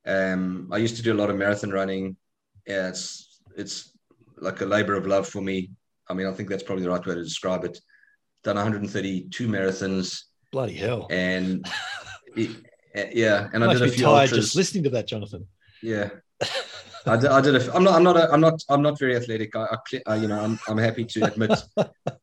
Um, 0.05 0.69
I 0.71 0.77
used 0.77 0.95
to 0.97 1.01
do 1.01 1.13
a 1.13 1.19
lot 1.19 1.29
of 1.29 1.35
marathon 1.35 1.71
running. 1.71 2.17
Yeah, 2.67 2.89
it's 2.89 3.41
it's 3.57 3.91
like 4.37 4.61
a 4.61 4.65
labor 4.65 4.93
of 4.93 5.07
love 5.07 5.27
for 5.27 5.41
me. 5.41 5.71
I 6.07 6.13
mean, 6.13 6.27
I 6.27 6.33
think 6.33 6.49
that's 6.49 6.63
probably 6.63 6.83
the 6.83 6.91
right 6.91 7.05
way 7.05 7.15
to 7.15 7.23
describe 7.23 7.63
it. 7.63 7.79
Done 8.43 8.55
132 8.55 9.47
marathons. 9.47 10.21
Bloody 10.51 10.75
hell! 10.75 11.07
And 11.09 11.67
it, 12.35 12.51
yeah, 13.13 13.49
and 13.53 13.63
I 13.63 13.73
did 13.73 13.81
a 13.81 13.91
few 13.91 14.03
tired 14.03 14.29
ultras. 14.29 14.45
just 14.45 14.55
listening 14.55 14.83
to 14.83 14.89
that, 14.91 15.07
Jonathan. 15.07 15.47
Yeah. 15.81 16.09
I 17.05 17.15
did, 17.15 17.29
I 17.31 17.41
did 17.41 17.55
a, 17.55 17.73
I'm 17.75 17.83
not 17.83 17.95
I'm 17.95 18.03
not 18.03 18.17
a, 18.17 18.31
I'm 18.31 18.41
not 18.41 18.61
I'm 18.69 18.81
not 18.81 18.99
very 18.99 19.15
athletic. 19.15 19.55
I, 19.55 19.77
I 20.05 20.15
you 20.17 20.27
know 20.27 20.39
I'm 20.39 20.59
I'm 20.67 20.77
happy 20.77 21.05
to 21.05 21.25
admit 21.25 21.51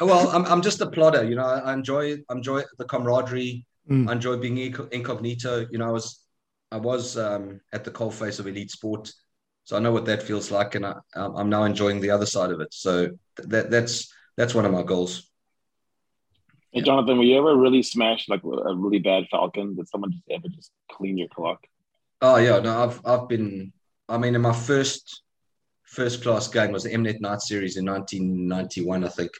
well, 0.00 0.28
I'm, 0.28 0.44
I'm 0.46 0.62
just 0.62 0.80
a 0.80 0.90
plodder. 0.90 1.24
You 1.24 1.36
know, 1.36 1.44
I 1.44 1.72
enjoy 1.72 2.18
enjoy 2.30 2.62
the 2.78 2.84
camaraderie. 2.84 3.64
Mm. 3.90 4.08
I 4.08 4.12
enjoy 4.12 4.36
being 4.36 4.58
incognito. 4.58 5.66
You 5.70 5.78
know, 5.78 5.88
I 5.88 5.92
was 5.92 6.20
I 6.70 6.76
was 6.76 7.16
um, 7.16 7.60
at 7.72 7.84
the 7.84 7.90
coalface 7.90 8.38
of 8.38 8.46
elite 8.46 8.70
sport, 8.70 9.12
so 9.64 9.76
I 9.76 9.80
know 9.80 9.92
what 9.92 10.04
that 10.06 10.22
feels 10.22 10.50
like, 10.50 10.74
and 10.74 10.84
I, 10.84 10.94
I'm 11.14 11.48
now 11.48 11.64
enjoying 11.64 12.00
the 12.00 12.10
other 12.10 12.26
side 12.26 12.50
of 12.50 12.60
it. 12.60 12.74
So 12.74 13.10
that 13.38 13.70
that's 13.70 14.12
that's 14.36 14.54
one 14.54 14.66
of 14.66 14.72
my 14.72 14.82
goals. 14.82 15.30
Hey, 16.72 16.82
Jonathan, 16.82 17.16
were 17.16 17.24
you 17.24 17.38
ever 17.38 17.56
really 17.56 17.82
smashed 17.82 18.28
like 18.28 18.42
a 18.44 18.74
really 18.74 18.98
bad 18.98 19.24
Falcon? 19.30 19.76
Did 19.76 19.88
someone 19.88 20.12
just 20.12 20.24
ever 20.30 20.48
just 20.48 20.72
clean 20.90 21.16
your 21.16 21.28
clock? 21.28 21.66
Oh 22.20 22.36
yeah, 22.36 22.58
no, 22.58 22.84
I've 22.84 23.00
I've 23.06 23.28
been. 23.28 23.72
I 24.08 24.18
mean, 24.18 24.34
in 24.34 24.42
my 24.42 24.52
first 24.52 25.22
first 25.84 26.22
class 26.22 26.48
game 26.48 26.72
was 26.72 26.82
the 26.82 26.90
MNet 26.90 27.20
Night 27.20 27.40
Series 27.40 27.76
in 27.76 27.86
1991, 27.86 29.04
I 29.04 29.08
think 29.08 29.30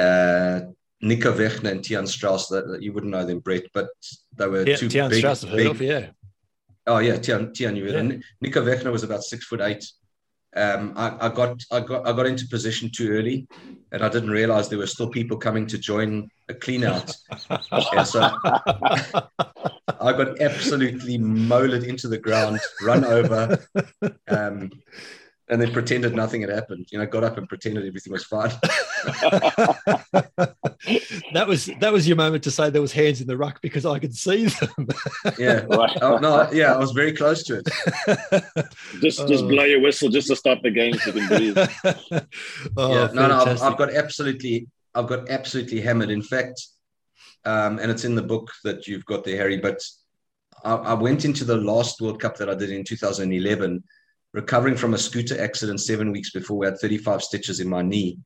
uh, 0.00 0.60
Nico 1.02 1.32
Wegner 1.32 1.70
and 1.70 1.80
Tiaan 1.80 2.08
Strauss. 2.08 2.48
That, 2.48 2.66
that, 2.68 2.82
you 2.82 2.92
wouldn't 2.92 3.12
know 3.12 3.24
them, 3.24 3.40
Brett, 3.40 3.64
but 3.72 3.88
they 4.36 4.46
were 4.46 4.66
yeah, 4.66 4.76
two 4.76 4.88
Tiaan 4.88 5.10
big, 5.10 5.18
Strauss, 5.18 5.44
big, 5.44 5.66
of, 5.66 5.80
yeah. 5.80 6.08
Oh 6.86 6.98
yeah, 6.98 7.16
Tiaan, 7.16 7.50
Tiaan 7.50 7.76
you 7.76 7.86
yeah. 7.86 8.18
Nico 8.40 8.64
Wegner 8.64 8.92
was 8.92 9.02
about 9.02 9.22
six 9.22 9.44
foot 9.44 9.60
eight. 9.60 9.84
Um, 10.56 10.94
I, 10.96 11.26
I, 11.26 11.28
got 11.28 11.62
I 11.70 11.78
got 11.78 12.08
I 12.08 12.12
got 12.12 12.26
into 12.26 12.48
position 12.48 12.90
too 12.90 13.10
early, 13.10 13.46
and 13.92 14.02
I 14.02 14.08
didn't 14.08 14.30
realize 14.30 14.68
there 14.68 14.78
were 14.78 14.86
still 14.86 15.08
people 15.08 15.36
coming 15.36 15.66
to 15.68 15.78
join 15.78 16.28
a 16.48 16.54
clean 16.54 16.82
out. 16.82 17.14
and 17.50 18.06
so 18.06 18.20
I 18.44 20.12
got 20.12 20.40
absolutely 20.40 21.18
molded 21.18 21.84
into 21.84 22.08
the 22.08 22.18
ground, 22.18 22.60
run 22.82 23.04
over. 23.04 23.58
Um, 24.28 24.70
and 25.50 25.60
then 25.60 25.72
pretended 25.72 26.14
nothing 26.14 26.40
had 26.42 26.50
happened. 26.50 26.86
You 26.90 26.98
know, 26.98 27.06
got 27.06 27.24
up 27.24 27.36
and 27.36 27.48
pretended 27.48 27.84
everything 27.84 28.12
was 28.12 28.24
fine. 28.24 28.50
that 31.34 31.46
was 31.46 31.66
that 31.80 31.92
was 31.92 32.06
your 32.06 32.16
moment 32.16 32.44
to 32.44 32.52
say 32.52 32.70
there 32.70 32.80
was 32.80 32.92
hands 32.92 33.20
in 33.20 33.26
the 33.26 33.36
ruck 33.36 33.60
because 33.60 33.84
I 33.84 33.98
could 33.98 34.14
see 34.14 34.46
them. 34.46 34.88
yeah, 35.38 35.66
oh, 35.68 36.18
no, 36.18 36.48
yeah, 36.52 36.72
I 36.72 36.78
was 36.78 36.92
very 36.92 37.12
close 37.12 37.42
to 37.44 37.58
it. 37.58 37.68
just 39.00 39.26
just 39.26 39.46
blow 39.48 39.64
your 39.64 39.80
whistle 39.80 40.08
just 40.08 40.28
to 40.28 40.36
stop 40.36 40.62
the 40.62 40.70
game 40.70 40.94
so 40.94 41.10
you 41.10 41.26
can 41.26 41.28
breathe. 41.28 41.58
oh, 42.76 42.94
yeah, 42.94 43.10
no, 43.12 43.26
no, 43.26 43.40
I've, 43.40 43.60
I've, 43.60 43.76
got 43.76 43.92
absolutely, 43.92 44.68
I've 44.94 45.08
got 45.08 45.28
absolutely 45.28 45.80
hammered. 45.80 46.10
In 46.10 46.22
fact, 46.22 46.64
um, 47.44 47.80
and 47.80 47.90
it's 47.90 48.04
in 48.04 48.14
the 48.14 48.22
book 48.22 48.52
that 48.62 48.86
you've 48.86 49.04
got 49.04 49.24
there, 49.24 49.36
Harry. 49.36 49.58
But 49.58 49.82
I, 50.64 50.74
I 50.74 50.94
went 50.94 51.24
into 51.24 51.44
the 51.44 51.56
last 51.56 52.00
World 52.00 52.20
Cup 52.20 52.36
that 52.36 52.48
I 52.48 52.54
did 52.54 52.70
in 52.70 52.84
2011 52.84 53.82
recovering 54.32 54.76
from 54.76 54.94
a 54.94 54.98
scooter 54.98 55.40
accident 55.40 55.80
seven 55.80 56.12
weeks 56.12 56.30
before 56.30 56.58
we 56.58 56.66
had 56.66 56.78
35 56.78 57.22
stitches 57.22 57.60
in 57.60 57.68
my 57.68 57.82
knee 57.82 58.18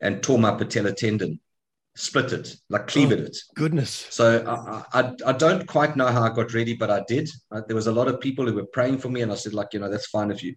and 0.00 0.22
tore 0.22 0.38
my 0.38 0.52
patella 0.52 0.92
tendon, 0.92 1.40
split 1.94 2.32
it, 2.32 2.54
like 2.68 2.86
cleaved 2.86 3.12
oh, 3.12 3.16
it. 3.16 3.36
Goodness. 3.54 4.06
So 4.10 4.84
I, 4.92 5.00
I, 5.00 5.12
I, 5.26 5.32
don't 5.32 5.66
quite 5.66 5.96
know 5.96 6.08
how 6.08 6.22
I 6.22 6.34
got 6.34 6.52
ready, 6.52 6.74
but 6.74 6.90
I 6.90 7.02
did. 7.08 7.30
Uh, 7.50 7.62
there 7.66 7.76
was 7.76 7.86
a 7.86 7.92
lot 7.92 8.08
of 8.08 8.20
people 8.20 8.46
who 8.46 8.54
were 8.54 8.66
praying 8.66 8.98
for 8.98 9.08
me, 9.08 9.22
and 9.22 9.32
I 9.32 9.36
said, 9.36 9.54
like, 9.54 9.68
you 9.72 9.80
know, 9.80 9.90
that's 9.90 10.08
fine 10.08 10.30
if 10.30 10.42
you 10.42 10.54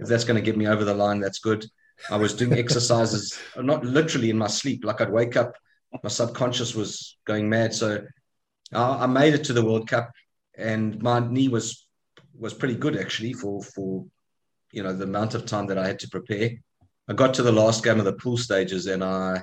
if 0.00 0.08
that's 0.08 0.24
going 0.24 0.36
to 0.36 0.44
get 0.44 0.56
me 0.56 0.66
over 0.66 0.84
the 0.84 0.94
line, 0.94 1.20
that's 1.20 1.38
good. 1.38 1.64
I 2.10 2.16
was 2.16 2.34
doing 2.34 2.52
exercises, 2.58 3.38
not 3.56 3.84
literally 3.84 4.30
in 4.30 4.38
my 4.38 4.48
sleep. 4.48 4.84
Like 4.84 5.00
I'd 5.00 5.12
wake 5.12 5.36
up, 5.36 5.54
my 6.02 6.08
subconscious 6.08 6.74
was 6.74 7.16
going 7.24 7.48
mad. 7.48 7.72
So 7.74 8.04
I, 8.72 9.04
I 9.04 9.06
made 9.06 9.34
it 9.34 9.44
to 9.44 9.52
the 9.52 9.64
World 9.64 9.88
Cup, 9.88 10.10
and 10.56 11.00
my 11.00 11.20
knee 11.20 11.48
was 11.48 11.86
was 12.36 12.54
pretty 12.54 12.74
good 12.74 12.96
actually 12.96 13.34
for 13.34 13.62
for 13.62 14.06
you 14.72 14.82
know 14.82 14.92
the 14.92 15.04
amount 15.04 15.34
of 15.34 15.46
time 15.46 15.66
that 15.66 15.78
I 15.78 15.86
had 15.86 15.98
to 16.00 16.08
prepare. 16.08 16.50
I 17.08 17.12
got 17.12 17.34
to 17.34 17.42
the 17.42 17.52
last 17.52 17.82
game 17.82 17.98
of 17.98 18.04
the 18.04 18.12
pool 18.12 18.36
stages, 18.36 18.86
and 18.86 19.02
I 19.02 19.42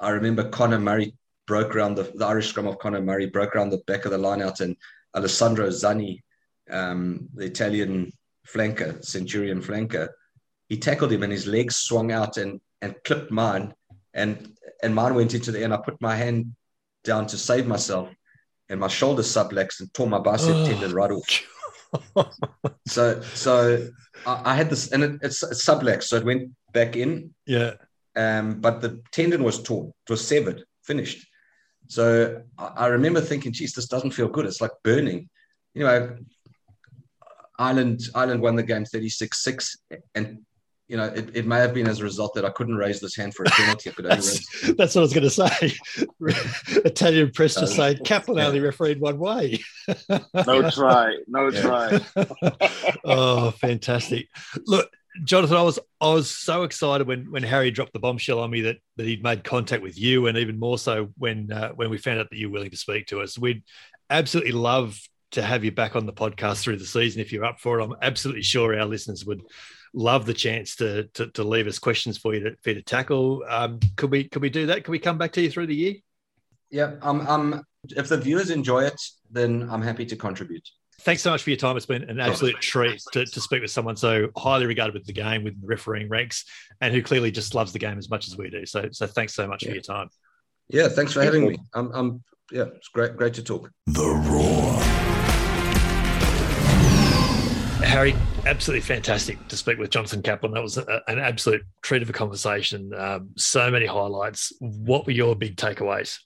I 0.00 0.10
remember 0.10 0.48
Conor 0.48 0.78
Murray 0.78 1.14
broke 1.46 1.74
around 1.74 1.96
the, 1.96 2.10
the 2.14 2.26
Irish 2.26 2.48
scrum 2.48 2.66
of 2.66 2.78
Conor 2.78 3.02
Murray 3.02 3.26
broke 3.26 3.56
around 3.56 3.70
the 3.70 3.82
back 3.86 4.04
of 4.04 4.10
the 4.10 4.18
line 4.18 4.42
out, 4.42 4.60
and 4.60 4.76
Alessandro 5.16 5.70
Zanni, 5.70 6.22
um, 6.70 7.28
the 7.34 7.46
Italian 7.46 8.12
flanker, 8.46 9.04
Centurion 9.04 9.60
flanker, 9.60 10.08
he 10.68 10.76
tackled 10.76 11.12
him 11.12 11.22
and 11.22 11.32
his 11.32 11.46
legs 11.46 11.76
swung 11.76 12.12
out 12.12 12.36
and 12.36 12.60
and 12.80 12.94
clipped 13.04 13.30
mine, 13.30 13.74
and 14.14 14.54
and 14.82 14.94
mine 14.94 15.14
went 15.14 15.34
into 15.34 15.50
the. 15.50 15.64
And 15.64 15.74
I 15.74 15.78
put 15.78 16.00
my 16.00 16.14
hand 16.14 16.54
down 17.04 17.26
to 17.28 17.38
save 17.38 17.66
myself, 17.66 18.08
and 18.68 18.78
my 18.78 18.88
shoulder 18.88 19.22
subluxed 19.22 19.80
and 19.80 19.92
tore 19.92 20.06
my 20.06 20.18
bicep 20.18 20.54
oh. 20.54 20.66
tendon 20.66 20.92
right 20.92 21.10
off. 21.10 21.42
so 22.86 23.20
so 23.34 23.88
I, 24.26 24.52
I, 24.52 24.54
had 24.54 24.70
this, 24.70 24.92
and 24.92 25.02
it, 25.02 25.12
it's, 25.22 25.42
it's 25.42 25.64
subluxed, 25.64 26.04
so 26.04 26.16
it 26.16 26.24
went 26.24 26.50
back 26.72 26.96
in. 26.96 27.34
Yeah. 27.46 27.74
Um, 28.16 28.60
but 28.60 28.80
the 28.80 29.00
tendon 29.12 29.44
was 29.44 29.62
torn. 29.62 29.92
It 30.06 30.10
was 30.10 30.26
severed, 30.26 30.64
finished. 30.82 31.26
So 31.86 32.42
I, 32.58 32.66
I 32.76 32.86
remember 32.88 33.20
thinking, 33.20 33.52
geez, 33.52 33.72
this 33.72 33.88
doesn't 33.88 34.10
feel 34.10 34.28
good. 34.28 34.46
It's 34.46 34.60
like 34.60 34.72
burning. 34.82 35.28
Anyway, 35.74 36.16
Ireland 37.58 38.00
Ireland 38.14 38.42
won 38.42 38.56
the 38.56 38.62
game 38.62 38.84
36-6 38.84 39.76
and 40.14 40.40
you 40.88 40.96
know, 40.96 41.04
it, 41.04 41.36
it 41.36 41.46
may 41.46 41.58
have 41.58 41.74
been 41.74 41.86
as 41.86 42.00
a 42.00 42.04
result 42.04 42.34
that 42.34 42.46
I 42.46 42.50
couldn't 42.50 42.76
raise 42.76 42.98
this 42.98 43.14
hand 43.14 43.34
for 43.34 43.44
a 43.44 43.50
penalty. 43.50 43.90
I 43.90 43.92
could 43.92 44.06
only 44.06 44.16
that's, 44.16 44.64
raise... 44.64 44.76
that's 44.76 44.94
what 44.94 45.02
I 45.02 45.04
was 45.04 45.12
going 45.12 45.24
to 45.24 45.30
say. 45.30 45.72
Italian 46.84 47.30
press 47.30 47.54
just 47.54 47.74
uh, 47.74 47.76
saying 47.76 47.98
Kaplan 48.04 48.38
yeah. 48.38 48.46
only 48.46 48.60
refereed 48.60 48.98
one 48.98 49.18
way. 49.18 49.60
no 50.08 50.70
try, 50.70 51.14
no 51.26 51.50
try. 51.62 52.00
oh, 53.04 53.50
fantastic! 53.50 54.28
Look, 54.66 54.90
Jonathan, 55.24 55.58
I 55.58 55.62
was 55.62 55.78
I 56.00 56.08
was 56.08 56.30
so 56.30 56.62
excited 56.62 57.06
when 57.06 57.30
when 57.30 57.42
Harry 57.42 57.70
dropped 57.70 57.92
the 57.92 57.98
bombshell 57.98 58.40
on 58.40 58.50
me 58.50 58.62
that 58.62 58.78
that 58.96 59.06
he'd 59.06 59.22
made 59.22 59.44
contact 59.44 59.82
with 59.82 59.98
you, 59.98 60.26
and 60.26 60.38
even 60.38 60.58
more 60.58 60.78
so 60.78 61.10
when 61.18 61.52
uh, 61.52 61.72
when 61.72 61.90
we 61.90 61.98
found 61.98 62.18
out 62.18 62.30
that 62.30 62.38
you 62.38 62.48
were 62.48 62.54
willing 62.54 62.70
to 62.70 62.76
speak 62.78 63.08
to 63.08 63.20
us. 63.20 63.38
We'd 63.38 63.62
absolutely 64.08 64.52
love 64.52 64.98
to 65.32 65.42
have 65.42 65.64
you 65.64 65.70
back 65.70 65.96
on 65.96 66.06
the 66.06 66.12
podcast 66.14 66.62
through 66.62 66.78
the 66.78 66.86
season 66.86 67.20
if 67.20 67.30
you're 67.30 67.44
up 67.44 67.60
for 67.60 67.78
it. 67.78 67.84
I'm 67.84 67.94
absolutely 68.00 68.42
sure 68.42 68.78
our 68.78 68.86
listeners 68.86 69.26
would 69.26 69.42
love 69.94 70.26
the 70.26 70.34
chance 70.34 70.76
to 70.76 71.04
to, 71.14 71.28
to 71.32 71.44
leave 71.44 71.66
us 71.66 71.78
questions 71.78 72.18
for 72.18 72.34
you 72.34 72.40
to, 72.40 72.56
for 72.62 72.70
you 72.70 72.74
to 72.76 72.82
tackle. 72.82 73.44
Um, 73.48 73.80
could 73.96 74.10
we 74.10 74.24
could 74.24 74.42
we 74.42 74.50
do 74.50 74.66
that? 74.66 74.84
Could 74.84 74.92
we 74.92 74.98
come 74.98 75.18
back 75.18 75.32
to 75.32 75.40
you 75.40 75.50
through 75.50 75.66
the 75.66 75.74
year? 75.74 75.94
Yeah, 76.70 76.96
um, 77.02 77.26
um, 77.26 77.64
if 77.84 78.08
the 78.08 78.18
viewers 78.18 78.50
enjoy 78.50 78.84
it, 78.84 79.00
then 79.30 79.68
I'm 79.70 79.82
happy 79.82 80.04
to 80.06 80.16
contribute. 80.16 80.68
Thanks 81.00 81.22
so 81.22 81.30
much 81.30 81.44
for 81.44 81.50
your 81.50 81.56
time. 81.56 81.76
It's 81.76 81.86
been 81.86 82.10
an 82.10 82.18
absolute 82.18 82.60
treat 82.60 83.00
to, 83.12 83.24
to 83.24 83.40
speak 83.40 83.62
with 83.62 83.70
someone 83.70 83.96
so 83.96 84.28
highly 84.36 84.66
regarded 84.66 84.94
with 84.94 85.06
the 85.06 85.12
game, 85.12 85.44
with 85.44 85.60
the 85.60 85.66
refereeing 85.66 86.08
ranks, 86.08 86.44
and 86.80 86.92
who 86.92 87.02
clearly 87.02 87.30
just 87.30 87.54
loves 87.54 87.72
the 87.72 87.78
game 87.78 87.98
as 87.98 88.10
much 88.10 88.26
as 88.26 88.36
we 88.36 88.50
do. 88.50 88.66
So, 88.66 88.88
so 88.90 89.06
thanks 89.06 89.34
so 89.34 89.46
much 89.46 89.62
yeah. 89.62 89.68
for 89.68 89.74
your 89.74 89.82
time. 89.82 90.08
Yeah, 90.68 90.88
thanks 90.88 91.12
for 91.12 91.22
having 91.22 91.46
me. 91.46 91.56
I'm, 91.72 91.92
I'm 91.92 92.24
yeah, 92.50 92.64
it's 92.74 92.88
great, 92.88 93.16
great 93.16 93.34
to 93.34 93.42
talk. 93.42 93.70
The 93.86 94.02
Roar. 94.02 94.57
Harry, 97.88 98.14
absolutely 98.44 98.82
fantastic 98.82 99.48
to 99.48 99.56
speak 99.56 99.78
with 99.78 99.88
Jonathan 99.88 100.20
Kaplan. 100.20 100.52
That 100.52 100.62
was 100.62 100.76
a, 100.76 101.02
an 101.08 101.18
absolute 101.18 101.62
treat 101.80 102.02
of 102.02 102.10
a 102.10 102.12
conversation. 102.12 102.92
Um, 102.94 103.30
so 103.36 103.70
many 103.70 103.86
highlights. 103.86 104.52
What 104.60 105.06
were 105.06 105.12
your 105.12 105.34
big 105.34 105.56
takeaways? 105.56 106.18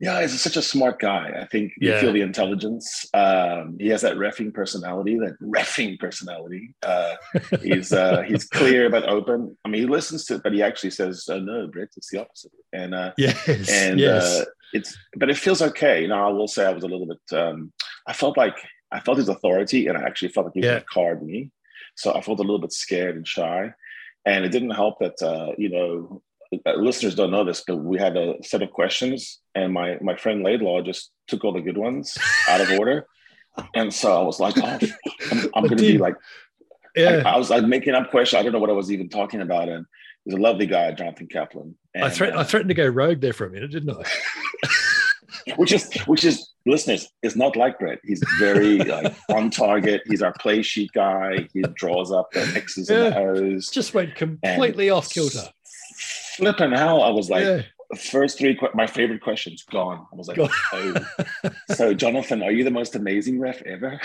Yeah, 0.00 0.22
he's 0.22 0.40
such 0.40 0.56
a 0.56 0.62
smart 0.62 0.98
guy. 0.98 1.38
I 1.38 1.44
think 1.44 1.72
you 1.76 1.90
yeah. 1.90 2.00
feel 2.00 2.14
the 2.14 2.22
intelligence. 2.22 3.06
Um, 3.12 3.76
he 3.78 3.88
has 3.88 4.00
that 4.00 4.16
refing 4.16 4.54
personality, 4.54 5.18
that 5.18 5.38
refing 5.42 5.98
personality. 5.98 6.74
Uh, 6.82 7.16
he's 7.60 7.92
uh, 7.92 8.22
he's 8.26 8.46
clear 8.46 8.88
but 8.88 9.06
open. 9.06 9.58
I 9.66 9.68
mean, 9.68 9.82
he 9.82 9.86
listens 9.86 10.24
to 10.26 10.36
it, 10.36 10.42
but 10.42 10.54
he 10.54 10.62
actually 10.62 10.92
says, 10.92 11.28
oh, 11.28 11.38
"No, 11.38 11.66
Brett, 11.66 11.90
it's 11.94 12.10
the 12.10 12.22
opposite." 12.22 12.52
And 12.72 12.94
uh, 12.94 13.12
yes, 13.18 13.70
and 13.70 14.00
yes. 14.00 14.24
Uh, 14.24 14.44
it's 14.72 14.96
but 15.16 15.28
it 15.28 15.36
feels 15.36 15.60
okay. 15.60 16.00
You 16.00 16.08
know, 16.08 16.26
I 16.26 16.30
will 16.30 16.48
say 16.48 16.64
I 16.64 16.72
was 16.72 16.84
a 16.84 16.88
little 16.88 17.06
bit. 17.06 17.38
Um, 17.38 17.70
I 18.06 18.14
felt 18.14 18.38
like 18.38 18.56
I 18.92 19.00
felt 19.00 19.18
his 19.18 19.28
authority, 19.28 19.86
and 19.86 19.96
I 19.96 20.02
actually 20.02 20.28
felt 20.28 20.46
like 20.46 20.54
he 20.54 20.60
was 20.60 20.66
yeah. 20.66 20.72
going 20.72 20.80
to 20.80 20.86
card 20.86 21.22
me. 21.22 21.50
So 21.96 22.14
I 22.14 22.20
felt 22.20 22.38
a 22.38 22.42
little 22.42 22.58
bit 22.58 22.72
scared 22.72 23.16
and 23.16 23.26
shy, 23.26 23.72
and 24.24 24.44
it 24.44 24.52
didn't 24.52 24.70
help 24.70 24.98
that 25.00 25.20
uh, 25.22 25.52
you 25.58 25.68
know 25.68 26.22
uh, 26.66 26.72
listeners 26.74 27.14
don't 27.14 27.30
know 27.30 27.44
this, 27.44 27.62
but 27.66 27.76
we 27.76 27.98
had 27.98 28.16
a 28.16 28.34
set 28.42 28.62
of 28.62 28.70
questions, 28.70 29.40
and 29.54 29.72
my 29.72 29.98
my 30.00 30.16
friend 30.16 30.42
Laidlaw 30.42 30.82
just 30.82 31.10
took 31.28 31.44
all 31.44 31.52
the 31.52 31.60
good 31.60 31.78
ones 31.78 32.16
out 32.48 32.60
of 32.60 32.70
order, 32.78 33.06
and 33.74 33.92
so 33.92 34.18
I 34.18 34.22
was 34.22 34.40
like, 34.40 34.56
oh, 34.58 34.78
I'm, 35.30 35.50
I'm 35.54 35.64
going 35.64 35.76
to 35.76 35.76
be 35.76 35.98
like, 35.98 36.16
yeah. 36.96 37.22
I, 37.24 37.34
I, 37.34 37.36
was 37.36 37.50
like 37.50 37.64
making 37.64 37.94
up 37.94 38.10
questions. 38.10 38.40
I 38.40 38.42
don't 38.42 38.52
know 38.52 38.58
what 38.58 38.70
I 38.70 38.74
was 38.74 38.90
even 38.90 39.08
talking 39.08 39.40
about, 39.40 39.68
and 39.68 39.86
he's 40.24 40.34
a 40.34 40.38
lovely 40.40 40.66
guy, 40.66 40.90
Jonathan 40.92 41.28
Kaplan. 41.28 41.76
And, 41.94 42.04
I, 42.04 42.10
threat, 42.10 42.34
uh, 42.34 42.40
I 42.40 42.44
threatened 42.44 42.70
to 42.70 42.74
go 42.74 42.86
rogue 42.86 43.20
there 43.20 43.32
for 43.32 43.46
a 43.46 43.50
minute, 43.50 43.70
didn't 43.70 43.90
I? 43.90 44.02
which 45.56 45.72
is 45.72 45.92
which 46.06 46.24
is 46.24 46.49
listeners 46.66 47.08
it's 47.22 47.36
not 47.36 47.56
like 47.56 47.78
Brett. 47.78 48.00
He's 48.04 48.22
very 48.38 48.78
like 48.78 49.14
on 49.30 49.50
target. 49.50 50.02
He's 50.06 50.22
our 50.22 50.32
play 50.34 50.62
sheet 50.62 50.92
guy. 50.92 51.48
He 51.52 51.62
draws 51.74 52.12
up 52.12 52.30
the 52.32 52.40
X's 52.40 52.90
yeah, 52.90 53.06
and 53.06 53.14
O's. 53.16 53.68
Just 53.68 53.94
went 53.94 54.14
completely 54.14 54.90
off 54.90 55.10
kilter. 55.10 55.48
Flipping 56.36 56.72
hell, 56.72 57.02
I 57.02 57.10
was 57.10 57.28
like, 57.28 57.44
yeah. 57.44 57.62
first 57.98 58.38
three, 58.38 58.58
my 58.74 58.86
favorite 58.86 59.20
questions 59.20 59.62
gone. 59.62 60.06
I 60.12 60.16
was 60.16 60.28
like, 60.28 60.38
oh. 60.38 61.50
so 61.74 61.92
Jonathan, 61.92 62.42
are 62.42 62.52
you 62.52 62.64
the 62.64 62.70
most 62.70 62.94
amazing 62.94 63.38
ref 63.38 63.60
ever? 63.62 64.00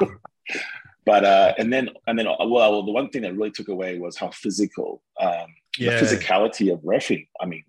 but 1.04 1.24
uh, 1.24 1.54
and 1.58 1.72
then 1.72 1.90
and 2.06 2.18
then 2.18 2.26
well, 2.26 2.82
the 2.82 2.92
one 2.92 3.10
thing 3.10 3.22
that 3.22 3.34
really 3.34 3.50
took 3.50 3.68
away 3.68 3.98
was 3.98 4.16
how 4.16 4.30
physical, 4.30 5.02
um, 5.20 5.46
yeah. 5.78 5.98
the 5.98 6.06
physicality 6.06 6.72
of 6.72 6.80
refing. 6.80 7.26
I 7.40 7.46
mean, 7.46 7.64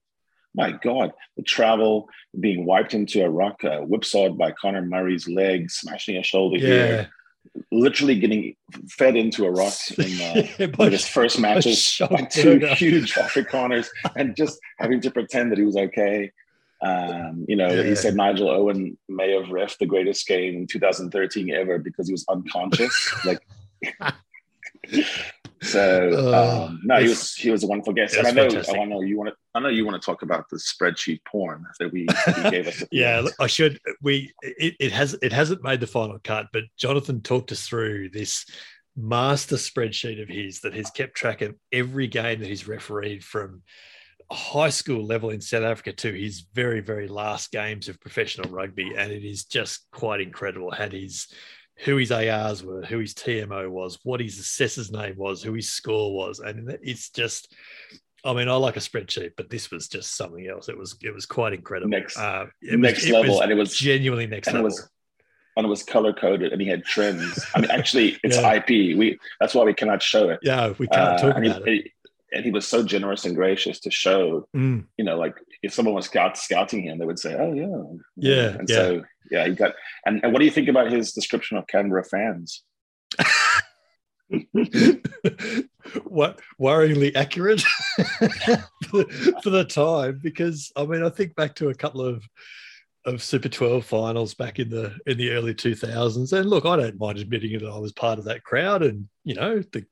my 0.56 0.72
God, 0.72 1.12
the 1.38 1.44
travel, 1.44 2.10
being 2.40 2.66
wiped 2.66 2.94
into 2.94 3.24
a 3.24 3.30
ruck, 3.30 3.64
uh, 3.64 3.80
whipsawed 3.80 4.38
by 4.38 4.52
Conor 4.52 4.84
Murray's 4.84 5.28
leg, 5.28 5.72
smashing 5.72 6.18
a 6.18 6.24
shoulder 6.24 6.58
yeah. 6.58 6.68
here, 6.68 7.10
literally 7.72 8.20
getting 8.20 8.56
fed 8.90 9.16
into 9.16 9.46
a 9.46 9.52
ruck 9.52 9.74
in 9.98 10.22
uh, 10.22 10.90
his 10.90 11.08
first 11.08 11.40
matches 11.48 12.00
by 12.10 12.22
two 12.24 12.60
huge 12.76 13.14
Afrikaners 13.14 13.88
and 14.16 14.36
just 14.36 14.60
having 14.80 15.02
to 15.02 15.12
pretend 15.12 15.52
that 15.52 15.58
he 15.58 15.66
was 15.66 15.78
okay. 15.78 16.32
Um, 16.82 17.46
you 17.48 17.56
know, 17.56 17.70
yeah. 17.70 17.84
he 17.84 17.96
said 17.96 18.16
Nigel 18.16 18.50
Owen 18.50 18.98
may 19.08 19.32
have 19.32 19.50
ref 19.50 19.78
the 19.78 19.86
greatest 19.86 20.28
game 20.28 20.56
in 20.56 20.68
2013 20.68 21.50
ever 21.52 21.80
because 21.80 22.08
he 22.08 22.14
was 22.14 22.26
unconscious. 22.30 23.14
like 23.26 23.40
So 25.64 26.12
uh, 26.14 26.66
um, 26.68 26.82
no, 26.84 27.00
he 27.00 27.08
was 27.08 27.34
he 27.36 27.50
was 27.50 27.64
a 27.64 27.68
wonderful 27.68 27.94
guest, 27.94 28.16
and 28.16 28.28
I 28.28 28.32
know 28.32 28.50
fantastic. 28.50 28.78
I 28.78 28.86
know 28.86 29.02
you 29.02 29.18
want 29.18 29.30
to 29.30 29.36
I 29.56 29.60
know 29.60 29.70
you 29.70 29.86
want 29.86 30.02
to 30.02 30.06
talk 30.06 30.22
about 30.22 30.50
the 30.50 30.58
spreadsheet 30.58 31.22
porn 31.26 31.66
that 31.80 31.92
we, 31.92 32.06
we 32.44 32.50
gave 32.52 32.68
us. 32.68 32.84
yeah, 32.92 33.26
I 33.40 33.48
should. 33.48 33.80
We 34.02 34.34
it, 34.42 34.76
it 34.80 34.92
has 34.92 35.16
it 35.22 35.32
hasn't 35.32 35.64
made 35.64 35.80
the 35.80 35.88
final 35.88 36.20
cut, 36.24 36.48
but 36.52 36.64
Jonathan 36.78 37.22
talked 37.22 37.52
us 37.52 37.68
through 37.68 38.10
this 38.10 38.46
master 38.96 39.56
spreadsheet 39.56 40.22
of 40.22 40.30
his 40.30 40.62
that 40.62 40.74
has 40.74 40.92
kept 40.92 41.16
track 41.16 41.42
of 41.42 41.56
every 41.72 42.08
game 42.08 42.40
that 42.40 42.48
he's 42.48 42.68
refereed 42.68 43.24
from 43.24 43.64
high 44.32 44.70
school 44.70 45.04
level 45.06 45.30
in 45.30 45.42
South 45.42 45.64
Africa 45.64 45.94
to 45.94 46.12
his 46.12 46.46
very 46.54 46.82
very 46.82 47.08
last 47.08 47.52
games 47.52 47.88
of 47.88 48.02
professional 48.02 48.50
rugby, 48.52 48.94
and 48.98 49.12
it 49.12 49.24
is 49.24 49.46
just 49.46 49.88
quite 49.92 50.20
incredible. 50.20 50.72
Had 50.72 50.94
his 50.94 51.28
who 51.78 51.98
his 51.98 52.12
ARs 52.12 52.64
were, 52.64 52.84
who 52.84 53.00
his 53.00 53.14
TMO 53.14 53.70
was, 53.70 54.00
what 54.04 54.20
his 54.20 54.40
assessor's 54.40 54.92
name 54.92 55.16
was, 55.18 55.42
who 55.42 55.54
his 55.54 55.72
score 55.72 56.14
was, 56.14 56.40
and 56.40 56.78
it's 56.82 57.10
just. 57.10 57.54
I 58.26 58.32
mean, 58.32 58.48
I 58.48 58.56
like 58.56 58.78
a 58.78 58.80
spreadsheet, 58.80 59.32
but 59.36 59.50
this 59.50 59.70
was 59.70 59.90
just 59.90 60.16
something 60.16 60.48
else. 60.48 60.70
It 60.70 60.78
was 60.78 60.96
it 61.02 61.14
was 61.14 61.26
quite 61.26 61.52
incredible. 61.52 61.90
Next, 61.90 62.18
uh, 62.18 62.46
next 62.62 63.04
was, 63.04 63.12
level, 63.12 63.42
and 63.42 63.52
it 63.52 63.56
was 63.56 63.76
genuinely 63.76 64.28
next 64.28 64.48
level. 64.48 64.62
It 64.62 64.64
was, 64.64 64.90
and 65.58 65.66
it 65.66 65.70
was 65.70 65.84
color 65.84 66.14
coded, 66.14 66.54
and 66.54 66.62
he 66.62 66.68
had 66.68 66.86
trends. 66.86 67.46
I 67.54 67.60
mean, 67.60 67.70
actually, 67.70 68.18
it's 68.24 68.38
yeah. 68.38 68.54
IP. 68.54 68.98
We 68.98 69.20
that's 69.42 69.54
why 69.54 69.64
we 69.66 69.74
cannot 69.74 70.02
show 70.02 70.30
it. 70.30 70.40
Yeah, 70.42 70.74
we 70.78 70.88
can't 70.88 71.14
uh, 71.14 71.18
talk 71.18 71.38
about 71.38 71.68
it. 71.68 71.92
And 72.32 72.44
he 72.44 72.50
was 72.50 72.68
so 72.68 72.82
generous 72.82 73.26
and 73.26 73.36
gracious 73.36 73.82
to 73.82 73.92
show. 73.92 74.48
Mm. 74.56 74.86
You 74.98 75.04
know, 75.06 75.18
like 75.20 75.36
if 75.64 75.74
someone 75.74 75.96
was 75.96 76.06
scout, 76.06 76.38
scouting 76.38 76.84
him, 76.84 77.00
they 77.00 77.06
would 77.06 77.18
say, 77.18 77.36
"Oh 77.36 77.54
yeah, 77.54 77.84
yeah." 78.18 78.58
And 78.60 78.70
yeah. 78.70 78.76
so 78.76 79.04
yeah, 79.32 79.48
he 79.48 79.56
got. 79.56 79.74
And, 80.06 80.20
and 80.24 80.34
what 80.34 80.40
do 80.40 80.46
you 80.46 80.52
think 80.52 80.68
about 80.68 80.92
his 80.92 81.14
description 81.14 81.58
of 81.58 81.66
Canberra 81.68 82.04
fans? 82.04 82.64
what 86.06 86.40
worryingly 86.60 87.16
accurate 87.16 87.62
for, 88.90 89.06
for, 89.44 89.50
the 89.52 89.66
time 89.68 90.20
because 90.24 90.72
I 90.76 90.86
mean 90.86 91.04
I 91.04 91.10
think 91.10 91.36
back 91.36 91.54
to 91.56 91.70
a 91.70 91.76
couple 91.76 92.02
of 92.02 92.24
of 93.06 93.22
Super 93.22 93.50
12 93.50 93.86
finals 93.86 94.34
back 94.34 94.58
in 94.58 94.70
the 94.70 94.98
in 95.06 95.20
the 95.20 95.32
early 95.32 95.54
2000s 95.54 96.34
and 96.34 96.50
look 96.50 96.66
I 96.66 96.78
don't 96.78 97.00
mind 97.00 97.20
admitting 97.20 97.60
that 97.60 97.70
I 97.70 97.78
was 97.78 97.92
part 97.92 98.18
of 98.18 98.26
that 98.26 98.44
crowd 98.44 98.82
and 98.82 99.08
you 99.24 99.36
know 99.36 99.62
the 99.72 99.86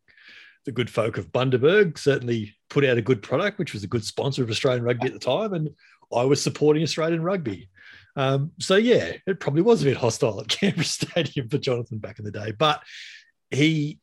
the 0.66 0.72
good 0.72 0.89
folk 0.89 1.18
of 1.18 1.32
Bundaberg 1.32 1.97
certainly 1.97 2.55
put 2.70 2.86
out 2.86 2.97
a 2.97 3.01
good 3.01 3.22
product 3.22 3.57
which 3.59 3.74
was 3.74 3.84
a 3.84 3.88
good 3.88 4.05
sponsor 4.05 4.43
of 4.43 4.49
Australian 4.49 4.84
rugby 4.84 5.07
at 5.07 5.14
the 5.14 5.20
time 5.20 5.53
and 5.53 5.70
I 6.14 6.24
was 6.24 6.41
supporting 6.41 6.84
Australian 6.84 7.24
rugby 7.24 7.70
um, 8.16 8.51
so 8.59 8.76
yeah, 8.76 9.14
it 9.26 9.39
probably 9.39 9.62
was 9.62 9.82
a 9.82 9.86
bit 9.86 9.97
hostile 9.97 10.41
at 10.41 10.47
Canberra 10.49 10.84
Stadium 10.84 11.49
for 11.49 11.57
Jonathan 11.57 11.99
back 11.99 12.20
in 12.20 12.26
the 12.26 12.32
day, 12.32 12.51
but 12.51 12.84
he 13.49 13.99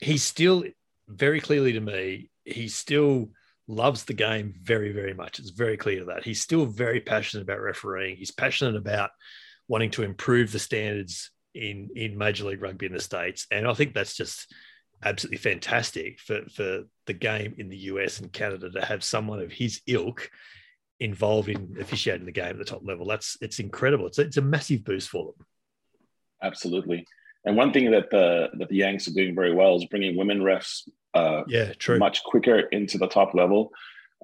he's 0.00 0.22
still 0.22 0.64
very 1.08 1.40
clearly 1.40 1.72
to 1.72 1.80
me, 1.80 2.30
he 2.44 2.68
still 2.68 3.30
loves 3.66 4.04
the 4.04 4.14
game 4.14 4.54
very, 4.62 4.92
very 4.92 5.12
much. 5.12 5.38
It's 5.38 5.50
very 5.50 5.76
clear 5.76 6.04
that 6.06 6.24
he's 6.24 6.40
still 6.40 6.66
very 6.66 7.00
passionate 7.00 7.42
about 7.42 7.60
refereeing. 7.60 8.16
He's 8.16 8.30
passionate 8.30 8.76
about 8.76 9.10
wanting 9.66 9.90
to 9.90 10.02
improve 10.02 10.52
the 10.52 10.58
standards 10.58 11.30
in 11.54 11.90
in 11.96 12.18
Major 12.18 12.44
League 12.44 12.62
Rugby 12.62 12.86
in 12.86 12.92
the 12.92 13.00
states, 13.00 13.46
and 13.50 13.66
I 13.66 13.74
think 13.74 13.94
that's 13.94 14.16
just 14.16 14.52
absolutely 15.04 15.38
fantastic 15.38 16.20
for 16.20 16.42
for 16.48 16.84
the 17.06 17.12
game 17.12 17.54
in 17.58 17.68
the 17.68 17.76
US 17.76 18.20
and 18.20 18.32
Canada 18.32 18.70
to 18.70 18.84
have 18.84 19.04
someone 19.04 19.40
of 19.40 19.52
his 19.52 19.80
ilk 19.86 20.30
involved 21.00 21.48
in 21.48 21.76
officiating 21.80 22.26
the 22.26 22.32
game 22.32 22.50
at 22.50 22.58
the 22.58 22.64
top 22.64 22.82
level. 22.84 23.06
That's 23.06 23.36
it's 23.40 23.60
incredible. 23.60 24.06
It's 24.06 24.18
a, 24.18 24.22
it's 24.22 24.36
a 24.36 24.42
massive 24.42 24.84
boost 24.84 25.08
for 25.08 25.26
them. 25.26 25.46
Absolutely. 26.42 27.06
And 27.44 27.56
one 27.56 27.72
thing 27.72 27.90
that 27.92 28.10
the 28.10 28.48
that 28.58 28.68
the 28.68 28.76
Yanks 28.76 29.08
are 29.08 29.14
doing 29.14 29.34
very 29.34 29.54
well 29.54 29.76
is 29.76 29.84
bringing 29.86 30.16
women 30.16 30.40
refs 30.40 30.88
uh, 31.14 31.42
yeah, 31.48 31.72
true. 31.74 31.98
much 31.98 32.22
quicker 32.24 32.60
into 32.60 32.98
the 32.98 33.08
top 33.08 33.34
level. 33.34 33.72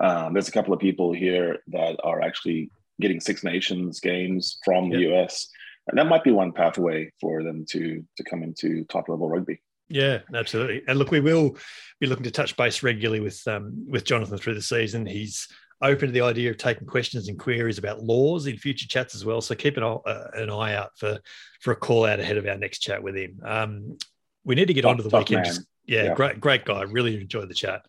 Um, 0.01 0.35
there's 0.35 0.49
a 0.49 0.53
couple 0.53 0.75
of 0.75 0.81
people 0.81 1.13
here 1.13 1.59
that 1.69 1.97
are 2.03 2.21
actually 2.21 2.71
getting 3.01 3.21
Six 3.21 3.45
Nations 3.45 4.01
games 4.01 4.59
from 4.65 4.91
the. 4.91 5.13
US, 5.13 5.49
and 5.89 5.99
that 5.99 6.07
might 6.07 6.25
be 6.25 6.33
one 6.33 6.53
pathway 6.53 7.13
for 7.21 7.43
them 7.43 7.65
to 7.71 8.05
to 8.17 8.25
come 8.25 8.43
into 8.43 8.85
top 8.85 9.09
level 9.09 9.29
rugby. 9.29 9.61
Yeah, 9.89 10.21
absolutely. 10.35 10.83
And 10.89 10.99
look, 10.99 11.11
we 11.11 11.21
will 11.21 11.57
be 12.01 12.07
looking 12.07 12.25
to 12.25 12.31
touch 12.31 12.57
base 12.57 12.83
regularly 12.83 13.21
with 13.21 13.47
um, 13.47 13.85
with 13.89 14.05
Jonathan 14.05 14.39
through 14.39 14.55
the 14.55 14.63
season. 14.63 15.07
He's 15.07 15.49
open 15.83 16.09
to 16.09 16.13
the 16.13 16.23
idea 16.23 16.51
of 16.51 16.57
taking 16.57 16.87
questions 16.87 17.29
and 17.29 17.39
queries 17.39 17.79
about 17.79 18.03
laws 18.03 18.47
in 18.47 18.57
future 18.57 18.87
chats 18.89 19.15
as 19.15 19.25
well. 19.25 19.41
So 19.41 19.55
keep 19.55 19.77
an, 19.77 19.83
uh, 19.83 19.99
an 20.35 20.51
eye 20.51 20.75
out 20.75 20.91
for 20.97 21.19
for 21.61 21.73
a 21.73 21.77
call 21.77 22.07
out 22.07 22.21
ahead 22.21 22.39
of 22.39 22.47
our 22.47 22.57
next 22.57 22.79
chat 22.79 23.03
with 23.03 23.17
him. 23.17 23.41
Um, 23.45 23.99
we 24.45 24.55
need 24.55 24.69
to 24.69 24.75
get 24.75 24.83
top, 24.83 24.93
on 24.93 24.97
to 24.99 25.03
the 25.03 25.17
weekend. 25.17 25.45
Just, 25.45 25.67
yeah, 25.87 26.05
yeah, 26.05 26.15
great, 26.15 26.41
great 26.41 26.65
guy. 26.65 26.83
Really 26.83 27.21
enjoyed 27.21 27.49
the 27.49 27.55
chat. 27.55 27.85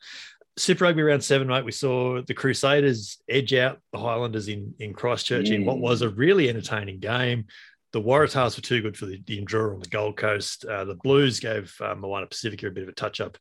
Super 0.58 0.86
Rugby 0.86 1.04
round 1.04 1.24
seven, 1.24 1.48
mate. 1.48 1.66
We 1.66 1.72
saw 1.72 2.22
the 2.22 2.34
Crusaders 2.34 3.18
edge 3.30 3.54
out 3.54 3.80
the 3.92 4.00
Highlanders 4.00 4.48
in 4.48 4.74
in 4.80 4.94
Christchurch 4.94 5.48
mm. 5.48 5.56
in 5.56 5.66
what 5.66 5.80
was 5.80 6.02
a 6.02 6.10
really 6.10 6.50
entertaining 6.50 7.00
game. 7.00 7.46
The 7.96 8.02
Waratahs 8.02 8.58
were 8.58 8.62
too 8.62 8.82
good 8.82 8.98
for 8.98 9.06
the, 9.06 9.22
the 9.26 9.46
Drua 9.46 9.74
on 9.74 9.80
the 9.80 9.88
Gold 9.88 10.18
Coast. 10.18 10.66
Uh, 10.66 10.84
the 10.84 10.96
Blues 10.96 11.40
gave 11.40 11.74
uh, 11.80 11.96
Moana 11.96 12.28
Pacifica 12.28 12.68
a 12.68 12.72
bit 12.72 12.84
of 12.84 12.90
a 12.90 12.92
touch 12.92 13.22
up 13.22 13.38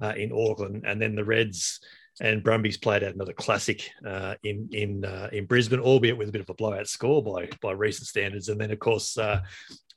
uh, 0.00 0.14
in 0.16 0.32
Auckland, 0.32 0.84
and 0.86 0.98
then 0.98 1.14
the 1.14 1.26
Reds 1.26 1.78
and 2.18 2.42
Brumbies 2.42 2.78
played 2.78 3.04
out 3.04 3.14
another 3.14 3.34
classic 3.34 3.90
uh, 4.06 4.36
in 4.42 4.70
in 4.72 5.04
uh, 5.04 5.28
in 5.30 5.44
Brisbane, 5.44 5.80
albeit 5.80 6.16
with 6.16 6.30
a 6.30 6.32
bit 6.32 6.40
of 6.40 6.48
a 6.48 6.54
blowout 6.54 6.88
score 6.88 7.22
by 7.22 7.50
by 7.60 7.72
recent 7.72 8.06
standards. 8.06 8.48
And 8.48 8.58
then, 8.58 8.70
of 8.70 8.78
course, 8.78 9.18
uh, 9.18 9.40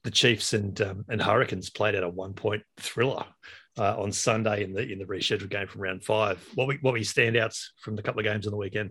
the 0.03 0.11
Chiefs 0.11 0.51
and 0.51 0.81
um, 0.81 1.05
and 1.07 1.21
Hurricanes 1.21 1.69
played 1.69 1.95
out 1.95 2.03
a 2.03 2.09
one 2.09 2.33
point 2.33 2.63
thriller 2.81 3.23
on 3.77 4.11
Sunday 4.11 4.65
in 4.65 4.73
the 4.73 4.81
in 4.81 4.99
the 4.99 5.05
rescheduled 5.05 5.51
game 5.51 5.67
from 5.67 5.83
round 5.83 6.03
five. 6.03 6.45
What 6.55 6.67
we, 6.67 6.79
what 6.81 6.91
were 6.91 6.97
your 6.97 7.05
standouts 7.05 7.67
from 7.79 7.95
the 7.95 8.03
couple 8.03 8.19
of 8.19 8.25
games 8.25 8.45
on 8.45 8.51
the 8.51 8.57
weekend? 8.57 8.89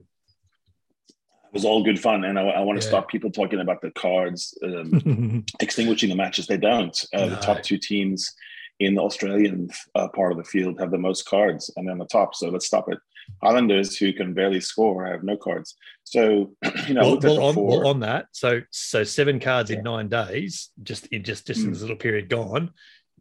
It 1.51 1.55
was 1.55 1.65
all 1.65 1.83
good 1.83 1.99
fun, 1.99 2.23
and 2.23 2.39
I, 2.39 2.43
I 2.43 2.61
want 2.61 2.81
to 2.81 2.87
yeah. 2.87 2.91
stop 2.91 3.09
people 3.09 3.29
talking 3.29 3.59
about 3.59 3.83
the 3.83 3.91
cards 3.91 4.57
um, 4.63 5.45
extinguishing 5.61 6.09
the 6.09 6.15
matches. 6.15 6.47
They 6.47 6.57
don't. 6.57 6.97
Uh, 7.13 7.27
no. 7.27 7.31
The 7.31 7.37
top 7.37 7.63
two 7.65 7.77
teams 7.77 8.33
in 8.79 8.95
the 8.95 9.03
Australian 9.03 9.69
uh, 9.97 10.07
part 10.09 10.31
of 10.31 10.39
the 10.39 10.45
field 10.45 10.79
have 10.79 10.93
the 10.93 10.99
most 10.99 11.27
cards, 11.27 11.69
and 11.77 11.87
they're 11.87 11.93
on 11.93 11.99
the 11.99 12.07
top. 12.07 12.37
So 12.37 12.51
let's 12.51 12.67
stop 12.67 12.89
it. 12.89 12.99
Islanders 13.43 13.97
who 13.97 14.13
can 14.13 14.33
barely 14.33 14.61
score 14.61 15.07
have 15.07 15.25
no 15.25 15.37
cards. 15.37 15.75
So 16.05 16.53
you 16.87 16.95
know, 16.95 17.17
well, 17.17 17.19
well, 17.21 17.43
on, 17.43 17.55
well 17.57 17.87
on, 17.89 18.01
that, 18.01 18.27
so 18.31 18.61
so 18.71 19.03
seven 19.03 19.41
cards 19.41 19.73
yeah. 19.73 19.79
in 19.79 19.83
nine 19.83 20.09
days, 20.09 20.71
just 20.85 21.09
in 21.09 21.25
just 21.25 21.49
just 21.49 21.63
mm. 21.63 21.65
in 21.65 21.73
this 21.73 21.83
little 21.83 21.97
period 21.97 22.29
gone. 22.29 22.71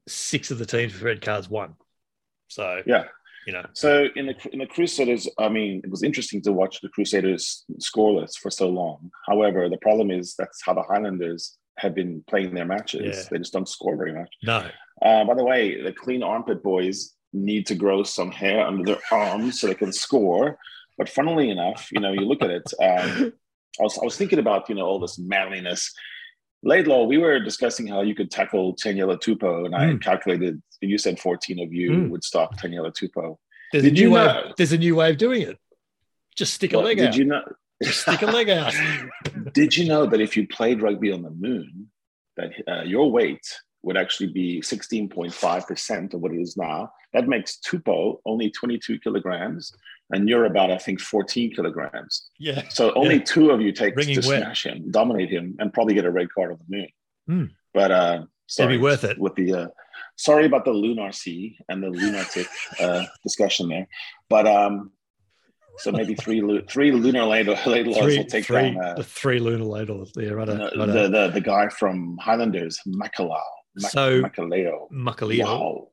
Six 0.07 0.51
of 0.51 0.59
the 0.59 0.67
teams 0.67 0.93
with 0.93 1.01
red 1.01 1.21
cards 1.21 1.49
won. 1.49 1.73
So 2.47 2.83
yeah, 2.85 3.05
you 3.49 3.53
know. 3.53 3.65
So 3.73 4.07
in 4.15 4.27
the 4.27 4.35
in 4.53 4.59
the 4.59 4.67
Crusaders, 4.67 5.27
I 5.39 5.49
mean, 5.49 5.81
it 5.83 5.89
was 5.89 6.03
interesting 6.03 6.39
to 6.43 6.51
watch 6.51 6.81
the 6.81 6.89
Crusaders 6.89 7.65
scoreless 7.79 8.37
for 8.37 8.51
so 8.51 8.69
long. 8.69 9.09
However, 9.27 9.67
the 9.69 9.77
problem 9.77 10.11
is 10.11 10.35
that's 10.37 10.61
how 10.63 10.75
the 10.75 10.83
Highlanders 10.83 11.57
have 11.79 11.95
been 11.95 12.23
playing 12.29 12.53
their 12.53 12.65
matches. 12.65 13.15
Yeah. 13.17 13.23
They 13.31 13.37
just 13.39 13.53
don't 13.53 13.67
score 13.67 13.95
very 13.95 14.13
much. 14.13 14.31
No. 14.43 14.69
Uh, 15.01 15.23
by 15.23 15.33
the 15.33 15.43
way, 15.43 15.81
the 15.81 15.93
clean 15.93 16.21
armpit 16.21 16.61
boys 16.61 17.15
need 17.33 17.65
to 17.67 17.75
grow 17.75 18.03
some 18.03 18.31
hair 18.31 18.63
under 18.67 18.83
their 18.83 19.01
arms 19.11 19.59
so 19.59 19.65
they 19.65 19.73
can 19.73 19.93
score. 19.93 20.59
But 20.99 21.09
funnily 21.09 21.49
enough, 21.49 21.89
you 21.91 22.01
know, 22.01 22.11
you 22.11 22.21
look 22.21 22.43
at 22.43 22.51
it. 22.51 22.71
Um, 22.79 23.33
I 23.79 23.83
was 23.83 23.97
I 23.97 24.05
was 24.05 24.17
thinking 24.17 24.39
about 24.39 24.69
you 24.69 24.75
know 24.75 24.85
all 24.85 24.99
this 24.99 25.17
manliness. 25.17 25.91
Laidlaw, 26.63 27.05
we 27.05 27.17
were 27.17 27.39
discussing 27.39 27.87
how 27.87 28.01
you 28.01 28.13
could 28.15 28.29
tackle 28.29 28.75
Taniela 28.75 29.17
Tupou, 29.17 29.65
and 29.65 29.75
I 29.75 29.85
mm. 29.85 30.01
calculated. 30.01 30.61
You 30.81 30.97
said 30.97 31.19
fourteen 31.19 31.59
of 31.59 31.73
you 31.73 31.91
mm. 31.91 32.09
would 32.09 32.23
stop 32.23 32.57
Taniela 32.59 32.93
Tupou. 32.93 33.37
There's 33.71 33.83
did 33.83 33.93
a 33.93 33.95
new 33.95 34.11
way. 34.11 34.25
Know? 34.25 34.53
There's 34.57 34.71
a 34.71 34.77
new 34.77 34.95
way 34.95 35.11
of 35.11 35.17
doing 35.17 35.41
it. 35.43 35.57
Just 36.35 36.53
stick 36.53 36.73
a 36.73 36.79
leg 36.79 36.97
did 36.97 37.07
out. 37.07 37.11
Did 37.11 37.19
you 37.19 37.25
know? 37.25 37.43
Just 37.83 38.01
stick 38.01 38.21
a 38.21 38.25
leg 38.25 38.49
out. 38.49 38.73
did 39.53 39.77
you 39.77 39.87
know 39.87 40.05
that 40.05 40.19
if 40.19 40.35
you 40.35 40.47
played 40.47 40.81
rugby 40.81 41.13
on 41.13 41.21
the 41.21 41.29
moon, 41.29 41.89
that 42.35 42.51
uh, 42.67 42.83
your 42.83 43.09
weight 43.09 43.45
would 43.83 43.97
actually 43.97 44.27
be 44.27 44.61
16.5% 44.61 46.13
of 46.13 46.19
what 46.19 46.33
it 46.33 46.41
is 46.41 46.57
now. 46.57 46.91
That 47.13 47.27
makes 47.27 47.57
Tupou 47.59 48.19
only 48.25 48.51
22 48.51 48.99
kilograms, 48.99 49.71
and 50.11 50.27
you're 50.27 50.45
about, 50.45 50.71
I 50.71 50.77
think, 50.77 50.99
14 50.99 51.53
kilograms. 51.53 52.29
Yeah. 52.39 52.63
So 52.69 52.93
only 52.93 53.15
yeah. 53.15 53.23
two 53.23 53.51
of 53.51 53.61
you 53.61 53.71
take 53.71 53.95
to 53.95 54.15
wet. 54.15 54.23
smash 54.23 54.65
him, 54.65 54.89
dominate 54.91 55.29
him, 55.29 55.55
and 55.59 55.73
probably 55.73 55.93
get 55.93 56.05
a 56.05 56.11
red 56.11 56.31
card 56.33 56.51
on 56.51 56.59
the 56.67 56.77
moon. 56.77 56.87
Mm. 57.29 57.51
But 57.73 57.91
uh, 57.91 58.23
sorry, 58.47 58.73
It'd 58.73 58.79
be 58.79 58.83
worth 58.83 59.03
it. 59.03 59.19
With 59.19 59.35
the 59.35 59.53
uh, 59.53 59.67
sorry 60.15 60.45
about 60.45 60.65
the 60.65 60.71
lunar 60.71 61.11
sea 61.11 61.57
and 61.69 61.83
the 61.83 61.89
lunatic 61.89 62.47
uh, 62.79 63.05
discussion 63.23 63.69
there, 63.69 63.87
but 64.29 64.47
um, 64.47 64.91
so 65.77 65.91
maybe 65.91 66.15
three 66.15 66.41
three 66.67 66.91
lunar 66.91 67.25
ladles 67.25 67.59
will 67.65 68.25
take 68.25 68.45
three, 68.45 68.73
down 68.73 68.83
uh, 68.83 68.93
the 68.95 69.03
three 69.03 69.39
lunar 69.39 69.63
ladles 69.63 70.11
there. 70.13 70.35
Right, 70.35 70.47
right 70.47 70.75
the, 70.75 71.09
the, 71.09 71.31
the 71.33 71.41
guy 71.41 71.69
from 71.69 72.17
Highlanders, 72.17 72.79
Makalau. 72.87 73.39
Mac- 73.75 73.91
so 73.91 74.21
Makaleo. 74.21 74.91
Makaleo. 74.91 75.45
Wow. 75.45 75.87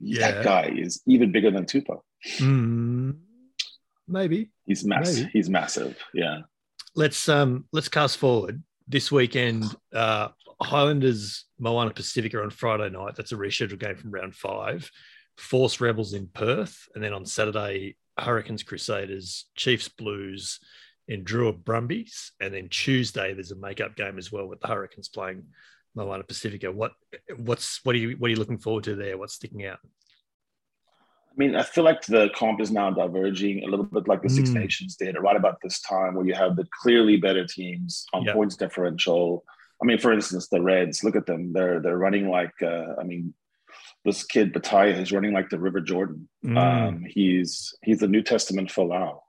Yeah. 0.00 0.32
That 0.32 0.44
guy 0.44 0.74
is 0.76 1.00
even 1.06 1.30
bigger 1.32 1.50
than 1.50 1.64
Tupou. 1.64 2.00
Mm, 2.38 3.16
maybe. 4.12 4.50
He's 4.64 4.84
massive. 4.84 5.28
He's 5.32 5.48
massive. 5.50 5.96
Yeah. 6.14 6.40
Let's 6.94 7.28
um 7.28 7.64
let's 7.72 7.88
cast 7.88 8.18
forward. 8.18 8.62
This 8.86 9.10
weekend, 9.10 9.64
uh 9.94 10.28
Highlanders 10.60 11.46
Moana 11.58 11.90
Pacifica 11.90 12.40
on 12.42 12.50
Friday 12.50 12.90
night. 12.90 13.16
That's 13.16 13.32
a 13.32 13.36
rescheduled 13.36 13.80
game 13.80 13.96
from 13.96 14.10
round 14.10 14.34
five. 14.34 14.90
Force 15.36 15.80
Rebels 15.80 16.12
in 16.12 16.28
Perth. 16.28 16.88
And 16.94 17.02
then 17.02 17.12
on 17.12 17.24
Saturday, 17.24 17.96
Hurricanes 18.18 18.62
Crusaders, 18.62 19.46
Chiefs 19.56 19.88
Blues, 19.88 20.60
and 21.08 21.26
Drua 21.26 21.56
Brumbies. 21.56 22.32
And 22.40 22.54
then 22.54 22.68
Tuesday, 22.68 23.34
there's 23.34 23.50
a 23.50 23.56
makeup 23.56 23.96
game 23.96 24.18
as 24.18 24.30
well 24.30 24.46
with 24.46 24.60
the 24.60 24.68
Hurricanes 24.68 25.08
playing 25.08 25.44
Moana 25.94 26.24
Pacifica. 26.24 26.70
What 26.70 26.92
what's 27.36 27.80
what 27.84 27.94
are 27.94 27.98
you 27.98 28.16
what 28.18 28.28
are 28.28 28.30
you 28.30 28.36
looking 28.36 28.58
forward 28.58 28.84
to 28.84 28.94
there? 28.94 29.18
What's 29.18 29.34
sticking 29.34 29.66
out? 29.66 29.78
I 31.32 31.34
mean, 31.36 31.56
I 31.56 31.62
feel 31.62 31.84
like 31.84 32.02
the 32.02 32.28
comp 32.34 32.60
is 32.60 32.70
now 32.70 32.90
diverging 32.90 33.64
a 33.64 33.66
little 33.66 33.86
bit 33.86 34.06
like 34.06 34.22
the 34.22 34.28
Six 34.28 34.50
mm. 34.50 34.54
Nations 34.54 34.96
did 34.96 35.16
right 35.18 35.36
about 35.36 35.58
this 35.62 35.80
time, 35.80 36.14
where 36.14 36.26
you 36.26 36.34
have 36.34 36.56
the 36.56 36.66
clearly 36.82 37.16
better 37.16 37.46
teams 37.46 38.04
on 38.12 38.24
yep. 38.24 38.34
points 38.34 38.56
differential. 38.56 39.44
I 39.82 39.86
mean, 39.86 39.98
for 39.98 40.12
instance, 40.12 40.48
the 40.48 40.60
Reds. 40.60 41.02
Look 41.02 41.16
at 41.16 41.26
them; 41.26 41.52
they're 41.52 41.80
they're 41.80 41.98
running 41.98 42.28
like. 42.28 42.52
Uh, 42.60 42.94
I 43.00 43.04
mean, 43.04 43.32
this 44.04 44.24
kid 44.24 44.52
Petaia 44.52 45.00
is 45.00 45.10
running 45.10 45.32
like 45.32 45.48
the 45.48 45.58
River 45.58 45.80
Jordan. 45.80 46.28
Mm. 46.44 46.58
Um, 46.58 47.04
he's 47.08 47.74
he's 47.82 48.00
the 48.00 48.08
New 48.08 48.22
Testament 48.22 48.68
Folau. 48.68 49.20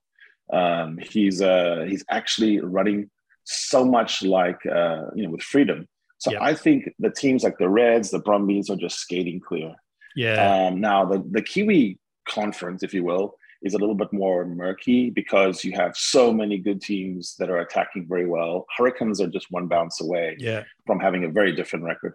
Um, 0.51 0.99
he's 1.01 1.41
uh, 1.41 1.85
he's 1.87 2.03
actually 2.09 2.59
running 2.59 3.09
so 3.45 3.85
much 3.85 4.23
like 4.23 4.59
uh, 4.65 5.05
you 5.15 5.23
know 5.23 5.31
with 5.31 5.41
freedom 5.41 5.87
so 6.23 6.31
yep. 6.31 6.41
I 6.41 6.53
think 6.53 6.89
the 6.99 7.09
teams 7.09 7.43
like 7.43 7.57
the 7.57 7.67
Reds, 7.67 8.09
the 8.09 8.19
Brumbies 8.19 8.69
are 8.69 8.77
just 8.77 8.97
skating 8.97 9.41
clear. 9.41 9.75
Yeah. 10.15 10.67
Um, 10.67 10.81
now 10.81 11.05
the 11.05 11.23
the 11.29 11.41
Kiwi 11.41 11.99
conference, 12.27 12.83
if 12.83 12.93
you 12.93 13.03
will, 13.03 13.35
is 13.63 13.73
a 13.73 13.77
little 13.77 13.95
bit 13.95 14.11
more 14.11 14.45
murky 14.45 15.09
because 15.09 15.63
you 15.63 15.71
have 15.73 15.95
so 15.95 16.33
many 16.33 16.57
good 16.57 16.81
teams 16.81 17.35
that 17.39 17.49
are 17.49 17.59
attacking 17.59 18.07
very 18.07 18.25
well. 18.25 18.65
Hurricanes 18.77 19.21
are 19.21 19.27
just 19.27 19.47
one 19.49 19.67
bounce 19.67 20.01
away 20.01 20.35
yeah. 20.37 20.63
from 20.85 20.99
having 20.99 21.23
a 21.23 21.29
very 21.29 21.55
different 21.55 21.85
record. 21.85 22.13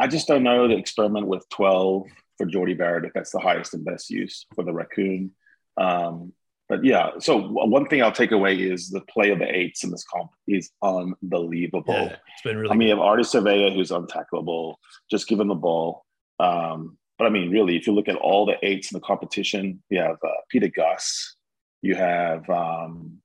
I 0.00 0.08
just 0.08 0.28
don't 0.28 0.42
know 0.42 0.68
the 0.68 0.76
experiment 0.76 1.26
with 1.26 1.48
12 1.50 2.06
for 2.36 2.46
Jordie 2.46 2.74
Barrett 2.74 3.04
if 3.04 3.12
that's 3.12 3.32
the 3.32 3.40
highest 3.40 3.74
and 3.74 3.84
best 3.84 4.10
use 4.10 4.46
for 4.54 4.64
the 4.64 4.72
raccoon. 4.72 5.32
Um, 5.76 6.32
but 6.68 6.84
yeah, 6.84 7.12
so 7.18 7.38
one 7.38 7.86
thing 7.86 8.02
I'll 8.02 8.12
take 8.12 8.32
away 8.32 8.56
is 8.56 8.90
the 8.90 9.00
play 9.00 9.30
of 9.30 9.38
the 9.38 9.48
eights 9.48 9.84
in 9.84 9.90
this 9.90 10.04
comp 10.04 10.30
is 10.46 10.70
unbelievable. 10.82 11.94
Yeah, 11.94 12.16
it's 12.34 12.42
been 12.44 12.58
really. 12.58 12.72
I 12.72 12.76
mean, 12.76 12.88
you 12.88 12.94
have 12.94 13.02
Ardie 13.02 13.20
Savea 13.20 13.74
who's 13.74 13.90
untackleable. 13.90 14.74
Just 15.10 15.28
give 15.28 15.40
him 15.40 15.48
the 15.48 15.54
ball. 15.54 16.04
Um, 16.38 16.97
but 17.18 17.26
I 17.26 17.30
mean, 17.30 17.50
really, 17.50 17.76
if 17.76 17.86
you 17.86 17.94
look 17.94 18.08
at 18.08 18.16
all 18.16 18.46
the 18.46 18.56
eights 18.62 18.92
in 18.92 18.96
the 18.96 19.04
competition, 19.04 19.82
you 19.90 20.00
have 20.00 20.16
uh, 20.22 20.28
Pita 20.50 20.68
Gus, 20.68 21.36
you 21.82 21.94
have 21.94 22.48
um, 22.48 23.18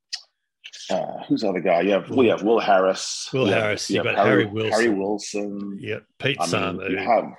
uh, 0.89 1.23
who's 1.27 1.41
the 1.41 1.49
other 1.49 1.59
guy? 1.59 1.81
You 1.81 1.91
have 1.91 2.09
Will, 2.09 2.17
well, 2.17 2.37
have 2.37 2.43
Will 2.43 2.59
Harris, 2.59 3.29
Will 3.31 3.47
you 3.47 3.53
Harris, 3.53 3.89
you, 3.89 4.01
you 4.01 4.03
have 4.03 4.15
Harry, 4.15 4.43
Harry, 4.43 4.45
Wilson, 4.45 4.71
Harry 4.71 4.89
Wilson, 4.89 5.77
yeah, 5.79 5.99
Pete 6.19 6.37
I 6.39 6.71
mean, 6.71 6.91
You 6.91 6.97
have 6.97 7.31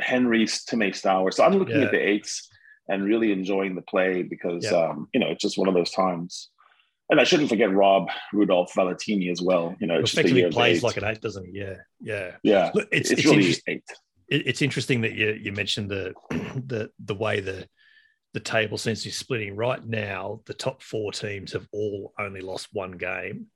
Henry's 0.00 0.64
Timmy 0.64 0.90
Stowers. 0.90 1.34
So 1.34 1.44
I'm 1.44 1.58
looking 1.58 1.76
yeah. 1.76 1.86
at 1.86 1.90
the 1.90 2.00
eights 2.00 2.48
and 2.88 3.04
really 3.04 3.32
enjoying 3.32 3.74
the 3.74 3.82
play 3.82 4.22
because 4.22 4.70
um, 4.72 5.08
you 5.12 5.20
know 5.20 5.28
it's 5.28 5.42
just 5.42 5.58
one 5.58 5.68
of 5.68 5.74
those 5.74 5.90
times. 5.90 6.50
And 7.10 7.18
I 7.18 7.24
shouldn't 7.24 7.48
forget 7.48 7.72
Rob 7.72 8.10
Rudolph 8.34 8.72
Valetini 8.74 9.32
as 9.32 9.40
well. 9.40 9.74
You 9.80 9.86
know, 9.86 9.98
effectively 9.98 10.44
plays 10.50 10.82
like 10.82 10.98
an 10.98 11.04
eight, 11.04 11.22
doesn't 11.22 11.46
he? 11.46 11.58
Yeah, 11.58 11.76
yeah, 12.00 12.32
yeah. 12.42 12.70
Look, 12.74 12.88
it's, 12.92 13.10
it's, 13.10 13.24
it's 13.24 13.30
really 13.30 13.54
eight. 13.66 13.84
It's 14.28 14.62
interesting 14.62 15.00
that 15.02 15.12
you 15.12 15.32
you 15.40 15.52
mentioned 15.52 15.90
the 15.90 16.14
the 16.30 16.90
the 17.04 17.14
way 17.14 17.40
the 17.40 17.66
the 18.34 18.40
table 18.40 18.76
seems 18.76 19.02
to 19.02 19.08
be 19.08 19.12
splitting 19.12 19.56
right 19.56 19.84
now. 19.84 20.40
The 20.46 20.54
top 20.54 20.82
four 20.82 21.12
teams 21.12 21.52
have 21.52 21.66
all 21.72 22.12
only 22.18 22.40
lost 22.40 22.68
one 22.72 22.92
game, 22.92 23.46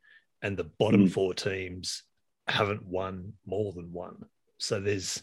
and 0.41 0.57
the 0.57 0.65
bottom 0.65 1.07
mm. 1.07 1.13
four 1.13 1.35
teams 1.35 2.05
haven't 2.49 2.87
won 2.87 3.35
more 3.47 3.73
than 3.73 3.93
one. 3.93 4.25
So 4.59 4.81
there's 4.81 5.23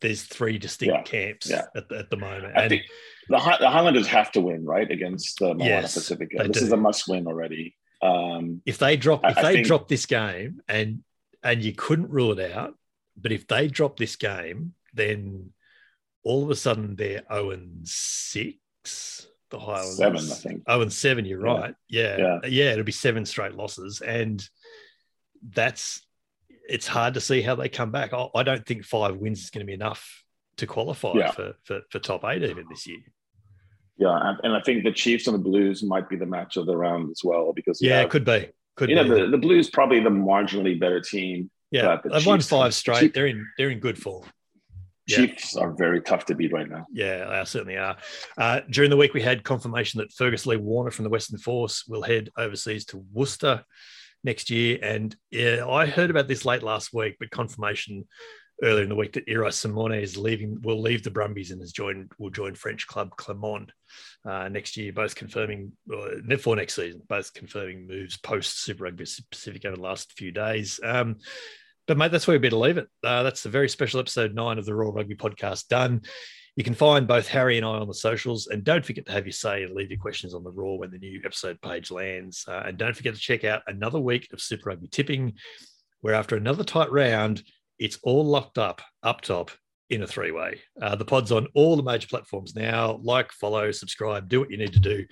there's 0.00 0.22
three 0.22 0.58
distinct 0.58 0.94
yeah. 0.94 1.02
camps 1.02 1.50
yeah. 1.50 1.62
At, 1.74 1.88
the, 1.88 1.98
at 1.98 2.10
the 2.10 2.16
moment. 2.16 2.56
I 2.56 2.62
and 2.62 2.70
think 2.70 2.82
the, 3.28 3.56
the 3.60 3.70
Highlanders 3.70 4.06
have 4.06 4.30
to 4.32 4.40
win, 4.40 4.64
right, 4.64 4.90
against 4.90 5.38
the 5.38 5.54
Moana 5.54 5.64
yes, 5.64 5.94
Pacifica. 5.94 6.44
This 6.44 6.58
do. 6.58 6.64
is 6.66 6.72
a 6.72 6.76
must 6.76 7.08
win 7.08 7.26
already. 7.26 7.74
Um, 8.00 8.62
if 8.64 8.78
they 8.78 8.96
drop, 8.96 9.24
if 9.24 9.38
I, 9.38 9.42
they 9.42 9.48
I 9.48 9.52
think, 9.54 9.66
drop 9.66 9.88
this 9.88 10.06
game, 10.06 10.60
and 10.68 11.02
and 11.42 11.62
you 11.62 11.72
couldn't 11.72 12.10
rule 12.10 12.38
it 12.38 12.52
out, 12.52 12.74
but 13.16 13.32
if 13.32 13.46
they 13.46 13.68
drop 13.68 13.96
this 13.96 14.16
game, 14.16 14.74
then 14.94 15.52
all 16.24 16.44
of 16.44 16.50
a 16.50 16.56
sudden 16.56 16.96
they're 16.96 17.22
zero 17.28 17.46
oh 17.46 17.50
and 17.50 17.86
six. 17.86 19.26
The 19.50 19.58
Highlanders 19.58 19.96
seven, 19.96 20.20
I 20.20 20.34
think. 20.34 20.62
Oh, 20.66 20.82
and 20.82 20.92
seven. 20.92 21.24
You're 21.24 21.40
right. 21.40 21.74
Yeah. 21.88 22.18
yeah, 22.18 22.38
yeah. 22.46 22.72
It'll 22.72 22.84
be 22.84 22.92
seven 22.92 23.24
straight 23.24 23.54
losses, 23.54 24.02
and 24.02 24.46
that's 25.42 26.02
it's 26.68 26.86
hard 26.86 27.14
to 27.14 27.20
see 27.20 27.40
how 27.40 27.54
they 27.54 27.68
come 27.68 27.90
back. 27.90 28.12
I, 28.12 28.28
I 28.34 28.42
don't 28.42 28.64
think 28.66 28.84
five 28.84 29.16
wins 29.16 29.42
is 29.42 29.50
going 29.50 29.60
to 29.60 29.66
be 29.66 29.72
enough 29.72 30.24
to 30.58 30.66
qualify 30.66 31.12
yeah. 31.14 31.30
for, 31.30 31.54
for, 31.64 31.80
for 31.90 31.98
top 31.98 32.24
eight 32.24 32.42
even 32.42 32.66
this 32.68 32.86
year. 32.86 32.98
Yeah, 33.96 34.34
and, 34.44 34.54
I 34.54 34.60
think 34.60 34.84
the 34.84 34.92
Chiefs 34.92 35.26
and 35.26 35.34
the 35.34 35.40
Blues 35.40 35.82
might 35.82 36.08
be 36.08 36.14
the 36.14 36.26
match 36.26 36.56
of 36.56 36.66
the 36.66 36.76
round 36.76 37.10
as 37.10 37.22
well 37.24 37.52
because 37.52 37.80
yeah, 37.82 37.96
have, 37.96 38.06
it 38.06 38.10
could 38.10 38.24
be. 38.24 38.48
Could 38.76 38.90
you 38.90 38.96
be. 38.96 39.08
know 39.08 39.22
the, 39.22 39.30
the 39.30 39.38
Blues 39.38 39.70
probably 39.70 39.98
the 39.98 40.10
marginally 40.10 40.78
better 40.78 41.00
team. 41.00 41.50
Yeah, 41.72 41.96
the 42.02 42.10
they've 42.10 42.18
Chiefs 42.18 42.26
won 42.26 42.40
five 42.40 42.74
straight. 42.74 43.00
Chiefs, 43.00 43.14
they're 43.14 43.26
in 43.26 43.44
they're 43.56 43.70
in 43.70 43.80
good 43.80 44.00
form. 44.00 44.24
Chiefs 45.08 45.54
yeah. 45.54 45.62
are 45.62 45.72
very 45.72 46.00
tough 46.00 46.26
to 46.26 46.34
beat 46.34 46.52
right 46.52 46.68
now. 46.68 46.86
Yeah, 46.92 47.26
they 47.26 47.44
certainly 47.44 47.76
are. 47.76 47.96
Uh, 48.36 48.60
during 48.70 48.90
the 48.90 48.96
week, 48.96 49.14
we 49.14 49.22
had 49.22 49.44
confirmation 49.44 49.98
that 49.98 50.12
Fergus 50.12 50.46
Lee 50.46 50.56
Warner 50.56 50.90
from 50.90 51.04
the 51.04 51.10
Western 51.10 51.38
Force 51.38 51.84
will 51.88 52.02
head 52.02 52.30
overseas 52.36 52.84
to 52.86 53.04
Worcester 53.12 53.64
next 54.24 54.50
year. 54.50 54.78
And 54.82 55.14
yeah, 55.30 55.66
I 55.66 55.86
heard 55.86 56.10
about 56.10 56.28
this 56.28 56.44
late 56.44 56.62
last 56.62 56.92
week, 56.92 57.16
but 57.18 57.30
confirmation 57.30 58.06
earlier 58.62 58.82
in 58.82 58.88
the 58.88 58.96
week 58.96 59.12
that 59.12 59.28
Irae 59.28 59.52
Simone 59.52 59.92
is 59.92 60.16
leaving, 60.16 60.60
will 60.62 60.80
leave 60.80 61.02
the 61.02 61.10
Brumbies 61.10 61.50
and 61.50 61.60
has 61.60 61.72
joined, 61.72 62.10
will 62.18 62.30
join 62.30 62.54
French 62.54 62.86
club 62.86 63.10
Clermont 63.16 63.70
uh, 64.24 64.48
next 64.48 64.76
year, 64.76 64.92
both 64.92 65.14
confirming 65.14 65.72
uh, 65.92 66.36
for 66.38 66.56
next 66.56 66.74
season, 66.74 67.02
both 67.08 67.32
confirming 67.34 67.86
moves 67.86 68.16
post 68.18 68.62
Super 68.62 68.84
Rugby 68.84 69.06
Pacific 69.30 69.64
over 69.64 69.76
the 69.76 69.82
last 69.82 70.12
few 70.14 70.32
days. 70.32 70.80
Um, 70.82 71.16
but 71.88 71.96
mate, 71.96 72.12
that's 72.12 72.26
where 72.28 72.34
we 72.34 72.38
better 72.38 72.56
leave 72.56 72.76
it. 72.76 72.86
Uh, 73.02 73.22
that's 73.22 73.42
the 73.42 73.48
very 73.48 73.68
special 73.68 73.98
episode 73.98 74.34
nine 74.34 74.58
of 74.58 74.66
the 74.66 74.74
Roar 74.74 74.92
Rugby 74.92 75.16
podcast 75.16 75.68
done. 75.68 76.02
You 76.54 76.62
can 76.62 76.74
find 76.74 77.08
both 77.08 77.26
Harry 77.28 77.56
and 77.56 77.64
I 77.64 77.70
on 77.70 77.88
the 77.88 77.94
socials. 77.94 78.48
And 78.48 78.62
don't 78.62 78.84
forget 78.84 79.06
to 79.06 79.12
have 79.12 79.24
your 79.24 79.32
say 79.32 79.62
and 79.62 79.74
leave 79.74 79.90
your 79.90 79.98
questions 79.98 80.34
on 80.34 80.44
the 80.44 80.50
Roar 80.50 80.78
when 80.78 80.90
the 80.90 80.98
new 80.98 81.20
episode 81.24 81.60
page 81.62 81.90
lands. 81.90 82.44
Uh, 82.46 82.62
and 82.66 82.76
don't 82.76 82.94
forget 82.94 83.14
to 83.14 83.20
check 83.20 83.44
out 83.44 83.62
another 83.66 83.98
week 83.98 84.28
of 84.32 84.40
Super 84.40 84.68
Rugby 84.68 84.88
tipping, 84.88 85.32
where 86.02 86.14
after 86.14 86.36
another 86.36 86.62
tight 86.62 86.92
round, 86.92 87.42
it's 87.78 87.98
all 88.02 88.24
locked 88.24 88.58
up 88.58 88.82
up 89.02 89.22
top 89.22 89.50
in 89.88 90.02
a 90.02 90.06
three 90.06 90.30
way. 90.30 90.60
Uh, 90.82 90.94
the 90.94 91.06
pod's 91.06 91.32
on 91.32 91.46
all 91.54 91.74
the 91.76 91.82
major 91.82 92.08
platforms 92.08 92.54
now. 92.54 93.00
Like, 93.02 93.32
follow, 93.32 93.72
subscribe, 93.72 94.28
do 94.28 94.40
what 94.40 94.50
you 94.50 94.58
need 94.58 94.74
to 94.74 94.80
do 94.80 95.06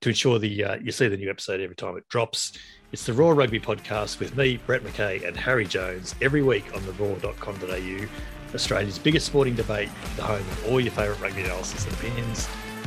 to 0.00 0.08
ensure 0.10 0.38
the 0.38 0.64
uh, 0.64 0.76
you 0.76 0.92
see 0.92 1.08
the 1.08 1.16
new 1.16 1.30
episode 1.30 1.60
every 1.60 1.76
time 1.76 1.96
it 1.96 2.08
drops. 2.08 2.58
It's 2.92 3.04
the 3.04 3.12
Roar 3.12 3.34
Rugby 3.34 3.60
podcast 3.60 4.20
with 4.20 4.36
me, 4.36 4.58
Brett 4.66 4.82
McKay, 4.82 5.26
and 5.26 5.36
Harry 5.36 5.66
Jones 5.66 6.14
every 6.22 6.42
week 6.42 6.74
on 6.74 6.84
the 6.86 6.92
roar.com.au 6.92 8.06
Australia's 8.54 8.98
biggest 8.98 9.26
sporting 9.26 9.54
debate, 9.54 9.90
the 10.16 10.22
home 10.22 10.40
of 10.40 10.66
all 10.68 10.80
your 10.80 10.92
favourite 10.92 11.20
rugby 11.20 11.42
analysis 11.42 11.84
and 11.84 11.92
opinions. 11.94 12.46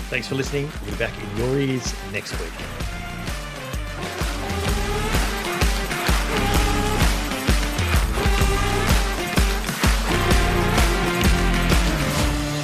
Thanks 0.09 0.27
for 0.27 0.35
listening. 0.35 0.69
We'll 0.81 0.91
be 0.91 0.97
back 0.97 1.13
in 1.21 1.37
your 1.37 1.59
ears 1.59 1.93
next 2.11 2.31
week. 2.39 2.49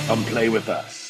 Come 0.08 0.24
play 0.26 0.50
with 0.50 0.70
us. 0.70 1.05